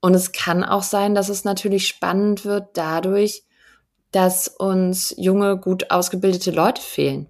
Und 0.00 0.14
es 0.14 0.32
kann 0.32 0.64
auch 0.64 0.82
sein, 0.82 1.14
dass 1.14 1.28
es 1.28 1.44
natürlich 1.44 1.86
spannend 1.86 2.44
wird 2.44 2.70
dadurch, 2.74 3.44
dass 4.10 4.48
uns 4.48 5.14
junge, 5.16 5.58
gut 5.58 5.90
ausgebildete 5.90 6.50
Leute 6.50 6.80
fehlen. 6.80 7.28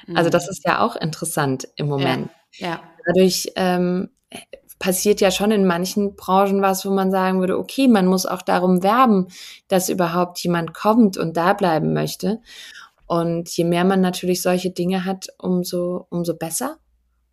Also 0.00 0.10
mhm. 0.10 0.16
Also 0.16 0.30
das 0.30 0.48
ist 0.48 0.64
ja 0.64 0.80
auch 0.80 0.96
interessant 0.96 1.68
im 1.76 1.88
Moment. 1.88 2.30
Ja. 2.52 2.68
ja. 2.68 2.80
Dadurch 3.06 3.52
ähm, 3.56 4.10
passiert 4.78 5.20
ja 5.20 5.30
schon 5.30 5.50
in 5.50 5.66
manchen 5.66 6.14
Branchen 6.16 6.62
was, 6.62 6.86
wo 6.86 6.90
man 6.90 7.10
sagen 7.10 7.40
würde, 7.40 7.58
okay, 7.58 7.88
man 7.88 8.06
muss 8.06 8.26
auch 8.26 8.42
darum 8.42 8.82
werben, 8.82 9.28
dass 9.68 9.88
überhaupt 9.88 10.38
jemand 10.38 10.72
kommt 10.72 11.16
und 11.16 11.36
da 11.36 11.52
bleiben 11.52 11.92
möchte. 11.92 12.40
Und 13.08 13.48
je 13.48 13.64
mehr 13.64 13.84
man 13.84 14.02
natürlich 14.02 14.42
solche 14.42 14.70
Dinge 14.70 15.04
hat, 15.06 15.28
umso, 15.38 16.06
umso 16.10 16.36
besser. 16.36 16.78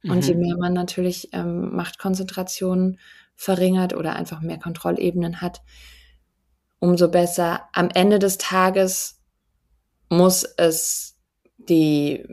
Mhm. 0.01 0.11
Und 0.11 0.25
je 0.25 0.33
mhm. 0.33 0.39
mehr 0.39 0.57
man 0.57 0.73
natürlich 0.73 1.29
ähm, 1.33 1.75
Machtkonzentrationen 1.75 2.97
verringert 3.35 3.93
oder 3.93 4.15
einfach 4.15 4.41
mehr 4.41 4.57
Kontrollebenen 4.57 5.41
hat, 5.41 5.61
umso 6.79 7.09
besser. 7.09 7.63
Am 7.73 7.89
Ende 7.93 8.19
des 8.19 8.37
Tages 8.37 9.21
muss 10.09 10.43
es 10.43 11.15
die 11.57 12.25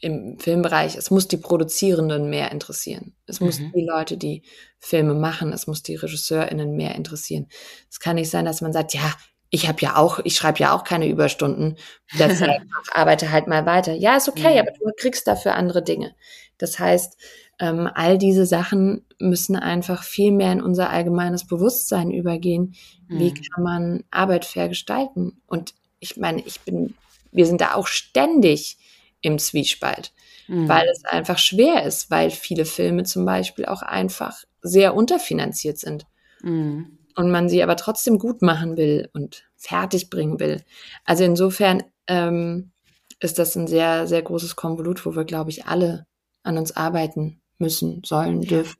im 0.00 0.38
Filmbereich, 0.38 0.96
es 0.96 1.10
muss 1.10 1.28
die 1.28 1.36
Produzierenden 1.36 2.28
mehr 2.28 2.50
interessieren. 2.52 3.14
Es 3.26 3.40
mhm. 3.40 3.46
muss 3.46 3.58
die 3.58 3.86
Leute, 3.86 4.16
die 4.18 4.42
Filme 4.78 5.14
machen, 5.14 5.52
es 5.52 5.66
muss 5.66 5.82
die 5.82 5.94
RegisseurInnen 5.96 6.76
mehr 6.76 6.94
interessieren. 6.96 7.46
Es 7.90 8.00
kann 8.00 8.16
nicht 8.16 8.30
sein, 8.30 8.44
dass 8.44 8.60
man 8.60 8.72
sagt, 8.72 8.94
ja, 8.94 9.14
ich 9.50 9.68
habe 9.68 9.80
ja 9.80 9.96
auch, 9.96 10.20
ich 10.22 10.36
schreibe 10.36 10.60
ja 10.60 10.74
auch 10.74 10.84
keine 10.84 11.08
Überstunden. 11.08 11.76
Deshalb 12.18 12.62
arbeite 12.92 13.30
halt 13.30 13.48
mal 13.48 13.66
weiter. 13.66 13.92
Ja, 13.92 14.16
ist 14.16 14.28
okay, 14.28 14.54
mhm. 14.54 14.60
aber 14.60 14.70
du 14.70 14.92
kriegst 14.96 15.26
dafür 15.26 15.54
andere 15.54 15.82
Dinge. 15.82 16.14
Das 16.56 16.78
heißt, 16.78 17.18
ähm, 17.58 17.90
all 17.92 18.16
diese 18.16 18.46
Sachen 18.46 19.04
müssen 19.18 19.56
einfach 19.56 20.04
viel 20.04 20.30
mehr 20.30 20.52
in 20.52 20.62
unser 20.62 20.90
allgemeines 20.90 21.46
Bewusstsein 21.46 22.12
übergehen. 22.12 22.74
Mhm. 23.08 23.18
Wie 23.18 23.34
kann 23.34 23.62
man 23.64 24.04
Arbeit 24.10 24.44
fair 24.44 24.68
gestalten? 24.68 25.42
Und 25.46 25.74
ich 25.98 26.16
meine, 26.16 26.42
ich 26.46 26.60
bin, 26.60 26.94
wir 27.32 27.46
sind 27.46 27.60
da 27.60 27.74
auch 27.74 27.88
ständig 27.88 28.78
im 29.20 29.38
Zwiespalt, 29.38 30.12
mhm. 30.46 30.68
weil 30.68 30.88
es 30.88 31.04
einfach 31.04 31.38
schwer 31.38 31.82
ist, 31.82 32.10
weil 32.10 32.30
viele 32.30 32.64
Filme 32.64 33.02
zum 33.02 33.24
Beispiel 33.24 33.66
auch 33.66 33.82
einfach 33.82 34.44
sehr 34.62 34.94
unterfinanziert 34.94 35.78
sind. 35.78 36.06
Mhm 36.40 36.99
und 37.20 37.30
man 37.30 37.48
sie 37.48 37.62
aber 37.62 37.76
trotzdem 37.76 38.18
gut 38.18 38.42
machen 38.42 38.76
will 38.76 39.10
und 39.12 39.44
fertig 39.56 40.10
bringen 40.10 40.40
will. 40.40 40.64
Also 41.04 41.22
insofern 41.24 41.82
ähm, 42.06 42.72
ist 43.20 43.38
das 43.38 43.54
ein 43.56 43.66
sehr, 43.66 44.06
sehr 44.06 44.22
großes 44.22 44.56
Konvolut, 44.56 45.04
wo 45.04 45.14
wir, 45.14 45.24
glaube 45.24 45.50
ich, 45.50 45.66
alle 45.66 46.06
an 46.42 46.56
uns 46.56 46.74
arbeiten 46.74 47.42
müssen, 47.58 48.02
sollen, 48.04 48.40
dürfen. 48.40 48.78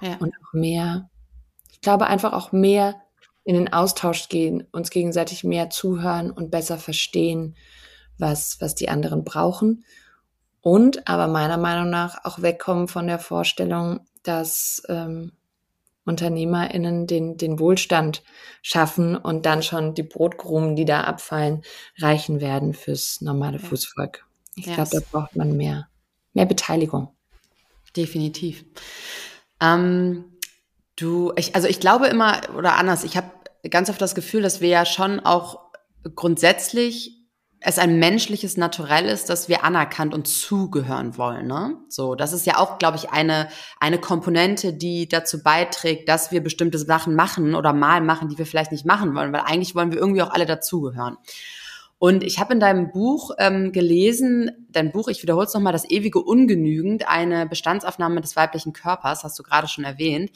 Ja. 0.00 0.16
Und 0.18 0.34
auch 0.34 0.52
mehr, 0.52 1.08
ich 1.70 1.80
glaube, 1.80 2.08
einfach 2.08 2.32
auch 2.32 2.50
mehr 2.50 2.96
in 3.44 3.54
den 3.54 3.72
Austausch 3.72 4.28
gehen, 4.28 4.66
uns 4.72 4.90
gegenseitig 4.90 5.44
mehr 5.44 5.70
zuhören 5.70 6.32
und 6.32 6.50
besser 6.50 6.78
verstehen, 6.78 7.54
was, 8.18 8.60
was 8.60 8.74
die 8.74 8.88
anderen 8.88 9.22
brauchen. 9.22 9.84
Und 10.60 11.06
aber 11.06 11.28
meiner 11.28 11.56
Meinung 11.56 11.88
nach 11.88 12.24
auch 12.24 12.42
wegkommen 12.42 12.88
von 12.88 13.06
der 13.06 13.20
Vorstellung, 13.20 14.00
dass 14.24 14.82
ähm, 14.88 15.30
UnternehmerInnen 16.06 17.06
den, 17.06 17.36
den 17.36 17.58
Wohlstand 17.58 18.22
schaffen 18.62 19.16
und 19.16 19.44
dann 19.44 19.62
schon 19.62 19.94
die 19.94 20.02
Brotkrumen, 20.02 20.76
die 20.76 20.84
da 20.84 21.02
abfallen, 21.02 21.62
reichen 21.98 22.40
werden 22.40 22.72
fürs 22.72 23.20
normale 23.20 23.58
ja. 23.58 23.64
Fußvolk. 23.64 24.24
Ich 24.54 24.66
yes. 24.66 24.74
glaube, 24.74 24.90
da 24.92 25.00
braucht 25.10 25.36
man 25.36 25.56
mehr, 25.56 25.88
mehr 26.32 26.46
Beteiligung. 26.46 27.08
Definitiv. 27.96 28.64
Ähm, 29.60 30.24
du, 30.96 31.32
ich, 31.36 31.54
also 31.54 31.68
ich 31.68 31.80
glaube 31.80 32.06
immer, 32.06 32.40
oder 32.56 32.76
anders, 32.76 33.04
ich 33.04 33.16
habe 33.16 33.30
ganz 33.68 33.90
oft 33.90 34.00
das 34.00 34.14
Gefühl, 34.14 34.42
dass 34.42 34.60
wir 34.60 34.68
ja 34.68 34.86
schon 34.86 35.20
auch 35.20 35.66
grundsätzlich 36.14 37.25
es 37.68 37.80
ein 37.80 37.98
menschliches 37.98 38.56
Naturell 38.56 39.06
ist, 39.06 39.28
dass 39.28 39.48
wir 39.48 39.64
anerkannt 39.64 40.14
und 40.14 40.28
zugehören 40.28 41.18
wollen. 41.18 41.48
Ne? 41.48 41.76
So, 41.88 42.14
das 42.14 42.32
ist 42.32 42.46
ja 42.46 42.58
auch, 42.58 42.78
glaube 42.78 42.96
ich, 42.96 43.10
eine 43.10 43.48
eine 43.80 43.98
Komponente, 43.98 44.72
die 44.72 45.08
dazu 45.08 45.42
beiträgt, 45.42 46.08
dass 46.08 46.30
wir 46.30 46.44
bestimmte 46.44 46.78
Sachen 46.78 47.16
machen 47.16 47.56
oder 47.56 47.72
mal 47.72 48.00
machen, 48.02 48.28
die 48.28 48.38
wir 48.38 48.46
vielleicht 48.46 48.70
nicht 48.70 48.86
machen 48.86 49.16
wollen, 49.16 49.32
weil 49.32 49.40
eigentlich 49.40 49.74
wollen 49.74 49.90
wir 49.90 49.98
irgendwie 49.98 50.22
auch 50.22 50.30
alle 50.30 50.46
dazugehören. 50.46 51.16
Und 52.06 52.22
ich 52.22 52.38
habe 52.38 52.54
in 52.54 52.60
deinem 52.60 52.92
Buch 52.92 53.32
ähm, 53.36 53.72
gelesen, 53.72 54.68
dein 54.68 54.92
Buch, 54.92 55.08
ich 55.08 55.24
wiederhole 55.24 55.46
es 55.46 55.54
nochmal, 55.54 55.72
das 55.72 55.90
ewige 55.90 56.22
Ungenügend, 56.22 57.08
eine 57.08 57.46
Bestandsaufnahme 57.46 58.20
des 58.20 58.36
weiblichen 58.36 58.72
Körpers, 58.72 59.24
hast 59.24 59.36
du 59.40 59.42
gerade 59.42 59.66
schon 59.66 59.82
erwähnt, 59.82 60.30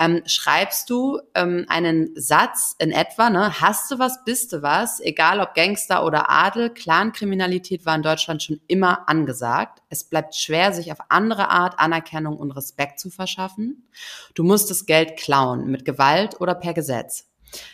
ähm, 0.00 0.22
schreibst 0.26 0.90
du 0.90 1.20
ähm, 1.36 1.64
einen 1.68 2.10
Satz 2.16 2.74
in 2.80 2.90
etwa, 2.90 3.30
ne, 3.30 3.60
hast 3.60 3.88
du 3.92 4.00
was, 4.00 4.24
bist 4.24 4.52
du 4.52 4.62
was, 4.62 4.98
egal 4.98 5.38
ob 5.38 5.54
Gangster 5.54 6.04
oder 6.04 6.28
Adel, 6.28 6.70
Clankriminalität 6.70 7.86
war 7.86 7.94
in 7.94 8.02
Deutschland 8.02 8.42
schon 8.42 8.60
immer 8.66 9.08
angesagt. 9.08 9.80
Es 9.90 10.02
bleibt 10.02 10.34
schwer, 10.34 10.72
sich 10.72 10.90
auf 10.90 10.98
andere 11.08 11.50
Art 11.50 11.78
Anerkennung 11.78 12.36
und 12.36 12.50
Respekt 12.50 12.98
zu 12.98 13.10
verschaffen. 13.10 13.86
Du 14.34 14.42
musst 14.42 14.70
das 14.70 14.86
Geld 14.86 15.16
klauen, 15.16 15.70
mit 15.70 15.84
Gewalt 15.84 16.40
oder 16.40 16.56
per 16.56 16.74
Gesetz. 16.74 17.28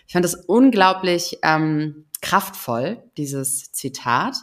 Ich 0.07 0.12
fand 0.12 0.24
das 0.24 0.34
unglaublich 0.34 1.38
ähm, 1.42 2.05
kraftvoll, 2.21 3.03
dieses 3.16 3.73
Zitat. 3.73 4.37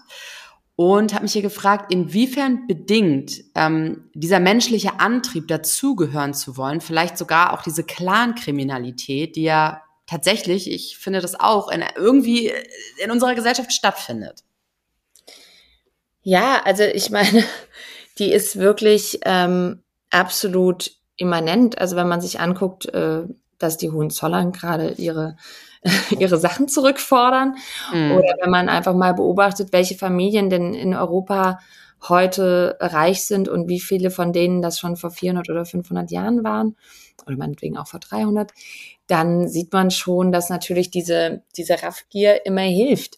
Und 0.78 1.14
habe 1.14 1.24
mich 1.24 1.32
hier 1.32 1.42
gefragt, 1.42 1.94
inwiefern 1.94 2.68
bedingt 2.68 3.42
ähm, 3.56 4.10
dieser 4.14 4.42
menschliche 4.42 5.00
Antrieb, 5.00 5.48
dazugehören 5.48 6.34
zu 6.34 6.58
wollen, 6.58 6.82
vielleicht 6.82 7.18
sogar 7.18 7.54
auch 7.54 7.62
diese 7.62 7.86
Clan-Kriminalität, 7.86 9.38
die 9.38 9.44
ja 9.44 9.82
tatsächlich, 10.06 10.70
ich 10.70 10.98
finde 10.98 11.22
das 11.22 11.40
auch, 11.40 11.70
in, 11.70 11.84
irgendwie 11.96 12.52
in 13.02 13.10
unserer 13.10 13.36
Gesellschaft 13.36 13.72
stattfindet. 13.72 14.44
Ja, 16.22 16.62
also 16.66 16.84
ich 16.84 17.10
meine, 17.10 17.46
die 18.20 18.32
ist 18.32 18.58
wirklich 18.58 19.20
ähm, 19.24 19.84
absolut 20.10 20.92
immanent. 21.18 21.78
Also 21.78 21.96
wenn 21.96 22.08
man 22.08 22.22
sich 22.22 22.40
anguckt, 22.40 22.86
äh, 22.88 23.24
dass 23.58 23.78
die 23.78 23.92
Hohenzollern 23.92 24.52
gerade 24.52 24.92
ihre 24.92 25.38
ihre 26.20 26.38
Sachen 26.38 26.68
zurückfordern 26.68 27.56
mhm. 27.94 28.12
oder 28.14 28.36
wenn 28.42 28.50
man 28.50 28.70
einfach 28.70 28.96
mal 28.96 29.14
beobachtet, 29.14 29.72
welche 29.72 29.96
Familien 29.96 30.50
denn 30.50 30.74
in 30.74 30.96
Europa 30.96 31.60
heute 32.10 32.78
reich 32.80 33.26
sind 33.26 33.48
und 33.48 33.68
wie 33.68 33.80
viele 33.80 34.12
von 34.12 34.34
denen 34.34 34.62
das 34.62 34.80
schon 34.80 34.96
vor 34.96 35.12
400 35.12 35.50
oder 35.50 35.66
500 35.66 36.12
Jahren 36.12 36.44
waren 36.44 36.76
oder 37.26 37.38
meinetwegen 37.38 37.78
auch 37.78 37.88
vor 37.88 38.00
300, 38.00 38.52
dann 39.08 39.48
sieht 39.48 39.74
man 39.74 39.92
schon, 39.92 40.32
dass 40.32 40.50
natürlich 40.50 40.92
diese, 40.92 41.44
diese 41.56 41.82
Raffgier 41.82 42.46
immer 42.46 42.62
hilft. 42.62 43.18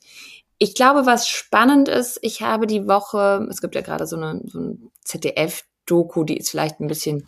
Ich 0.57 0.73
glaube, 0.73 1.05
was 1.05 1.27
spannend 1.27 1.88
ist, 1.88 2.19
ich 2.21 2.41
habe 2.41 2.67
die 2.67 2.88
Woche, 2.88 3.47
es 3.49 3.61
gibt 3.61 3.75
ja 3.75 3.81
gerade 3.81 4.07
so 4.07 4.15
eine, 4.15 4.41
so 4.45 4.59
ein 4.59 4.91
ZDF-Doku, 5.03 6.23
die 6.23 6.38
ist 6.38 6.49
vielleicht 6.49 6.79
ein 6.79 6.88
bisschen 6.88 7.27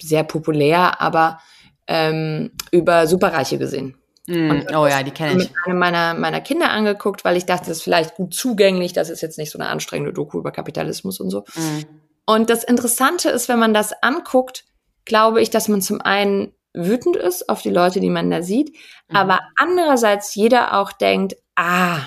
sehr 0.00 0.24
populär, 0.24 1.00
aber 1.00 1.38
ähm, 1.86 2.52
über 2.70 3.06
Superreiche 3.06 3.58
gesehen. 3.58 3.96
Mm, 4.26 4.62
oh 4.74 4.86
ja, 4.86 5.02
die 5.02 5.10
kenne 5.10 5.32
ich. 5.32 5.50
mit 5.50 5.50
einem 5.66 5.78
meiner, 5.78 6.14
meiner 6.14 6.40
Kinder 6.40 6.70
angeguckt, 6.70 7.24
weil 7.24 7.36
ich 7.36 7.44
dachte, 7.44 7.66
das 7.66 7.78
ist 7.78 7.82
vielleicht 7.82 8.14
gut 8.14 8.34
zugänglich. 8.34 8.92
Das 8.92 9.10
ist 9.10 9.20
jetzt 9.20 9.38
nicht 9.38 9.50
so 9.50 9.58
eine 9.58 9.68
anstrengende 9.68 10.12
Doku 10.12 10.38
über 10.38 10.52
Kapitalismus 10.52 11.18
und 11.18 11.30
so. 11.30 11.40
Mm. 11.54 11.84
Und 12.24 12.50
das 12.50 12.62
Interessante 12.62 13.30
ist, 13.30 13.48
wenn 13.48 13.58
man 13.58 13.74
das 13.74 13.92
anguckt, 14.02 14.64
glaube 15.04 15.42
ich, 15.42 15.50
dass 15.50 15.68
man 15.68 15.82
zum 15.82 16.00
einen 16.00 16.52
wütend 16.72 17.16
ist 17.16 17.48
auf 17.48 17.62
die 17.62 17.70
Leute, 17.70 18.00
die 18.00 18.10
man 18.10 18.30
da 18.30 18.42
sieht, 18.42 18.76
mm. 19.08 19.16
aber 19.16 19.40
andererseits 19.56 20.34
jeder 20.36 20.78
auch 20.78 20.92
denkt, 20.92 21.36
ah, 21.56 21.98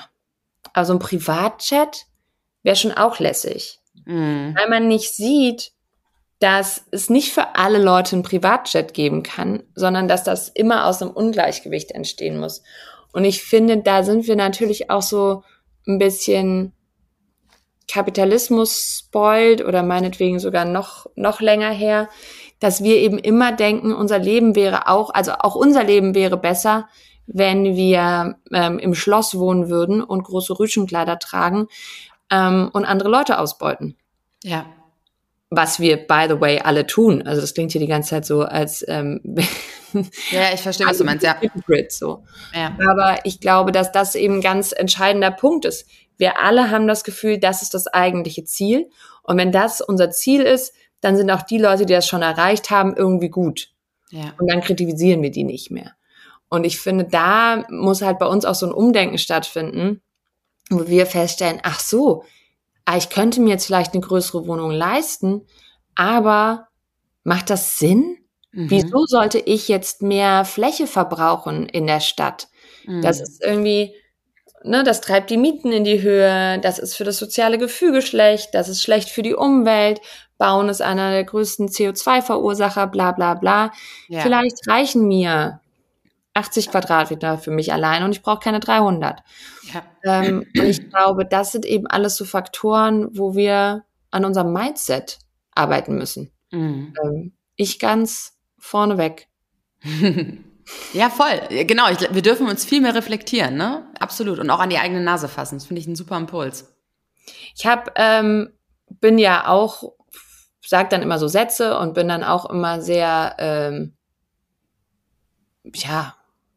also 0.73 0.93
ein 0.93 0.99
Privatchat 0.99 2.05
wäre 2.63 2.77
schon 2.77 2.93
auch 2.93 3.19
lässig. 3.19 3.79
Mm. 4.05 4.55
Weil 4.55 4.69
man 4.69 4.87
nicht 4.87 5.13
sieht, 5.13 5.73
dass 6.39 6.85
es 6.91 7.09
nicht 7.09 7.33
für 7.33 7.55
alle 7.55 7.81
Leute 7.81 8.15
einen 8.15 8.23
Privatjet 8.23 8.93
geben 8.93 9.23
kann, 9.23 9.63
sondern 9.73 10.07
dass 10.07 10.23
das 10.23 10.49
immer 10.49 10.85
aus 10.85 11.01
einem 11.01 11.11
Ungleichgewicht 11.11 11.91
entstehen 11.91 12.39
muss. 12.39 12.61
Und 13.13 13.23
ich 13.23 13.43
finde, 13.43 13.77
da 13.77 14.03
sind 14.03 14.27
wir 14.27 14.35
natürlich 14.35 14.89
auch 14.89 15.01
so 15.01 15.43
ein 15.87 15.97
bisschen 15.97 16.73
Kapitalismus 17.87 19.05
spoilt 19.05 19.63
oder 19.63 19.83
meinetwegen 19.83 20.39
sogar 20.39 20.65
noch, 20.65 21.05
noch 21.15 21.39
länger 21.39 21.69
her, 21.69 22.09
dass 22.59 22.83
wir 22.83 22.97
eben 22.97 23.17
immer 23.17 23.51
denken, 23.51 23.93
unser 23.93 24.19
Leben 24.19 24.55
wäre 24.55 24.89
auch, 24.89 25.13
also 25.13 25.33
auch 25.39 25.55
unser 25.55 25.83
Leben 25.83 26.15
wäre 26.15 26.37
besser, 26.37 26.89
wenn 27.27 27.75
wir 27.75 28.37
ähm, 28.51 28.79
im 28.79 28.93
Schloss 28.93 29.37
wohnen 29.37 29.69
würden 29.69 30.01
und 30.01 30.23
große 30.23 30.59
Rüschenkleider 30.59 31.19
tragen 31.19 31.67
ähm, 32.29 32.69
und 32.73 32.85
andere 32.85 33.09
Leute 33.09 33.39
ausbeuten. 33.39 33.95
Ja 34.43 34.65
was 35.55 35.79
wir, 35.79 35.97
by 35.97 36.25
the 36.27 36.39
way, 36.39 36.59
alle 36.59 36.85
tun. 36.85 37.21
Also 37.23 37.41
das 37.41 37.53
klingt 37.53 37.71
hier 37.71 37.81
die 37.81 37.87
ganze 37.87 38.11
Zeit 38.11 38.25
so, 38.25 38.41
als 38.41 38.85
ähm, 38.87 39.21
ja, 40.31 40.53
ich 40.53 40.61
verstehe, 40.61 40.87
was 40.87 40.97
du 40.97 41.03
meinst, 41.03 41.23
ja. 41.23 41.37
so. 41.89 42.23
ja. 42.53 42.77
Aber 42.89 43.19
ich 43.23 43.39
glaube, 43.39 43.71
dass 43.71 43.91
das 43.91 44.15
eben 44.15 44.35
ein 44.35 44.41
ganz 44.41 44.71
entscheidender 44.71 45.31
Punkt 45.31 45.65
ist. 45.65 45.87
Wir 46.17 46.39
alle 46.39 46.71
haben 46.71 46.87
das 46.87 47.03
Gefühl, 47.03 47.39
das 47.39 47.61
ist 47.61 47.73
das 47.73 47.87
eigentliche 47.87 48.43
Ziel. 48.45 48.89
Und 49.23 49.37
wenn 49.37 49.51
das 49.51 49.81
unser 49.81 50.11
Ziel 50.11 50.41
ist, 50.41 50.73
dann 51.01 51.17
sind 51.17 51.29
auch 51.29 51.43
die 51.43 51.57
Leute, 51.57 51.85
die 51.85 51.93
das 51.93 52.07
schon 52.07 52.21
erreicht 52.21 52.69
haben, 52.69 52.95
irgendwie 52.95 53.29
gut. 53.29 53.69
Ja. 54.09 54.33
Und 54.39 54.49
dann 54.49 54.61
kritisieren 54.61 55.21
wir 55.21 55.31
die 55.31 55.43
nicht 55.43 55.71
mehr. 55.71 55.93
Und 56.49 56.63
ich 56.63 56.79
finde, 56.79 57.05
da 57.05 57.65
muss 57.69 58.01
halt 58.01 58.19
bei 58.19 58.27
uns 58.27 58.45
auch 58.45 58.55
so 58.55 58.65
ein 58.65 58.71
Umdenken 58.71 59.17
stattfinden, 59.17 60.01
wo 60.69 60.87
wir 60.87 61.05
feststellen, 61.05 61.59
ach 61.63 61.79
so, 61.79 62.23
ich 62.97 63.09
könnte 63.09 63.41
mir 63.41 63.51
jetzt 63.51 63.65
vielleicht 63.65 63.93
eine 63.93 64.01
größere 64.01 64.47
Wohnung 64.47 64.71
leisten, 64.71 65.45
aber 65.95 66.67
macht 67.23 67.49
das 67.49 67.79
Sinn? 67.79 68.17
Mhm. 68.51 68.69
Wieso 68.69 69.05
sollte 69.05 69.39
ich 69.39 69.67
jetzt 69.67 70.01
mehr 70.01 70.45
Fläche 70.45 70.87
verbrauchen 70.87 71.67
in 71.67 71.87
der 71.87 71.99
Stadt? 71.99 72.47
Mhm. 72.85 73.01
Das 73.01 73.19
ist 73.19 73.43
irgendwie, 73.43 73.95
ne, 74.63 74.83
das 74.83 75.01
treibt 75.01 75.29
die 75.29 75.37
Mieten 75.37 75.71
in 75.71 75.83
die 75.83 76.01
Höhe, 76.01 76.59
das 76.59 76.79
ist 76.79 76.95
für 76.95 77.03
das 77.03 77.17
soziale 77.17 77.57
Gefüge 77.57 78.01
schlecht, 78.01 78.53
das 78.53 78.69
ist 78.69 78.81
schlecht 78.81 79.09
für 79.09 79.23
die 79.23 79.35
Umwelt, 79.35 79.99
Bauen 80.37 80.69
ist 80.69 80.81
einer 80.81 81.11
der 81.11 81.23
größten 81.23 81.69
CO2-Verursacher, 81.69 82.87
bla 82.87 83.13
bla 83.13 83.35
bla. 83.35 83.71
Ja. 84.09 84.21
Vielleicht 84.21 84.67
reichen 84.67 85.07
mir 85.07 85.61
80 86.35 86.69
Quadratmeter 86.69 87.37
für 87.37 87.51
mich 87.51 87.71
allein 87.73 88.03
und 88.03 88.11
ich 88.11 88.21
brauche 88.21 88.39
keine 88.39 88.59
300. 88.59 89.23
Ja. 89.73 89.83
Ähm, 90.03 90.45
und 90.55 90.65
ich 90.65 90.89
glaube, 90.89 91.25
das 91.25 91.51
sind 91.51 91.65
eben 91.65 91.87
alles 91.87 92.17
so 92.17 92.25
Faktoren, 92.25 93.07
wo 93.11 93.35
wir 93.35 93.85
an 94.11 94.25
unserem 94.25 94.51
Mindset 94.51 95.19
arbeiten 95.51 95.95
müssen. 95.95 96.31
Mhm. 96.51 96.93
Ähm, 97.01 97.33
ich 97.55 97.79
ganz 97.79 98.37
vorneweg. 98.59 99.27
ja, 100.93 101.09
voll. 101.09 101.65
Genau. 101.65 101.89
Ich, 101.89 102.13
wir 102.13 102.21
dürfen 102.21 102.47
uns 102.47 102.65
viel 102.65 102.81
mehr 102.81 102.95
reflektieren, 102.95 103.55
ne? 103.55 103.87
Absolut. 103.97 104.39
Und 104.39 104.49
auch 104.49 104.59
an 104.59 104.69
die 104.69 104.77
eigene 104.77 105.01
Nase 105.01 105.29
fassen. 105.29 105.55
Das 105.55 105.65
finde 105.65 105.81
ich 105.81 105.87
ein 105.87 105.95
super 105.95 106.17
Impuls. 106.17 106.75
Ich 107.55 107.65
habe, 107.65 107.91
ähm, 107.95 108.51
bin 108.89 109.17
ja 109.17 109.47
auch, 109.47 109.93
sag 110.61 110.89
dann 110.89 111.01
immer 111.01 111.17
so 111.17 111.29
Sätze 111.29 111.79
und 111.79 111.93
bin 111.93 112.09
dann 112.09 112.23
auch 112.23 112.49
immer 112.49 112.81
sehr, 112.81 113.35
ähm, 113.39 113.95
ja, 115.73 116.15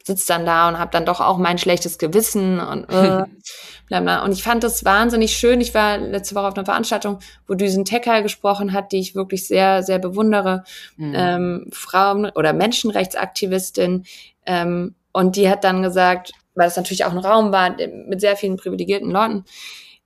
sitze 0.09 0.27
dann 0.27 0.45
da 0.45 0.69
und 0.69 0.79
habe 0.79 0.91
dann 0.91 1.07
doch 1.07 1.21
auch 1.21 1.39
mein 1.39 1.59
schlechtes 1.59 1.99
Gewissen 1.99 2.59
und 2.59 2.85
äh, 2.85 3.25
bla 3.87 4.01
bla. 4.01 4.25
Und 4.25 4.33
ich 4.33 4.43
fand 4.43 4.65
das 4.65 4.85
wahnsinnig 4.85 5.37
schön. 5.37 5.61
Ich 5.61 5.73
war 5.75 5.99
letzte 5.99 6.35
Woche 6.35 6.49
auf 6.49 6.57
einer 6.57 6.65
Veranstaltung, 6.65 7.21
wo 7.47 7.55
Düsen 7.55 7.85
Tecker 7.85 8.23
gesprochen 8.23 8.73
hat, 8.73 8.91
die 8.91 8.99
ich 8.99 9.15
wirklich 9.15 9.47
sehr, 9.47 9.85
sehr 9.85 10.01
bewundere. 10.01 10.65
Mhm. 10.97 11.13
Ähm, 11.15 11.67
Frauen- 11.71 12.31
oder 12.35 12.53
Menschenrechtsaktivistin. 12.53 14.05
Ähm, 14.45 14.97
und 15.13 15.37
die 15.37 15.49
hat 15.49 15.63
dann 15.63 15.83
gesagt, 15.83 16.33
weil 16.55 16.67
es 16.67 16.77
natürlich 16.77 17.05
auch 17.05 17.13
ein 17.13 17.19
Raum 17.19 17.53
war 17.53 17.77
mit 18.09 18.21
sehr 18.21 18.37
vielen 18.37 18.57
privilegierten 18.57 19.11
Leuten, 19.11 19.45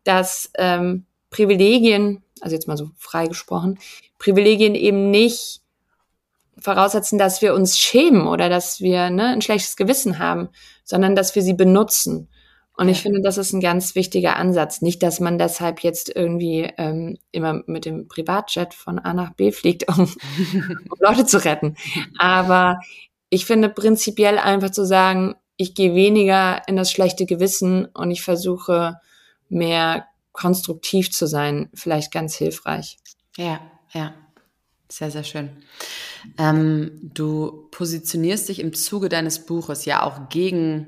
dass 0.04 0.50
ähm, 0.58 1.06
Privilegien, 1.30 2.22
also 2.42 2.54
jetzt 2.54 2.68
mal 2.68 2.76
so 2.76 2.90
frei 2.98 3.26
gesprochen, 3.26 3.78
Privilegien 4.18 4.74
eben 4.74 5.10
nicht 5.10 5.61
voraussetzen, 6.62 7.18
dass 7.18 7.42
wir 7.42 7.54
uns 7.54 7.78
schämen 7.78 8.26
oder 8.26 8.48
dass 8.48 8.80
wir 8.80 9.10
ne, 9.10 9.28
ein 9.28 9.42
schlechtes 9.42 9.76
Gewissen 9.76 10.18
haben, 10.18 10.48
sondern 10.84 11.14
dass 11.16 11.34
wir 11.34 11.42
sie 11.42 11.54
benutzen. 11.54 12.28
Und 12.74 12.88
ich 12.88 13.02
finde, 13.02 13.20
das 13.20 13.36
ist 13.36 13.52
ein 13.52 13.60
ganz 13.60 13.94
wichtiger 13.94 14.36
Ansatz. 14.36 14.80
Nicht, 14.80 15.02
dass 15.02 15.20
man 15.20 15.38
deshalb 15.38 15.80
jetzt 15.80 16.14
irgendwie 16.14 16.72
ähm, 16.78 17.18
immer 17.30 17.62
mit 17.66 17.84
dem 17.84 18.08
Privatjet 18.08 18.72
von 18.72 18.98
A 18.98 19.12
nach 19.12 19.34
B 19.34 19.52
fliegt, 19.52 19.88
um, 19.88 20.00
um 20.90 20.98
Leute 20.98 21.26
zu 21.26 21.44
retten. 21.44 21.76
Aber 22.18 22.80
ich 23.28 23.44
finde 23.44 23.68
prinzipiell 23.68 24.38
einfach 24.38 24.70
zu 24.70 24.86
sagen, 24.86 25.34
ich 25.56 25.74
gehe 25.74 25.94
weniger 25.94 26.66
in 26.66 26.76
das 26.76 26.90
schlechte 26.90 27.26
Gewissen 27.26 27.86
und 27.86 28.10
ich 28.10 28.22
versuche 28.22 28.96
mehr 29.48 30.06
konstruktiv 30.32 31.12
zu 31.12 31.26
sein, 31.26 31.70
vielleicht 31.74 32.10
ganz 32.10 32.34
hilfreich. 32.34 32.98
Ja, 33.36 33.60
ja. 33.92 34.14
Sehr, 34.92 35.10
sehr 35.10 35.24
schön. 35.24 35.48
Ähm, 36.36 36.98
du 37.14 37.66
positionierst 37.70 38.50
dich 38.50 38.60
im 38.60 38.74
Zuge 38.74 39.08
deines 39.08 39.46
Buches 39.46 39.86
ja 39.86 40.02
auch 40.02 40.28
gegen, 40.28 40.86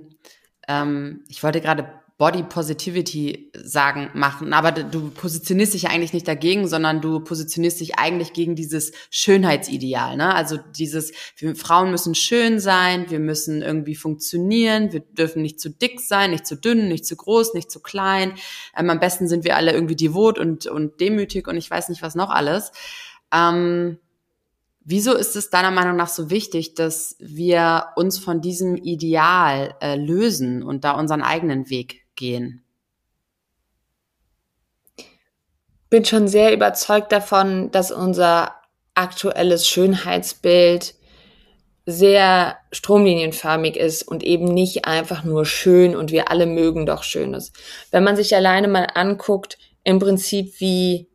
ähm, 0.69 1.25
ich 1.27 1.43
wollte 1.43 1.63
gerade 1.63 1.89
Body 2.19 2.43
Positivity 2.43 3.51
sagen, 3.55 4.11
machen, 4.13 4.53
aber 4.53 4.73
du 4.73 5.09
positionierst 5.09 5.73
dich 5.73 5.83
ja 5.85 5.91
eigentlich 5.91 6.13
nicht 6.13 6.29
dagegen, 6.29 6.69
sondern 6.69 7.01
du 7.01 7.21
positionierst 7.21 7.81
dich 7.81 7.99
eigentlich 7.99 8.35
gegen 8.35 8.55
dieses 8.55 8.93
Schönheitsideal, 9.09 10.19
ne? 10.19 10.35
Also 10.35 10.59
dieses, 10.59 11.13
wir 11.39 11.57
Frauen 11.57 11.91
müssen 11.91 12.15
schön 12.15 12.61
sein, 12.61 13.07
wir 13.09 13.21
müssen 13.21 13.63
irgendwie 13.63 13.97
funktionieren, 13.97 14.93
wir 14.93 15.01
dürfen 15.01 15.41
nicht 15.41 15.59
zu 15.61 15.71
dick 15.71 15.99
sein, 15.99 16.31
nicht 16.31 16.47
zu 16.47 16.57
dünn, 16.57 16.89
nicht 16.89 17.07
zu 17.07 17.17
groß, 17.17 17.55
nicht 17.55 17.71
zu 17.71 17.81
klein. 17.81 18.35
Ähm, 18.77 18.91
am 18.91 19.01
besten 19.01 19.29
sind 19.29 19.45
wir 19.45 19.57
alle 19.57 19.73
irgendwie 19.73 19.97
devot 19.97 20.39
und, 20.39 20.67
und 20.67 21.01
demütig 21.01 21.49
und 21.49 21.57
ich 21.57 21.71
weiß 21.71 21.89
nicht 21.89 22.03
was 22.03 22.15
noch 22.15 22.29
alles. 22.29 22.71
Ähm, 23.35 23.99
wieso 24.85 25.15
ist 25.15 25.35
es 25.35 25.51
deiner 25.51 25.71
Meinung 25.71 25.97
nach 25.97 26.09
so 26.09 26.31
wichtig, 26.31 26.75
dass 26.75 27.17
wir 27.19 27.89
uns 27.97 28.19
von 28.19 28.41
diesem 28.41 28.77
Ideal 28.77 29.75
äh, 29.81 29.97
lösen 29.97 30.63
und 30.63 30.85
da 30.85 30.93
unseren 30.93 31.23
eigenen 31.23 31.69
Weg 31.69 32.03
gehen? 32.15 32.63
Bin 35.91 36.05
schon 36.05 36.29
sehr 36.29 36.53
überzeugt 36.53 37.13
davon, 37.13 37.71
dass 37.71 37.91
unser 37.91 38.55
aktuelles 38.95 39.67
Schönheitsbild 39.67 40.95
sehr 41.87 42.57
stromlinienförmig 42.73 43.77
ist 43.77 44.03
und 44.03 44.23
eben 44.23 44.47
nicht 44.47 44.87
einfach 44.87 45.25
nur 45.25 45.45
schön 45.45 45.95
und 45.95 46.11
wir 46.11 46.31
alle 46.31 46.47
mögen 46.47 46.87
doch 46.87 47.03
Schönes. 47.03 47.53
Wenn 47.91 48.05
man 48.05 48.17
sich 48.17 48.35
alleine 48.35 48.69
mal 48.69 48.87
anguckt, 48.95 49.59
im 49.83 49.99
Prinzip 49.99 50.61
wie 50.61 51.09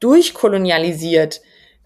durchkolonialisiert 0.00 1.40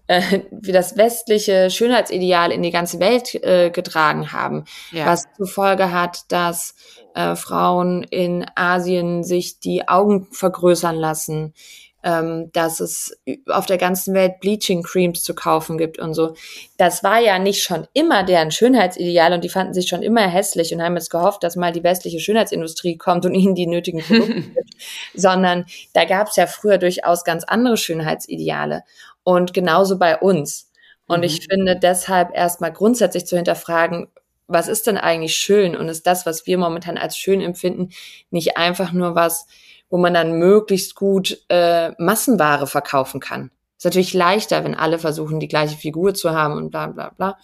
äh, 0.07 0.41
wie 0.51 0.71
das 0.71 0.97
westliche 0.97 1.69
Schönheitsideal 1.69 2.51
in 2.51 2.61
die 2.61 2.71
ganze 2.71 2.99
Welt 2.99 3.33
äh, 3.43 3.71
getragen 3.71 4.31
haben, 4.31 4.65
ja. 4.91 5.05
was 5.05 5.25
zur 5.35 5.47
Folge 5.47 5.91
hat, 5.91 6.31
dass 6.31 6.75
äh, 7.15 7.35
Frauen 7.35 8.03
in 8.03 8.45
Asien 8.55 9.23
sich 9.23 9.59
die 9.59 9.87
Augen 9.87 10.27
vergrößern 10.31 10.95
lassen, 10.95 11.53
ähm, 12.05 12.51
dass 12.53 12.79
es 12.79 13.19
auf 13.47 13.65
der 13.65 13.79
ganzen 13.79 14.13
Welt 14.13 14.39
Bleaching 14.39 14.83
Creams 14.83 15.23
zu 15.23 15.33
kaufen 15.33 15.79
gibt 15.79 15.97
und 15.97 16.13
so. 16.13 16.35
Das 16.77 17.03
war 17.03 17.19
ja 17.19 17.39
nicht 17.39 17.63
schon 17.63 17.87
immer 17.93 18.23
deren 18.23 18.51
Schönheitsideal 18.51 19.33
und 19.33 19.43
die 19.43 19.49
fanden 19.49 19.73
sich 19.73 19.87
schon 19.87 20.03
immer 20.03 20.21
hässlich 20.21 20.71
und 20.71 20.83
haben 20.83 20.95
jetzt 20.95 21.09
gehofft, 21.09 21.41
dass 21.41 21.55
mal 21.55 21.71
die 21.71 21.83
westliche 21.83 22.19
Schönheitsindustrie 22.19 22.97
kommt 22.97 23.25
und 23.25 23.33
ihnen 23.33 23.55
die 23.55 23.65
nötigen 23.65 24.01
Produkte 24.01 24.41
gibt, 24.41 24.75
sondern 25.15 25.65
da 25.93 26.05
gab 26.05 26.27
es 26.27 26.35
ja 26.35 26.45
früher 26.45 26.77
durchaus 26.77 27.23
ganz 27.23 27.43
andere 27.43 27.75
Schönheitsideale 27.75 28.83
und 29.23 29.55
genauso 29.55 29.97
bei 29.97 30.15
uns. 30.19 30.69
Und 31.07 31.19
mhm. 31.19 31.23
ich 31.23 31.47
finde 31.49 31.75
deshalb 31.75 32.35
erstmal 32.35 32.71
grundsätzlich 32.71 33.25
zu 33.25 33.35
hinterfragen, 33.35 34.09
was 34.47 34.67
ist 34.67 34.85
denn 34.85 34.99
eigentlich 34.99 35.35
schön 35.35 35.75
und 35.75 35.89
ist 35.89 36.05
das, 36.05 36.27
was 36.27 36.45
wir 36.45 36.59
momentan 36.59 36.99
als 36.99 37.17
schön 37.17 37.41
empfinden, 37.41 37.89
nicht 38.29 38.57
einfach 38.57 38.91
nur 38.91 39.15
was, 39.15 39.47
wo 39.89 39.97
man 39.97 40.13
dann 40.13 40.37
möglichst 40.39 40.95
gut 40.95 41.43
äh, 41.49 41.91
Massenware 41.97 42.67
verkaufen 42.67 43.19
kann. 43.19 43.51
Ist 43.77 43.85
natürlich 43.85 44.13
leichter, 44.13 44.63
wenn 44.63 44.75
alle 44.75 44.99
versuchen, 44.99 45.39
die 45.39 45.47
gleiche 45.47 45.77
Figur 45.77 46.13
zu 46.13 46.31
haben 46.31 46.55
und 46.55 46.69
bla 46.69 46.87
bla 46.87 47.09
bla. 47.09 47.37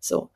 So. 0.00 0.30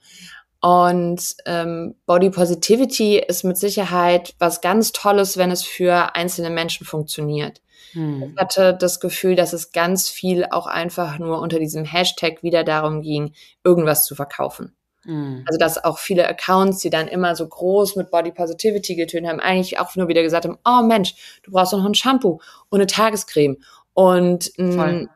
Und 0.60 1.34
ähm, 1.44 1.96
Body 2.06 2.30
Positivity 2.30 3.18
ist 3.18 3.42
mit 3.42 3.58
Sicherheit 3.58 4.34
was 4.38 4.60
ganz 4.60 4.92
Tolles, 4.92 5.36
wenn 5.36 5.50
es 5.50 5.64
für 5.64 6.14
einzelne 6.14 6.50
Menschen 6.50 6.86
funktioniert. 6.86 7.60
Hm. 7.92 8.32
Ich 8.32 8.40
hatte 8.40 8.72
das 8.72 9.00
Gefühl, 9.00 9.34
dass 9.34 9.52
es 9.52 9.72
ganz 9.72 10.08
viel 10.08 10.46
auch 10.50 10.66
einfach 10.66 11.18
nur 11.18 11.40
unter 11.40 11.58
diesem 11.58 11.84
Hashtag 11.84 12.44
wieder 12.44 12.62
darum 12.62 13.02
ging, 13.02 13.32
irgendwas 13.64 14.06
zu 14.06 14.14
verkaufen. 14.14 14.76
Mhm. 15.04 15.44
Also, 15.46 15.58
dass 15.58 15.82
auch 15.82 15.98
viele 15.98 16.26
Accounts, 16.28 16.78
die 16.78 16.90
dann 16.90 17.08
immer 17.08 17.34
so 17.36 17.46
groß 17.46 17.96
mit 17.96 18.10
Body 18.10 18.30
Positivity 18.30 18.94
getönt 18.94 19.26
haben, 19.26 19.40
eigentlich 19.40 19.78
auch 19.78 19.94
nur 19.96 20.08
wieder 20.08 20.22
gesagt 20.22 20.44
haben, 20.44 20.58
oh 20.64 20.82
Mensch, 20.86 21.14
du 21.42 21.50
brauchst 21.50 21.72
noch 21.72 21.84
ein 21.84 21.94
Shampoo 21.94 22.40
und 22.68 22.80
eine 22.80 22.86
Tagescreme 22.86 23.56
und 23.94 24.52
mh, 24.56 25.06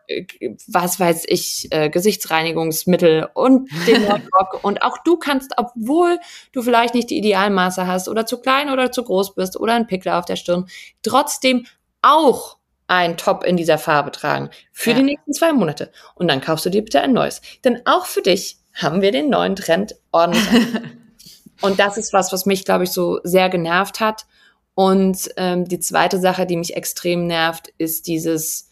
was 0.69 1.01
weiß 1.01 1.25
ich, 1.29 1.69
äh, 1.71 1.89
Gesichtsreinigungsmittel 1.89 3.29
und 3.33 3.71
den 3.87 4.05
Rock. 4.35 4.63
und 4.63 4.83
auch 4.83 4.99
du 5.05 5.17
kannst, 5.17 5.53
obwohl 5.57 6.19
du 6.53 6.63
vielleicht 6.63 6.95
nicht 6.95 7.09
die 7.09 7.19
Idealmaße 7.19 7.87
hast 7.87 8.09
oder 8.09 8.27
zu 8.27 8.39
klein 8.41 8.71
oder 8.71 8.93
zu 8.93 9.03
groß 9.03 9.35
bist 9.35 9.59
oder 9.59 9.75
ein 9.75 9.87
Pickel 9.87 10.13
auf 10.13 10.27
der 10.27 10.37
Stirn, 10.37 10.67
trotzdem 11.03 11.67
auch 12.03 12.59
ein 12.87 13.17
Top 13.17 13.45
in 13.45 13.57
dieser 13.57 13.79
Farbe 13.79 14.13
tragen 14.13 14.51
für 14.73 14.91
ja. 14.91 14.97
die 14.97 15.03
nächsten 15.03 15.33
zwei 15.33 15.53
Monate. 15.53 15.91
Und 16.15 16.29
dann 16.29 16.41
kaufst 16.41 16.67
du 16.67 16.71
dir 16.71 16.83
bitte 16.83 17.01
ein 17.01 17.13
neues. 17.13 17.41
Denn 17.65 17.81
auch 17.85 18.07
für 18.07 18.23
dich 18.23 18.59
haben 18.77 19.01
wir 19.03 19.11
den 19.11 19.31
neuen 19.31 19.57
Trend 19.57 19.97
ordentlich. 20.13 20.67
und 21.63 21.79
das 21.79 21.97
ist 21.97 22.13
was, 22.13 22.33
was 22.33 22.47
mich, 22.47 22.65
glaube 22.65 22.85
ich, 22.85 22.91
so 22.91 23.19
sehr 23.25 23.49
genervt 23.49 24.01
hat. 24.01 24.27
Und 24.75 25.31
ähm, 25.39 25.65
die 25.65 25.81
zweite 25.81 26.21
Sache, 26.21 26.47
die 26.47 26.57
mich 26.57 26.77
extrem 26.77 27.27
nervt, 27.27 27.73
ist 27.79 28.07
dieses, 28.07 28.69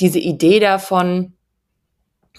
diese 0.00 0.18
Idee 0.18 0.58
davon, 0.58 1.34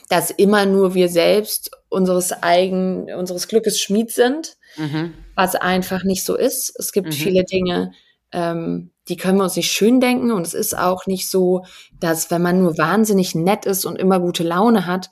dass 0.09 0.31
immer 0.31 0.65
nur 0.65 0.95
wir 0.95 1.07
selbst 1.07 1.69
unseres 1.87 2.31
eigen, 2.41 3.13
unseres 3.13 3.47
Glückes 3.47 3.79
Schmied 3.79 4.11
sind, 4.11 4.57
mhm. 4.75 5.13
was 5.35 5.53
einfach 5.53 6.03
nicht 6.03 6.25
so 6.25 6.35
ist. 6.35 6.73
Es 6.79 6.91
gibt 6.91 7.09
mhm. 7.09 7.13
viele 7.13 7.43
Dinge, 7.43 7.91
ähm, 8.31 8.89
die 9.07 9.17
können 9.17 9.37
wir 9.37 9.43
uns 9.43 9.55
nicht 9.55 9.71
schön 9.71 9.99
denken 9.99 10.31
und 10.31 10.45
es 10.45 10.53
ist 10.55 10.77
auch 10.77 11.05
nicht 11.05 11.29
so, 11.29 11.63
dass 11.99 12.31
wenn 12.31 12.41
man 12.41 12.59
nur 12.59 12.77
wahnsinnig 12.77 13.35
nett 13.35 13.65
ist 13.65 13.85
und 13.85 13.97
immer 13.97 14.19
gute 14.19 14.43
Laune 14.43 14.85
hat, 14.87 15.09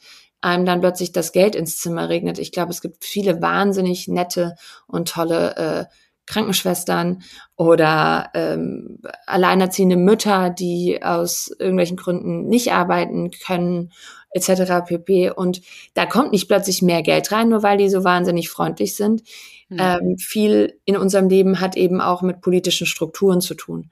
einem 0.47 0.65
dann 0.65 0.81
plötzlich 0.81 1.11
das 1.11 1.31
Geld 1.31 1.55
ins 1.55 1.77
Zimmer 1.77 2.09
regnet. 2.09 2.39
Ich 2.39 2.51
glaube, 2.51 2.71
es 2.71 2.81
gibt 2.81 3.03
viele 3.05 3.41
wahnsinnig 3.41 4.07
nette 4.07 4.55
und 4.87 5.09
tolle 5.09 5.55
äh, 5.55 5.85
Krankenschwestern 6.27 7.23
oder 7.55 8.29
ähm, 8.33 8.99
alleinerziehende 9.25 9.95
Mütter, 9.95 10.49
die 10.49 11.01
aus 11.01 11.49
irgendwelchen 11.57 11.97
Gründen 11.97 12.47
nicht 12.47 12.73
arbeiten 12.73 13.31
können, 13.31 13.93
etc. 14.31 14.85
pp. 14.85 15.31
Und 15.31 15.61
da 15.93 16.05
kommt 16.05 16.33
nicht 16.33 16.47
plötzlich 16.47 16.81
mehr 16.81 17.01
Geld 17.01 17.31
rein, 17.31 17.49
nur 17.49 17.63
weil 17.63 17.77
die 17.77 17.89
so 17.89 18.03
wahnsinnig 18.03 18.49
freundlich 18.49 18.95
sind. 18.95 19.23
Mhm. 19.69 19.77
Ähm, 19.79 20.17
viel 20.17 20.79
in 20.85 20.97
unserem 20.97 21.29
Leben 21.29 21.61
hat 21.61 21.77
eben 21.77 22.01
auch 22.01 22.21
mit 22.21 22.41
politischen 22.41 22.87
Strukturen 22.87 23.41
zu 23.41 23.55
tun. 23.55 23.89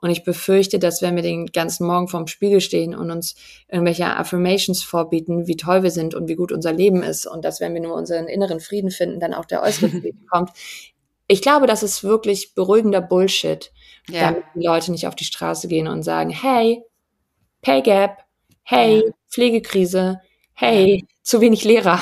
Und 0.00 0.10
ich 0.10 0.22
befürchte, 0.22 0.78
dass 0.78 1.02
wenn 1.02 1.16
wir 1.16 1.22
den 1.22 1.46
ganzen 1.46 1.86
Morgen 1.86 2.08
vorm 2.08 2.28
Spiegel 2.28 2.60
stehen 2.60 2.94
und 2.94 3.10
uns 3.10 3.34
irgendwelche 3.68 4.06
Affirmations 4.06 4.82
vorbieten, 4.82 5.48
wie 5.48 5.56
toll 5.56 5.82
wir 5.82 5.90
sind 5.90 6.14
und 6.14 6.28
wie 6.28 6.36
gut 6.36 6.52
unser 6.52 6.72
Leben 6.72 7.02
ist 7.02 7.26
und 7.26 7.44
dass 7.44 7.60
wenn 7.60 7.74
wir 7.74 7.80
nur 7.80 7.94
unseren 7.94 8.28
inneren 8.28 8.60
Frieden 8.60 8.90
finden, 8.90 9.18
dann 9.18 9.34
auch 9.34 9.44
der 9.44 9.62
äußere 9.62 9.88
Frieden 10.00 10.26
kommt. 10.30 10.50
Ich 11.26 11.42
glaube, 11.42 11.66
das 11.66 11.82
ist 11.82 12.04
wirklich 12.04 12.54
beruhigender 12.54 13.00
Bullshit, 13.00 13.72
ja. 14.08 14.30
damit 14.30 14.44
die 14.54 14.64
Leute 14.64 14.92
nicht 14.92 15.06
auf 15.06 15.16
die 15.16 15.24
Straße 15.24 15.66
gehen 15.68 15.88
und 15.88 16.02
sagen, 16.02 16.30
hey, 16.30 16.82
Pay 17.60 17.82
Gap, 17.82 18.18
hey, 18.62 19.02
ja. 19.04 19.12
Pflegekrise, 19.28 20.20
hey, 20.54 21.00
ja. 21.00 21.06
zu 21.22 21.40
wenig 21.40 21.64
Lehrer. 21.64 22.00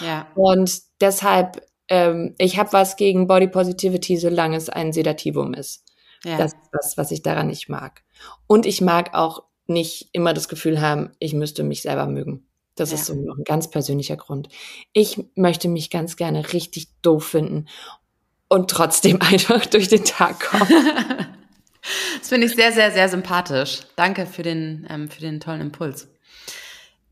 Ja. 0.00 0.26
Und 0.34 0.80
deshalb, 1.00 1.62
ähm, 1.88 2.34
ich 2.38 2.58
habe 2.58 2.72
was 2.72 2.96
gegen 2.96 3.26
Body 3.26 3.48
Positivity, 3.48 4.16
solange 4.16 4.56
es 4.56 4.70
ein 4.70 4.92
Sedativum 4.92 5.52
ist. 5.52 5.83
Ja. 6.24 6.38
Das 6.38 6.52
ist 6.52 6.70
das, 6.72 6.96
was 6.96 7.10
ich 7.10 7.22
daran 7.22 7.48
nicht 7.48 7.68
mag. 7.68 8.02
Und 8.46 8.66
ich 8.66 8.80
mag 8.80 9.14
auch 9.14 9.44
nicht 9.66 10.08
immer 10.12 10.34
das 10.34 10.48
Gefühl 10.48 10.80
haben, 10.80 11.10
ich 11.18 11.34
müsste 11.34 11.62
mich 11.62 11.82
selber 11.82 12.06
mögen. 12.06 12.46
Das 12.74 12.90
ja. 12.90 12.96
ist 12.96 13.06
so 13.06 13.14
noch 13.14 13.38
ein 13.38 13.44
ganz 13.44 13.70
persönlicher 13.70 14.16
Grund. 14.16 14.48
Ich 14.92 15.22
möchte 15.36 15.68
mich 15.68 15.90
ganz 15.90 16.16
gerne 16.16 16.52
richtig 16.52 16.88
doof 17.02 17.24
finden 17.24 17.66
und 18.48 18.70
trotzdem 18.70 19.20
einfach 19.20 19.66
durch 19.66 19.88
den 19.88 20.04
Tag 20.04 20.40
kommen. 20.40 20.68
das 22.18 22.28
finde 22.28 22.46
ich 22.46 22.54
sehr, 22.54 22.72
sehr, 22.72 22.90
sehr 22.90 23.08
sympathisch. 23.08 23.82
Danke 23.96 24.26
für 24.26 24.42
den, 24.42 24.86
ähm, 24.90 25.08
für 25.08 25.20
den 25.20 25.40
tollen 25.40 25.60
Impuls. 25.60 26.08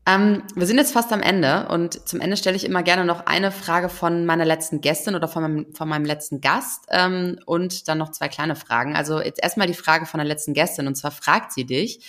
Ähm, 0.05 0.43
wir 0.55 0.67
sind 0.67 0.77
jetzt 0.77 0.91
fast 0.91 1.13
am 1.13 1.21
Ende 1.21 1.67
und 1.69 2.07
zum 2.09 2.19
Ende 2.19 2.35
stelle 2.35 2.57
ich 2.57 2.65
immer 2.65 2.83
gerne 2.83 3.05
noch 3.05 3.25
eine 3.25 3.51
Frage 3.51 3.87
von 3.87 4.25
meiner 4.25 4.43
letzten 4.43 4.81
Gästin 4.81 5.15
oder 5.15 5.29
von 5.29 5.43
meinem, 5.43 5.73
von 5.73 5.87
meinem 5.87 6.03
letzten 6.03 6.41
Gast 6.41 6.85
ähm, 6.89 7.39
und 7.45 7.87
dann 7.87 7.99
noch 7.99 8.11
zwei 8.11 8.27
kleine 8.27 8.57
Fragen. 8.57 8.97
Also 8.97 9.21
jetzt 9.21 9.41
erstmal 9.41 9.67
die 9.67 9.73
Frage 9.73 10.05
von 10.05 10.17
der 10.17 10.27
letzten 10.27 10.53
Gästin 10.53 10.87
und 10.87 10.95
zwar 10.95 11.11
fragt 11.11 11.53
sie 11.53 11.65
dich, 11.65 12.03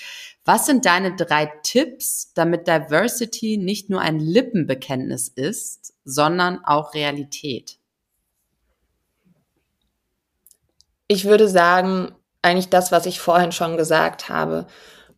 was 0.44 0.66
sind 0.66 0.86
deine 0.86 1.14
drei 1.14 1.52
Tipps, 1.62 2.32
damit 2.34 2.66
Diversity 2.66 3.58
nicht 3.58 3.90
nur 3.90 4.00
ein 4.00 4.18
Lippenbekenntnis 4.18 5.28
ist, 5.28 5.94
sondern 6.04 6.64
auch 6.64 6.94
Realität? 6.94 7.78
Ich 11.06 11.26
würde 11.26 11.48
sagen, 11.48 12.12
eigentlich 12.42 12.70
das, 12.70 12.90
was 12.90 13.06
ich 13.06 13.20
vorhin 13.20 13.52
schon 13.52 13.76
gesagt 13.76 14.28
habe. 14.28 14.66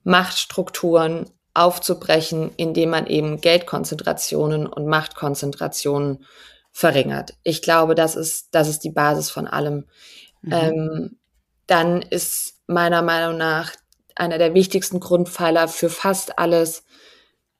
Machtstrukturen 0.04 1.30
aufzubrechen, 1.56 2.50
indem 2.56 2.90
man 2.90 3.06
eben 3.06 3.40
Geldkonzentrationen 3.40 4.66
und 4.66 4.86
Machtkonzentrationen 4.86 6.24
verringert. 6.72 7.34
Ich 7.42 7.62
glaube, 7.62 7.94
das 7.94 8.16
ist, 8.16 8.48
das 8.54 8.68
ist 8.68 8.84
die 8.84 8.90
Basis 8.90 9.30
von 9.30 9.46
allem. 9.46 9.86
Mhm. 10.42 10.52
Ähm, 10.52 11.16
dann 11.66 12.02
ist 12.02 12.60
meiner 12.66 13.02
Meinung 13.02 13.36
nach 13.36 13.72
einer 14.14 14.38
der 14.38 14.54
wichtigsten 14.54 15.00
Grundpfeiler 15.00 15.68
für 15.68 15.90
fast 15.90 16.38
alles 16.38 16.84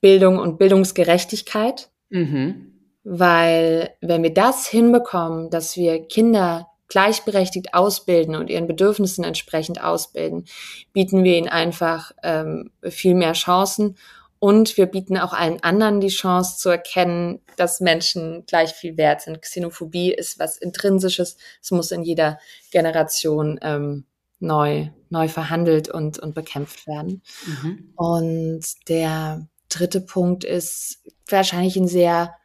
Bildung 0.01 0.37
und 0.39 0.57
Bildungsgerechtigkeit. 0.57 1.89
Mhm. 2.09 2.73
Weil 3.03 3.95
wenn 4.01 4.23
wir 4.23 4.33
das 4.33 4.67
hinbekommen, 4.67 5.49
dass 5.49 5.77
wir 5.77 6.07
Kinder 6.07 6.67
gleichberechtigt 6.87 7.73
ausbilden 7.73 8.35
und 8.35 8.49
ihren 8.49 8.67
Bedürfnissen 8.67 9.23
entsprechend 9.23 9.81
ausbilden, 9.81 10.45
bieten 10.93 11.23
wir 11.23 11.37
ihnen 11.37 11.49
einfach 11.49 12.11
ähm, 12.23 12.71
viel 12.83 13.15
mehr 13.15 13.33
Chancen 13.33 13.97
und 14.39 14.77
wir 14.77 14.85
bieten 14.85 15.17
auch 15.17 15.33
allen 15.33 15.63
anderen 15.63 15.99
die 15.99 16.09
Chance 16.09 16.57
zu 16.57 16.69
erkennen, 16.69 17.41
dass 17.55 17.79
Menschen 17.79 18.45
gleich 18.45 18.73
viel 18.73 18.97
wert 18.97 19.21
sind. 19.21 19.41
Xenophobie 19.41 20.13
ist 20.13 20.37
was 20.39 20.57
Intrinsisches. 20.57 21.37
Es 21.61 21.71
muss 21.71 21.91
in 21.91 22.03
jeder 22.03 22.37
Generation 22.71 23.59
ähm, 23.63 24.05
neu, 24.39 24.89
neu 25.09 25.27
verhandelt 25.27 25.89
und, 25.89 26.19
und 26.19 26.35
bekämpft 26.35 26.85
werden. 26.85 27.23
Mhm. 27.45 27.93
Und 27.95 28.89
der 28.89 29.47
dritte 29.69 30.01
Punkt 30.01 30.43
ist 30.43 31.03
wahrscheinlich 31.27 31.75
ein 31.75 31.87
sehr 31.87 32.35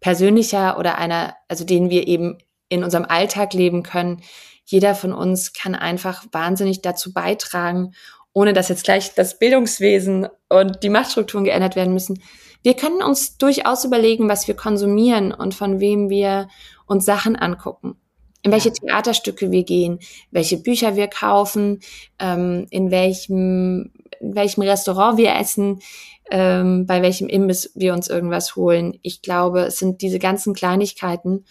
persönlicher 0.00 0.78
oder 0.78 0.98
einer, 0.98 1.36
also 1.48 1.64
den 1.64 1.90
wir 1.90 2.08
eben 2.08 2.38
in 2.68 2.84
unserem 2.84 3.04
Alltag 3.04 3.54
leben 3.54 3.82
können. 3.82 4.22
Jeder 4.64 4.94
von 4.94 5.12
uns 5.12 5.52
kann 5.52 5.74
einfach 5.74 6.24
wahnsinnig 6.32 6.82
dazu 6.82 7.12
beitragen, 7.12 7.92
ohne 8.32 8.52
dass 8.52 8.68
jetzt 8.68 8.84
gleich 8.84 9.14
das 9.14 9.38
Bildungswesen 9.38 10.28
und 10.48 10.82
die 10.82 10.90
Machtstrukturen 10.90 11.44
geändert 11.44 11.76
werden 11.76 11.92
müssen. 11.92 12.22
wir 12.62 12.74
können 12.74 13.00
uns 13.02 13.38
durchaus 13.38 13.84
überlegen, 13.84 14.28
was 14.28 14.48
wir 14.48 14.56
konsumieren 14.56 15.32
und 15.32 15.54
von 15.54 15.78
wem 15.78 16.10
wir 16.10 16.48
uns 16.86 17.04
Sachen 17.04 17.36
angucken. 17.36 17.96
In 18.42 18.52
welche 18.52 18.72
Theaterstücke 18.72 19.50
wir 19.50 19.64
gehen, 19.64 20.00
welche 20.30 20.56
Bücher 20.56 20.96
wir 20.96 21.08
kaufen, 21.08 21.80
ähm, 22.18 22.66
in 22.70 22.90
welchem, 22.90 23.92
in 24.20 24.34
welchem 24.34 24.62
Restaurant 24.62 25.16
wir 25.16 25.34
essen, 25.34 25.80
ähm, 26.30 26.86
bei 26.86 27.02
welchem 27.02 27.28
Imbiss 27.28 27.70
wir 27.74 27.92
uns 27.92 28.08
irgendwas 28.08 28.56
holen. 28.56 28.98
Ich 29.02 29.22
glaube, 29.22 29.62
es 29.62 29.78
sind 29.78 30.02
diese 30.02 30.18
ganzen 30.18 30.54
Kleinigkeiten, 30.54 31.44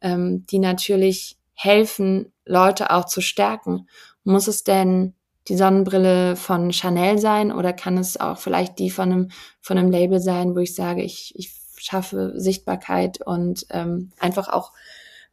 ähm, 0.00 0.46
die 0.46 0.58
natürlich 0.58 1.38
helfen, 1.54 2.32
Leute 2.44 2.90
auch 2.90 3.04
zu 3.04 3.20
stärken. 3.20 3.88
Muss 4.24 4.48
es 4.48 4.64
denn 4.64 5.14
die 5.48 5.56
Sonnenbrille 5.56 6.36
von 6.36 6.72
Chanel 6.72 7.18
sein 7.18 7.52
oder 7.52 7.72
kann 7.72 7.98
es 7.98 8.18
auch 8.18 8.38
vielleicht 8.38 8.78
die 8.78 8.90
von 8.90 9.12
einem, 9.12 9.30
von 9.60 9.78
einem 9.78 9.90
Label 9.90 10.20
sein, 10.20 10.54
wo 10.54 10.58
ich 10.58 10.74
sage, 10.74 11.02
ich, 11.02 11.32
ich 11.36 11.52
schaffe 11.76 12.32
Sichtbarkeit 12.36 13.20
und 13.24 13.66
ähm, 13.70 14.12
einfach 14.18 14.48
auch 14.48 14.72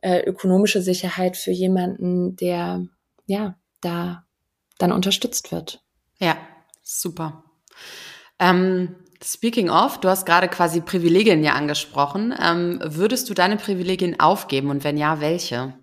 äh, 0.01 0.20
ökonomische 0.22 0.82
Sicherheit 0.82 1.38
für 1.38 1.51
jemanden, 1.51 2.36
der 2.36 2.86
ja 3.26 3.55
da 3.82 4.26
dann 4.78 4.91
unterstützt 4.91 5.51
wird. 5.51 5.84
Ja, 6.20 6.38
super. 6.82 7.43
Ähm, 8.39 8.95
speaking 9.24 9.70
of, 9.70 9.99
du 9.99 10.09
hast 10.09 10.26
gerade 10.26 10.47
quasi 10.47 10.82
Privilegien 10.82 11.43
ja 11.43 11.53
angesprochen. 11.53 12.34
Ähm, 12.41 12.80
würdest 12.84 13.30
du 13.30 13.34
deine 13.34 13.57
Privilegien 13.57 14.20
aufgeben 14.20 14.70
und 14.70 14.84
wenn 14.84 14.97
ja, 14.97 15.20
welche? 15.22 15.74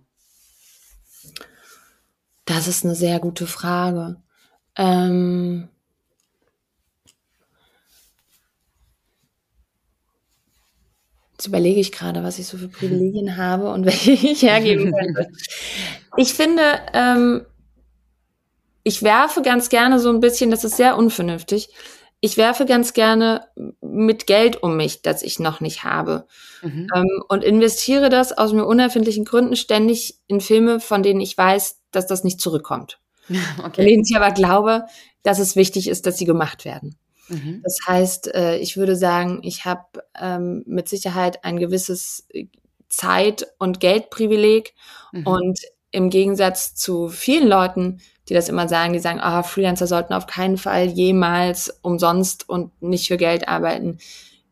Das 2.45 2.69
ist 2.69 2.85
eine 2.85 2.95
sehr 2.95 3.21
gute 3.21 3.47
Frage. 3.47 4.17
Ähm 4.77 5.69
Jetzt 11.33 11.49
überlege 11.49 11.81
ich 11.81 11.91
gerade, 11.91 12.23
was 12.23 12.39
ich 12.39 12.47
so 12.47 12.57
für 12.57 12.69
Privilegien 12.69 13.37
habe 13.37 13.71
und 13.71 13.85
welche 13.85 14.13
ich 14.13 14.43
hergeben 14.43 14.93
könnte. 14.93 15.29
Ich 16.17 16.33
finde, 16.33 16.63
ähm, 16.93 17.45
ich 18.85 19.03
werfe 19.03 19.43
ganz 19.43 19.69
gerne 19.69 19.99
so 19.99 20.11
ein 20.11 20.21
bisschen, 20.21 20.51
das 20.51 20.63
ist 20.63 20.77
sehr 20.77 20.97
unvernünftig, 20.97 21.71
ich 22.25 22.39
werfe 22.39 22.65
ganz 22.65 22.95
gerne 22.95 23.49
mit 23.83 24.27
Geld 24.27 24.63
um 24.63 24.79
mich, 24.79 25.03
das 25.03 25.23
ich 25.23 25.41
noch 25.41 25.61
nicht 25.61 25.85
habe. 25.85 26.27
Mhm. 26.63 26.89
Ähm, 26.95 27.23
und 27.29 27.45
investiere 27.45 28.09
das 28.09 28.33
aus 28.33 28.55
mir 28.55 28.65
unerfindlichen 28.65 29.27
Gründen 29.27 29.57
ständig 29.57 30.21
in 30.27 30.41
Filme, 30.41 30.81
von 30.81 31.03
denen 31.03 31.21
ich 31.21 31.37
weiß, 31.37 31.83
dass 31.91 32.07
das 32.07 32.25
nicht 32.25 32.41
zurückkommt. 32.41 32.99
Okay. 33.59 33.75
Von 33.75 33.85
denen 33.85 34.05
ich 34.07 34.17
aber 34.17 34.33
glaube, 34.33 34.87
dass 35.23 35.39
es 35.39 35.55
wichtig 35.55 35.89
ist, 35.89 36.07
dass 36.07 36.17
sie 36.17 36.25
gemacht 36.25 36.65
werden. 36.65 36.97
Mhm. 37.29 37.61
Das 37.63 37.79
heißt, 37.87 38.35
äh, 38.35 38.57
ich 38.57 38.79
würde 38.79 38.97
sagen, 38.97 39.41
ich 39.43 39.67
habe 39.67 39.85
ähm, 40.19 40.63
mit 40.67 40.89
Sicherheit 40.89 41.45
ein 41.45 41.59
gewisses 41.59 42.27
Zeit- 42.89 43.47
und 43.59 43.81
Geldprivileg 43.81 44.73
mhm. 45.13 45.27
und 45.27 45.61
im 45.95 46.11
Gegensatz 46.11 46.75
zu 46.75 47.09
vielen 47.09 47.49
Leuten, 47.49 48.01
die 48.29 48.35
das 48.35 48.49
immer 48.49 48.69
sagen, 48.69 48.93
die 48.93 48.99
sagen, 48.99 49.21
ah, 49.21 49.43
Freelancer 49.43 49.87
sollten 49.87 50.13
auf 50.13 50.27
keinen 50.27 50.57
Fall 50.57 50.87
jemals 50.87 51.79
umsonst 51.83 52.49
und 52.49 52.83
nicht 52.83 53.07
für 53.07 53.17
Geld 53.17 53.49
arbeiten. 53.49 53.99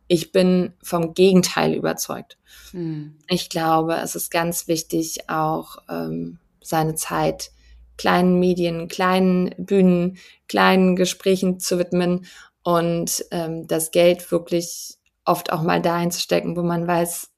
Ich 0.06 0.30
bin 0.30 0.72
vom 0.82 1.14
Gegenteil 1.14 1.74
überzeugt. 1.74 2.38
Mhm. 2.72 3.16
Ich 3.28 3.48
glaube, 3.48 3.96
es 3.96 4.14
ist 4.14 4.30
ganz 4.30 4.68
wichtig, 4.68 5.28
auch 5.28 5.78
ähm, 5.88 6.38
seine 6.62 6.94
Zeit 6.94 7.50
kleinen 7.96 8.38
Medien, 8.38 8.88
kleinen 8.88 9.52
Bühnen, 9.58 10.18
kleinen 10.48 10.94
Gesprächen 10.94 11.58
zu 11.58 11.78
widmen 11.78 12.26
und 12.62 13.24
ähm, 13.32 13.66
das 13.66 13.90
Geld 13.90 14.30
wirklich 14.30 14.94
oft 15.24 15.52
auch 15.52 15.62
mal 15.62 15.82
dahin 15.82 16.10
zu 16.10 16.20
stecken, 16.20 16.56
wo 16.56 16.62
man 16.62 16.86
weiß, 16.86 17.31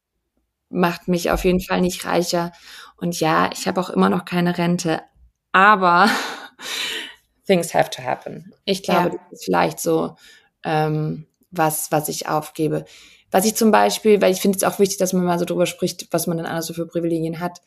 macht 0.75 1.09
mich 1.09 1.31
auf 1.31 1.45
jeden 1.45 1.61
Fall 1.61 1.81
nicht 1.81 2.05
reicher. 2.05 2.53
Und 2.97 3.21
ja, 3.21 3.51
ich 3.53 3.67
habe 3.67 3.81
auch 3.81 3.91
immer 3.91 4.09
noch 4.09 4.25
keine 4.25 4.59
Rente, 4.59 5.01
aber 5.53 6.09
things 7.47 7.73
have 7.75 7.91
to 7.91 8.03
happen. 8.03 8.53
Ich 8.65 8.83
glaube, 8.83 9.11
ja. 9.11 9.23
das 9.31 9.41
ist 9.41 9.45
vielleicht 9.45 9.81
so 9.81 10.17
ähm, 10.65 11.27
was, 11.51 11.93
was 11.93 12.09
ich 12.09 12.29
aufgebe. 12.29 12.85
Was 13.31 13.45
ich 13.45 13.55
zum 13.55 13.71
Beispiel, 13.71 14.21
weil 14.21 14.33
ich 14.33 14.41
finde 14.41 14.57
es 14.57 14.65
auch 14.65 14.79
wichtig, 14.79 14.99
dass 14.99 15.13
man 15.13 15.25
mal 15.25 15.39
so 15.39 15.45
drüber 15.45 15.67
spricht, 15.67 16.09
was 16.13 16.27
man 16.27 16.37
dann 16.37 16.47
alles 16.47 16.67
so 16.67 16.75
für 16.75 16.87
Privilegien 16.87 17.41
hat. 17.41 17.61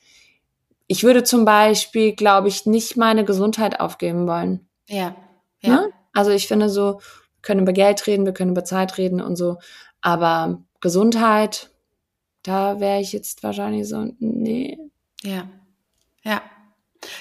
Ich 0.88 1.04
würde 1.04 1.24
zum 1.24 1.46
Beispiel, 1.46 2.14
glaube 2.14 2.48
ich, 2.48 2.66
nicht 2.66 2.96
meine 2.96 3.26
Gesundheit 3.26 3.80
aufgeben 3.80 4.28
wollen. 4.28 4.68
Ja. 4.88 5.16
ja. 5.62 5.70
Ne? 5.70 5.90
Also 6.14 6.32
ich 6.32 6.48
finde 6.48 6.70
so, 6.70 7.00
wir 7.00 7.42
können 7.42 7.62
über 7.62 7.74
Geld 7.74 8.08
reden, 8.08 8.26
wir 8.26 8.34
können 8.34 8.52
über 8.52 8.64
Zeit 8.64 8.98
reden 8.98 9.22
und 9.22 9.36
so, 9.36 9.58
aber 10.02 10.64
Gesundheit, 10.80 11.70
da 12.48 12.80
wäre 12.80 13.02
ich 13.02 13.12
jetzt 13.12 13.44
wahrscheinlich 13.44 13.88
so, 13.90 14.10
nee. 14.20 14.78
Ja. 15.22 15.50
Ja. 16.24 16.42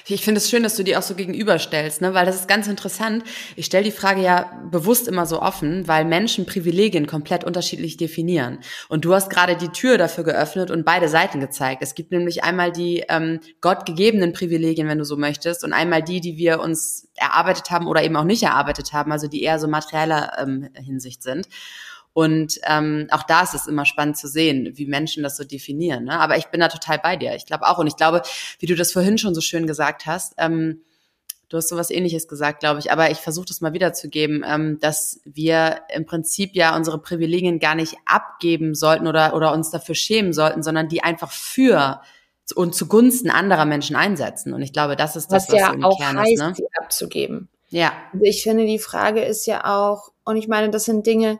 Ich 0.05 0.23
finde 0.23 0.39
es 0.39 0.49
schön, 0.49 0.63
dass 0.63 0.75
du 0.75 0.83
die 0.83 0.95
auch 0.95 1.01
so 1.01 1.15
gegenüberstellst, 1.15 2.01
ne? 2.01 2.13
weil 2.13 2.25
das 2.25 2.35
ist 2.35 2.47
ganz 2.47 2.67
interessant. 2.67 3.23
Ich 3.55 3.65
stelle 3.65 3.83
die 3.83 3.91
Frage 3.91 4.21
ja 4.21 4.51
bewusst 4.71 5.07
immer 5.07 5.25
so 5.25 5.41
offen, 5.41 5.87
weil 5.87 6.05
Menschen 6.05 6.45
Privilegien 6.45 7.07
komplett 7.07 7.43
unterschiedlich 7.43 7.97
definieren. 7.97 8.59
Und 8.87 9.03
du 9.05 9.13
hast 9.13 9.29
gerade 9.29 9.57
die 9.57 9.69
Tür 9.69 9.97
dafür 9.97 10.23
geöffnet 10.23 10.71
und 10.71 10.85
beide 10.85 11.09
Seiten 11.09 11.39
gezeigt. 11.41 11.81
Es 11.83 11.93
gibt 11.93 12.11
nämlich 12.11 12.43
einmal 12.43 12.71
die 12.71 13.03
ähm, 13.09 13.39
gottgegebenen 13.61 14.33
Privilegien, 14.33 14.87
wenn 14.87 14.97
du 14.97 15.05
so 15.05 15.17
möchtest, 15.17 15.63
und 15.63 15.73
einmal 15.73 16.01
die, 16.01 16.21
die 16.21 16.37
wir 16.37 16.61
uns 16.61 17.09
erarbeitet 17.15 17.69
haben 17.69 17.87
oder 17.87 18.01
eben 18.01 18.15
auch 18.15 18.23
nicht 18.23 18.43
erarbeitet 18.43 18.93
haben, 18.93 19.11
also 19.11 19.27
die 19.27 19.43
eher 19.43 19.59
so 19.59 19.67
materieller 19.67 20.37
ähm, 20.39 20.69
Hinsicht 20.73 21.21
sind. 21.21 21.47
Und 22.17 22.59
ähm, 22.63 23.07
auch 23.11 23.21
da 23.21 23.43
ist 23.43 23.53
es 23.53 23.67
immer 23.67 23.85
spannend 23.85 24.17
zu 24.17 24.27
sehen, 24.27 24.71
wie 24.73 24.87
Menschen 24.87 25.21
das 25.21 25.37
so 25.37 25.43
definieren. 25.43 26.05
Ne? 26.05 26.19
Aber 26.19 26.35
ich 26.35 26.47
bin 26.47 26.59
da 26.59 26.67
total 26.67 26.97
bei 26.97 27.15
dir. 27.15 27.35
Ich 27.35 27.45
glaube 27.45 27.67
auch. 27.67 27.77
Und 27.77 27.85
ich 27.85 27.95
glaube, 27.95 28.23
wie 28.57 28.65
du 28.65 28.73
das 28.73 28.91
vorhin 28.91 29.19
schon 29.19 29.35
so 29.35 29.41
schön 29.41 29.67
gesagt 29.67 30.07
hast, 30.07 30.33
ähm, 30.39 30.81
du 31.47 31.57
hast 31.57 31.69
sowas 31.69 31.91
ähnliches 31.91 32.27
gesagt, 32.27 32.61
glaube 32.61 32.79
ich. 32.79 32.91
Aber 32.91 33.11
ich 33.11 33.19
versuche 33.19 33.45
das 33.45 33.61
mal 33.61 33.73
wiederzugeben, 33.73 34.43
ähm, 34.47 34.79
dass 34.79 35.21
wir 35.25 35.81
im 35.93 36.07
Prinzip 36.07 36.55
ja 36.55 36.75
unsere 36.75 36.97
Privilegien 36.97 37.59
gar 37.59 37.75
nicht 37.75 37.97
abgeben 38.07 38.73
sollten 38.73 39.05
oder, 39.05 39.35
oder 39.35 39.53
uns 39.53 39.69
dafür 39.69 39.93
schämen 39.93 40.33
sollten, 40.33 40.63
sondern 40.63 40.89
die 40.89 41.03
einfach 41.03 41.31
für 41.31 42.01
und 42.55 42.73
zugunsten 42.73 43.29
anderer 43.29 43.65
Menschen 43.65 43.95
einsetzen. 43.95 44.55
Und 44.55 44.63
ich 44.63 44.73
glaube, 44.73 44.95
das 44.95 45.15
ist 45.15 45.31
das, 45.31 45.49
was, 45.49 45.53
was 45.53 45.59
ja 45.59 45.71
im 45.71 45.83
auch 45.83 45.99
Kern 45.99 46.17
heißt, 46.17 46.31
ist, 46.31 46.39
ne? 46.39 46.53
sie 46.55 46.67
abzugeben. 46.81 47.47
Ja. 47.69 47.93
Also 48.11 48.25
ich 48.25 48.41
finde, 48.41 48.65
die 48.65 48.79
Frage 48.79 49.21
ist 49.21 49.45
ja 49.45 49.65
auch, 49.65 50.13
und 50.23 50.37
ich 50.37 50.47
meine, 50.47 50.71
das 50.71 50.85
sind 50.85 51.05
Dinge, 51.05 51.39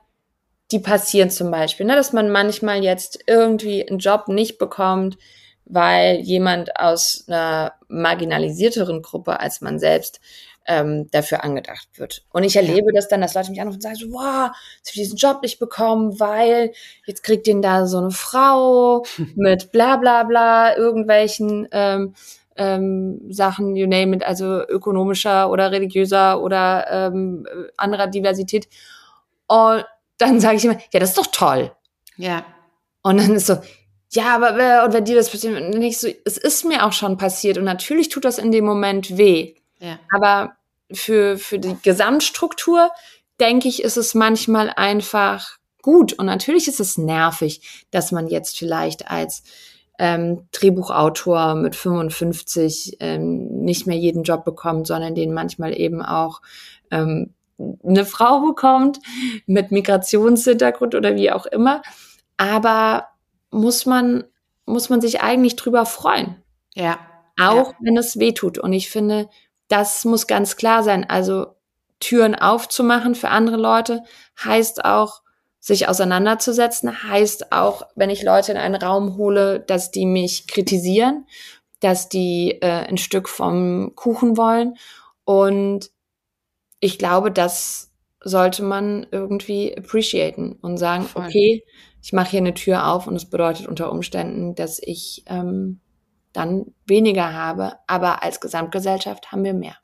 die 0.72 0.80
passieren 0.80 1.30
zum 1.30 1.51
Beispiel, 1.51 1.86
ne, 1.86 1.95
dass 1.95 2.13
man 2.13 2.30
manchmal 2.30 2.84
jetzt 2.84 3.20
irgendwie 3.28 3.88
einen 3.88 3.99
Job 3.99 4.28
nicht 4.28 4.57
bekommt, 4.57 5.18
weil 5.65 6.20
jemand 6.20 6.78
aus 6.80 7.26
einer 7.28 7.74
marginalisierteren 7.88 9.01
Gruppe 9.01 9.39
als 9.39 9.61
man 9.61 9.80
selbst 9.80 10.20
ähm, 10.65 11.09
dafür 11.11 11.43
angedacht 11.43 11.88
wird. 11.95 12.26
Und 12.32 12.43
ich 12.43 12.55
erlebe 12.57 12.91
das 12.93 13.07
dann, 13.07 13.22
dass 13.22 13.34
Leute 13.34 13.49
mich 13.49 13.61
anrufen 13.61 13.78
und 13.78 13.82
sagen 13.82 13.95
so, 13.95 14.11
wow, 14.11 14.51
jetzt 14.78 14.89
habe 14.89 14.95
ich 14.95 15.01
diesen 15.03 15.18
Job 15.18 15.41
nicht 15.41 15.59
bekommen, 15.59 16.20
weil 16.20 16.74
jetzt 17.05 17.24
kriegt 17.24 17.47
den 17.47 17.61
da 17.61 17.88
so 17.88 17.97
eine 17.97 18.11
Frau 18.11 19.05
mit 19.36 19.72
bla 19.72 19.95
bla 19.95 20.24
bla, 20.24 20.76
irgendwelchen 20.76 21.68
ähm, 21.72 22.13
ähm, 22.57 23.22
Sachen, 23.30 23.76
you 23.76 23.88
name 23.88 24.15
it, 24.15 24.24
also 24.24 24.68
ökonomischer 24.68 25.49
oder 25.49 25.72
religiöser 25.72 26.41
oder 26.41 26.86
ähm, 26.89 27.47
anderer 27.78 28.07
Diversität. 28.07 28.68
Und 29.47 29.86
dann 30.18 30.39
sage 30.39 30.57
ich 30.57 30.65
immer, 30.65 30.78
ja, 30.91 30.99
das 30.99 31.09
ist 31.09 31.18
doch 31.18 31.28
toll. 31.28 31.72
Ja. 32.15 32.45
Und 33.01 33.18
dann 33.18 33.36
ist 33.36 33.47
so, 33.47 33.57
ja, 34.11 34.36
aber 34.36 34.86
und 34.86 34.93
wenn 34.93 35.05
dir 35.05 35.15
das 35.15 35.30
passiert, 35.30 35.76
nicht 35.76 35.99
so, 35.99 36.07
es 36.26 36.38
ist 36.38 36.65
mir 36.65 36.86
auch 36.86 36.93
schon 36.93 37.18
passiert 37.18 37.57
und 37.57 37.65
natürlich 37.65 38.09
tut 38.09 38.26
das 38.26 38.38
in 38.38 38.51
dem 38.51 38.65
Moment 38.65 39.18
weh. 39.18 39.55
Ja. 39.80 39.99
Aber 40.13 40.55
für, 40.91 41.38
für 41.38 41.59
die 41.59 41.78
Gesamtstruktur, 41.82 42.91
denke 43.39 43.68
ich, 43.68 43.84
ist 43.84 43.97
es 43.97 44.15
manchmal 44.15 44.72
einfach 44.76 45.57
gut. 45.82 46.13
Und 46.13 46.26
natürlich 46.26 46.68
ist 46.68 46.80
es 46.80 46.97
nervig, 46.97 47.86
dass 47.91 48.11
man 48.11 48.28
jetzt 48.28 48.57
vielleicht 48.57 49.11
als 49.11 49.43
ähm, 49.99 50.47
Drehbuchautor 50.51 51.55
mit 51.55 51.76
55 51.76 52.97
ähm, 52.99 53.47
nicht 53.63 53.88
mehr 53.88 53.97
jeden 53.97 54.24
Job 54.24 54.45
bekommt, 54.45 54.88
sondern 54.88 55.15
den 55.15 55.34
manchmal 55.34 55.78
eben 55.78 56.01
auch 56.01 56.41
ähm, 56.91 57.34
eine 57.57 58.05
Frau 58.05 58.41
bekommt 58.41 58.99
mit 59.45 59.71
Migrationshintergrund 59.71 60.95
oder 60.95 61.15
wie 61.15 61.31
auch 61.31 61.45
immer. 61.45 61.81
Aber 62.37 63.07
muss 63.49 63.85
man, 63.85 64.25
muss 64.65 64.89
man 64.89 65.01
sich 65.01 65.21
eigentlich 65.21 65.55
drüber 65.55 65.85
freuen. 65.85 66.43
Ja. 66.73 66.99
Auch 67.39 67.71
ja. 67.71 67.77
wenn 67.81 67.97
es 67.97 68.19
weh 68.19 68.33
tut. 68.33 68.57
Und 68.57 68.73
ich 68.73 68.89
finde, 68.89 69.29
das 69.67 70.05
muss 70.05 70.27
ganz 70.27 70.55
klar 70.55 70.83
sein. 70.83 71.09
Also 71.09 71.55
Türen 71.99 72.35
aufzumachen 72.35 73.15
für 73.15 73.29
andere 73.29 73.57
Leute 73.57 74.03
heißt 74.43 74.85
auch, 74.85 75.21
sich 75.59 75.89
auseinanderzusetzen, 75.89 77.03
heißt 77.03 77.51
auch, 77.51 77.83
wenn 77.95 78.09
ich 78.09 78.23
Leute 78.23 78.53
in 78.53 78.57
einen 78.57 78.75
Raum 78.75 79.17
hole, 79.17 79.59
dass 79.59 79.91
die 79.91 80.05
mich 80.05 80.47
kritisieren, 80.47 81.25
dass 81.81 82.07
die 82.07 82.59
äh, 82.61 82.87
ein 82.87 82.97
Stück 82.97 83.27
vom 83.27 83.93
Kuchen 83.95 84.37
wollen. 84.37 84.77
Und 85.25 85.91
ich 86.80 86.99
glaube, 86.99 87.32
das 87.32 87.93
sollte 88.21 88.63
man 88.63 89.05
irgendwie 89.11 89.75
appreciaten 89.78 90.53
und 90.61 90.78
sagen, 90.78 91.03
Voll. 91.03 91.25
okay, 91.25 91.63
ich 92.01 92.13
mache 92.13 92.32
hier 92.32 92.39
eine 92.39 92.53
Tür 92.53 92.88
auf 92.88 93.07
und 93.07 93.15
es 93.15 93.30
bedeutet 93.30 93.67
unter 93.67 93.91
Umständen, 93.91 94.55
dass 94.55 94.80
ich 94.82 95.23
ähm, 95.28 95.80
dann 96.34 96.73
weniger 96.86 97.34
habe, 97.34 97.73
aber 97.88 98.23
als 98.23 98.39
Gesamtgesellschaft 98.39 99.32
haben 99.32 99.43
wir 99.43 99.53
mehr. 99.53 99.75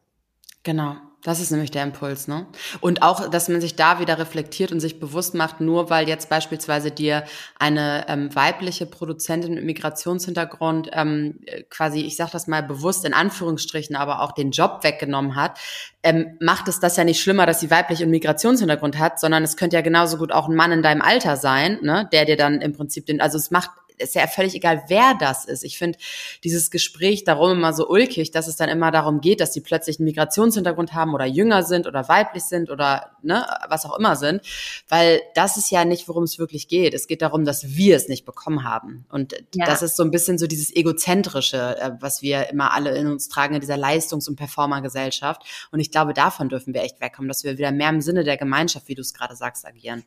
Genau. 0.63 0.95
Das 1.23 1.39
ist 1.39 1.51
nämlich 1.51 1.71
der 1.71 1.83
Impuls, 1.83 2.27
ne? 2.27 2.45
Und 2.81 3.01
auch, 3.01 3.29
dass 3.29 3.47
man 3.47 3.61
sich 3.61 3.75
da 3.75 3.99
wieder 3.99 4.19
reflektiert 4.19 4.73
und 4.73 4.81
sich 4.81 4.99
bewusst 4.99 5.33
macht, 5.35 5.61
nur 5.61 5.89
weil 5.89 6.09
jetzt 6.09 6.29
beispielsweise 6.29 6.91
dir 6.91 7.23
eine 7.57 8.05
ähm, 8.09 8.35
weibliche 8.35 8.85
Produzentin 8.85 9.53
mit 9.53 9.63
Migrationshintergrund 9.63 10.89
ähm, 10.91 11.39
quasi, 11.69 12.01
ich 12.01 12.17
sag 12.17 12.31
das 12.31 12.47
mal 12.47 12.61
bewusst 12.61 13.05
in 13.05 13.13
Anführungsstrichen, 13.13 13.95
aber 13.95 14.21
auch 14.21 14.33
den 14.33 14.51
Job 14.51 14.79
weggenommen 14.83 15.35
hat, 15.35 15.59
ähm, 16.03 16.37
macht 16.41 16.67
es 16.67 16.81
das 16.81 16.97
ja 16.97 17.05
nicht 17.05 17.21
schlimmer, 17.21 17.45
dass 17.45 17.61
sie 17.61 17.71
weiblich 17.71 18.03
und 18.03 18.09
Migrationshintergrund 18.09 18.99
hat, 18.99 19.19
sondern 19.19 19.43
es 19.43 19.55
könnte 19.55 19.77
ja 19.77 19.81
genauso 19.81 20.17
gut 20.17 20.33
auch 20.33 20.49
ein 20.49 20.55
Mann 20.55 20.73
in 20.73 20.83
deinem 20.83 21.01
Alter 21.01 21.37
sein, 21.37 21.79
ne, 21.81 22.09
der 22.11 22.25
dir 22.25 22.35
dann 22.35 22.59
im 22.59 22.73
Prinzip 22.73 23.05
den, 23.05 23.21
also 23.21 23.37
es 23.37 23.49
macht 23.49 23.71
ist 23.97 24.15
ja 24.15 24.27
völlig 24.27 24.55
egal, 24.55 24.83
wer 24.87 25.15
das 25.19 25.45
ist. 25.45 25.63
Ich 25.63 25.77
finde 25.77 25.97
dieses 26.43 26.71
Gespräch 26.71 27.23
darum 27.23 27.51
immer 27.51 27.73
so 27.73 27.87
ulkig, 27.87 28.31
dass 28.31 28.47
es 28.47 28.55
dann 28.55 28.69
immer 28.69 28.91
darum 28.91 29.21
geht, 29.21 29.39
dass 29.39 29.51
die 29.51 29.61
plötzlich 29.61 29.99
einen 29.99 30.05
Migrationshintergrund 30.05 30.93
haben 30.93 31.13
oder 31.13 31.25
jünger 31.25 31.63
sind 31.63 31.87
oder 31.87 32.07
weiblich 32.09 32.43
sind 32.43 32.69
oder 32.69 33.11
ne, 33.21 33.45
was 33.69 33.85
auch 33.85 33.97
immer 33.97 34.15
sind, 34.15 34.41
weil 34.89 35.21
das 35.35 35.57
ist 35.57 35.71
ja 35.71 35.85
nicht, 35.85 36.07
worum 36.07 36.23
es 36.23 36.39
wirklich 36.39 36.67
geht. 36.67 36.93
Es 36.93 37.07
geht 37.07 37.21
darum, 37.21 37.45
dass 37.45 37.75
wir 37.75 37.95
es 37.95 38.07
nicht 38.07 38.25
bekommen 38.25 38.63
haben. 38.63 39.05
Und 39.09 39.33
ja. 39.55 39.65
das 39.65 39.81
ist 39.81 39.95
so 39.95 40.03
ein 40.03 40.11
bisschen 40.11 40.37
so 40.37 40.47
dieses 40.47 40.75
egozentrische, 40.75 41.77
äh, 41.79 41.91
was 41.99 42.21
wir 42.21 42.49
immer 42.49 42.73
alle 42.73 42.95
in 42.97 43.07
uns 43.07 43.29
tragen 43.29 43.55
in 43.55 43.61
dieser 43.61 43.77
Leistungs- 43.77 44.27
und 44.27 44.35
Performergesellschaft. 44.35 45.41
Und 45.71 45.79
ich 45.79 45.91
glaube, 45.91 46.13
davon 46.13 46.49
dürfen 46.49 46.73
wir 46.73 46.83
echt 46.83 47.01
wegkommen, 47.01 47.27
dass 47.27 47.43
wir 47.43 47.57
wieder 47.57 47.71
mehr 47.71 47.89
im 47.89 48.01
Sinne 48.01 48.23
der 48.23 48.37
Gemeinschaft, 48.37 48.87
wie 48.87 48.95
du 48.95 49.01
es 49.01 49.13
gerade 49.13 49.35
sagst, 49.35 49.65
agieren. 49.65 50.03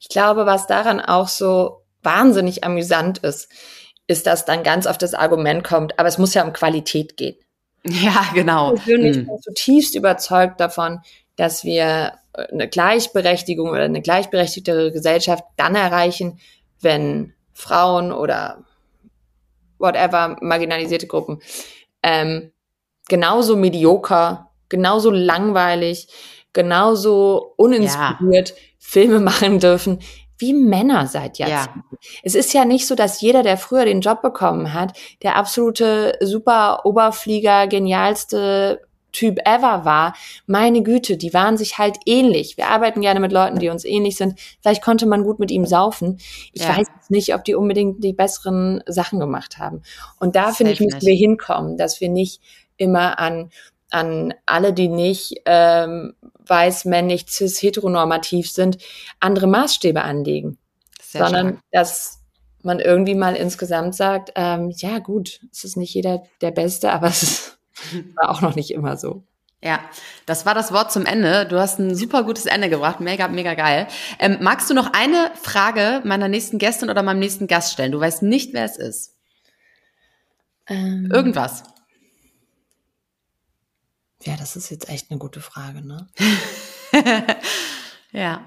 Ich 0.00 0.08
glaube, 0.08 0.46
was 0.46 0.66
daran 0.66 1.00
auch 1.00 1.28
so 1.28 1.79
wahnsinnig 2.02 2.64
amüsant 2.64 3.18
ist, 3.18 3.48
ist, 4.06 4.26
dass 4.26 4.44
dann 4.44 4.62
ganz 4.62 4.86
auf 4.86 4.98
das 4.98 5.14
Argument 5.14 5.62
kommt, 5.64 5.98
aber 5.98 6.08
es 6.08 6.18
muss 6.18 6.34
ja 6.34 6.44
um 6.44 6.52
Qualität 6.52 7.16
gehen. 7.16 7.36
Ja, 7.84 8.26
genau. 8.34 8.74
Ich 8.74 8.84
bin 8.84 9.14
hm. 9.14 9.30
zutiefst 9.40 9.94
überzeugt 9.94 10.60
davon, 10.60 11.00
dass 11.36 11.64
wir 11.64 12.12
äh, 12.34 12.46
eine 12.52 12.68
Gleichberechtigung 12.68 13.70
oder 13.70 13.84
eine 13.84 14.02
gleichberechtigtere 14.02 14.92
Gesellschaft 14.92 15.44
dann 15.56 15.74
erreichen, 15.74 16.38
wenn 16.80 17.32
Frauen 17.52 18.12
oder 18.12 18.64
whatever, 19.78 20.36
marginalisierte 20.40 21.06
Gruppen, 21.06 21.40
ähm, 22.02 22.52
genauso 23.08 23.56
medioker, 23.56 24.50
genauso 24.68 25.10
langweilig, 25.10 26.08
genauso 26.52 27.54
uninspiriert 27.56 28.50
ja. 28.50 28.56
Filme 28.78 29.20
machen 29.20 29.58
dürfen 29.58 30.00
wie 30.40 30.54
Männer 30.54 31.06
seit 31.06 31.38
Jahrzehnten. 31.38 31.84
Ja. 31.90 31.98
Es 32.22 32.34
ist 32.34 32.52
ja 32.52 32.64
nicht 32.64 32.86
so, 32.86 32.94
dass 32.94 33.20
jeder, 33.20 33.42
der 33.42 33.56
früher 33.56 33.84
den 33.84 34.00
Job 34.00 34.22
bekommen 34.22 34.74
hat, 34.74 34.96
der 35.22 35.36
absolute 35.36 36.16
super 36.20 36.84
Oberflieger, 36.84 37.66
genialste 37.66 38.80
Typ 39.12 39.38
ever 39.44 39.84
war. 39.84 40.14
Meine 40.46 40.82
Güte, 40.82 41.16
die 41.16 41.34
waren 41.34 41.56
sich 41.56 41.78
halt 41.78 41.98
ähnlich. 42.06 42.56
Wir 42.56 42.68
arbeiten 42.68 43.00
gerne 43.00 43.20
mit 43.20 43.32
Leuten, 43.32 43.58
die 43.58 43.68
uns 43.68 43.84
ähnlich 43.84 44.16
sind. 44.16 44.38
Vielleicht 44.60 44.82
konnte 44.82 45.06
man 45.06 45.24
gut 45.24 45.38
mit 45.38 45.50
ihm 45.50 45.66
saufen. 45.66 46.18
Ich 46.52 46.62
ja. 46.62 46.76
weiß 46.76 46.86
nicht, 47.08 47.34
ob 47.34 47.44
die 47.44 47.54
unbedingt 47.54 48.04
die 48.04 48.12
besseren 48.12 48.82
Sachen 48.86 49.18
gemacht 49.18 49.58
haben. 49.58 49.82
Und 50.18 50.36
da 50.36 50.52
finde 50.52 50.72
ich, 50.72 50.80
müssen 50.80 51.02
wir 51.02 51.14
hinkommen, 51.14 51.76
dass 51.76 52.00
wir 52.00 52.08
nicht 52.08 52.40
immer 52.76 53.18
an 53.18 53.50
an 53.90 54.34
alle, 54.46 54.72
die 54.72 54.88
nicht 54.88 55.42
ähm, 55.46 56.14
weiß, 56.46 56.84
männlich, 56.84 57.26
cis, 57.28 57.62
heteronormativ 57.62 58.50
sind, 58.50 58.78
andere 59.20 59.46
Maßstäbe 59.46 60.02
anlegen, 60.02 60.58
Sehr 61.00 61.24
sondern 61.24 61.48
stark. 61.48 61.64
dass 61.72 62.20
man 62.62 62.80
irgendwie 62.80 63.14
mal 63.14 63.36
insgesamt 63.36 63.94
sagt, 63.94 64.32
ähm, 64.34 64.72
ja 64.76 64.98
gut, 64.98 65.40
es 65.52 65.64
ist 65.64 65.76
nicht 65.76 65.94
jeder 65.94 66.22
der 66.40 66.50
Beste, 66.50 66.92
aber 66.92 67.08
es 67.08 67.58
war 68.16 68.30
auch 68.30 68.40
noch 68.40 68.54
nicht 68.54 68.70
immer 68.70 68.96
so. 68.96 69.22
Ja, 69.62 69.80
das 70.24 70.46
war 70.46 70.54
das 70.54 70.72
Wort 70.72 70.90
zum 70.90 71.04
Ende. 71.04 71.44
Du 71.44 71.58
hast 71.58 71.78
ein 71.78 71.94
super 71.94 72.24
gutes 72.24 72.46
Ende 72.46 72.70
gebracht. 72.70 73.00
Mega, 73.00 73.28
mega 73.28 73.52
geil. 73.54 73.88
Ähm, 74.18 74.38
magst 74.40 74.70
du 74.70 74.74
noch 74.74 74.94
eine 74.94 75.32
Frage 75.34 76.00
meiner 76.04 76.28
nächsten 76.28 76.56
Gästin 76.56 76.88
oder 76.88 77.02
meinem 77.02 77.18
nächsten 77.18 77.46
Gast 77.46 77.74
stellen? 77.74 77.92
Du 77.92 78.00
weißt 78.00 78.22
nicht, 78.22 78.54
wer 78.54 78.64
es 78.64 78.78
ist. 78.78 79.18
Ähm, 80.66 81.10
Irgendwas. 81.12 81.64
Ja, 84.22 84.36
das 84.36 84.56
ist 84.56 84.70
jetzt 84.70 84.88
echt 84.88 85.10
eine 85.10 85.18
gute 85.18 85.40
Frage, 85.40 85.80
ne? 85.80 86.06
ja. 88.12 88.46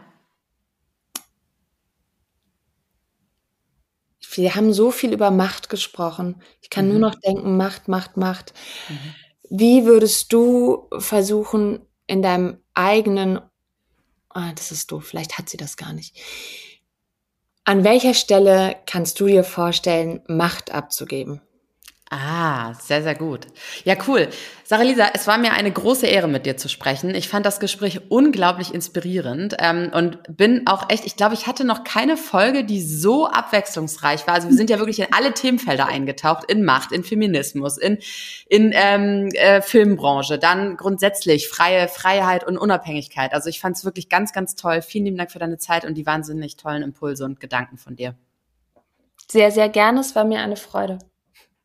Wir 4.36 4.56
haben 4.56 4.74
so 4.74 4.92
viel 4.92 5.14
über 5.14 5.32
Macht 5.32 5.70
gesprochen. 5.70 6.42
Ich 6.62 6.70
kann 6.70 6.86
mhm. 6.86 6.92
nur 6.92 7.00
noch 7.00 7.16
denken, 7.16 7.58
Macht, 7.58 7.88
Macht, 7.88 8.18
Macht. 8.18 8.54
Mhm. 8.90 9.16
Wie 9.50 9.86
würdest 9.86 10.34
du 10.34 10.90
versuchen, 10.98 11.86
in 12.08 12.22
deinem 12.22 12.58
eigenen, 12.74 13.40
ah, 14.30 14.52
das 14.54 14.72
ist 14.72 14.92
doof, 14.92 15.06
vielleicht 15.06 15.38
hat 15.38 15.50
sie 15.50 15.58
das 15.58 15.78
gar 15.78 15.94
nicht. 15.94 16.18
An 17.64 17.84
welcher 17.84 18.14
Stelle 18.14 18.76
kannst 18.86 19.20
du 19.20 19.28
dir 19.28 19.44
vorstellen, 19.44 20.22
Macht 20.28 20.72
abzugeben? 20.72 21.42
Ah, 22.16 22.76
sehr, 22.76 23.02
sehr 23.02 23.16
gut. 23.16 23.48
Ja, 23.86 23.96
cool. 24.08 24.28
Sarah 24.64 24.84
Lisa, 24.84 25.08
es 25.16 25.26
war 25.26 25.40
mir 25.40 25.54
eine 25.54 25.72
große 25.72 26.06
Ehre, 26.06 26.28
mit 26.28 26.46
dir 26.46 26.58
zu 26.58 26.70
sprechen. 26.70 27.16
Ich 27.16 27.28
fand 27.28 27.44
das 27.44 27.60
Gespräch 27.60 28.02
unglaublich 28.10 28.72
inspirierend 28.72 29.56
ähm, 29.58 29.90
und 29.92 30.20
bin 30.30 30.68
auch 30.68 30.92
echt, 30.92 31.08
ich 31.08 31.16
glaube, 31.16 31.34
ich 31.34 31.48
hatte 31.48 31.66
noch 31.66 31.84
keine 31.84 32.16
Folge, 32.16 32.66
die 32.66 32.84
so 32.84 33.26
abwechslungsreich 33.26 34.28
war. 34.28 34.36
Also 34.36 34.48
wir 34.48 34.56
sind 34.56 34.70
ja 34.70 34.78
wirklich 34.78 35.00
in 35.00 35.08
alle 35.10 35.34
Themenfelder 35.34 35.88
eingetaucht, 35.88 36.52
in 36.52 36.64
Macht, 36.64 36.92
in 36.92 37.04
Feminismus, 37.04 37.80
in, 37.80 37.98
in 38.48 38.74
ähm, 38.76 39.30
äh, 39.34 39.64
Filmbranche, 39.64 40.38
dann 40.38 40.78
grundsätzlich 40.78 41.48
freie 41.48 41.88
Freiheit 41.88 42.46
und 42.46 42.60
Unabhängigkeit. 42.60 43.34
Also 43.34 43.50
ich 43.50 43.60
fand 43.60 43.76
es 43.76 43.86
wirklich 43.86 44.08
ganz, 44.08 44.34
ganz 44.34 44.54
toll. 44.54 44.84
Vielen 44.84 45.06
lieben 45.06 45.18
Dank 45.18 45.32
für 45.32 45.40
deine 45.40 45.58
Zeit 45.58 45.84
und 45.84 45.96
die 45.96 46.06
wahnsinnig 46.06 46.58
tollen 46.58 46.84
Impulse 46.84 47.26
und 47.26 47.40
Gedanken 47.40 47.80
von 47.80 47.96
dir. 47.96 48.14
Sehr, 49.32 49.50
sehr 49.50 49.70
gerne. 49.70 50.02
Es 50.02 50.16
war 50.16 50.26
mir 50.26 50.42
eine 50.42 50.58
Freude. 50.58 51.00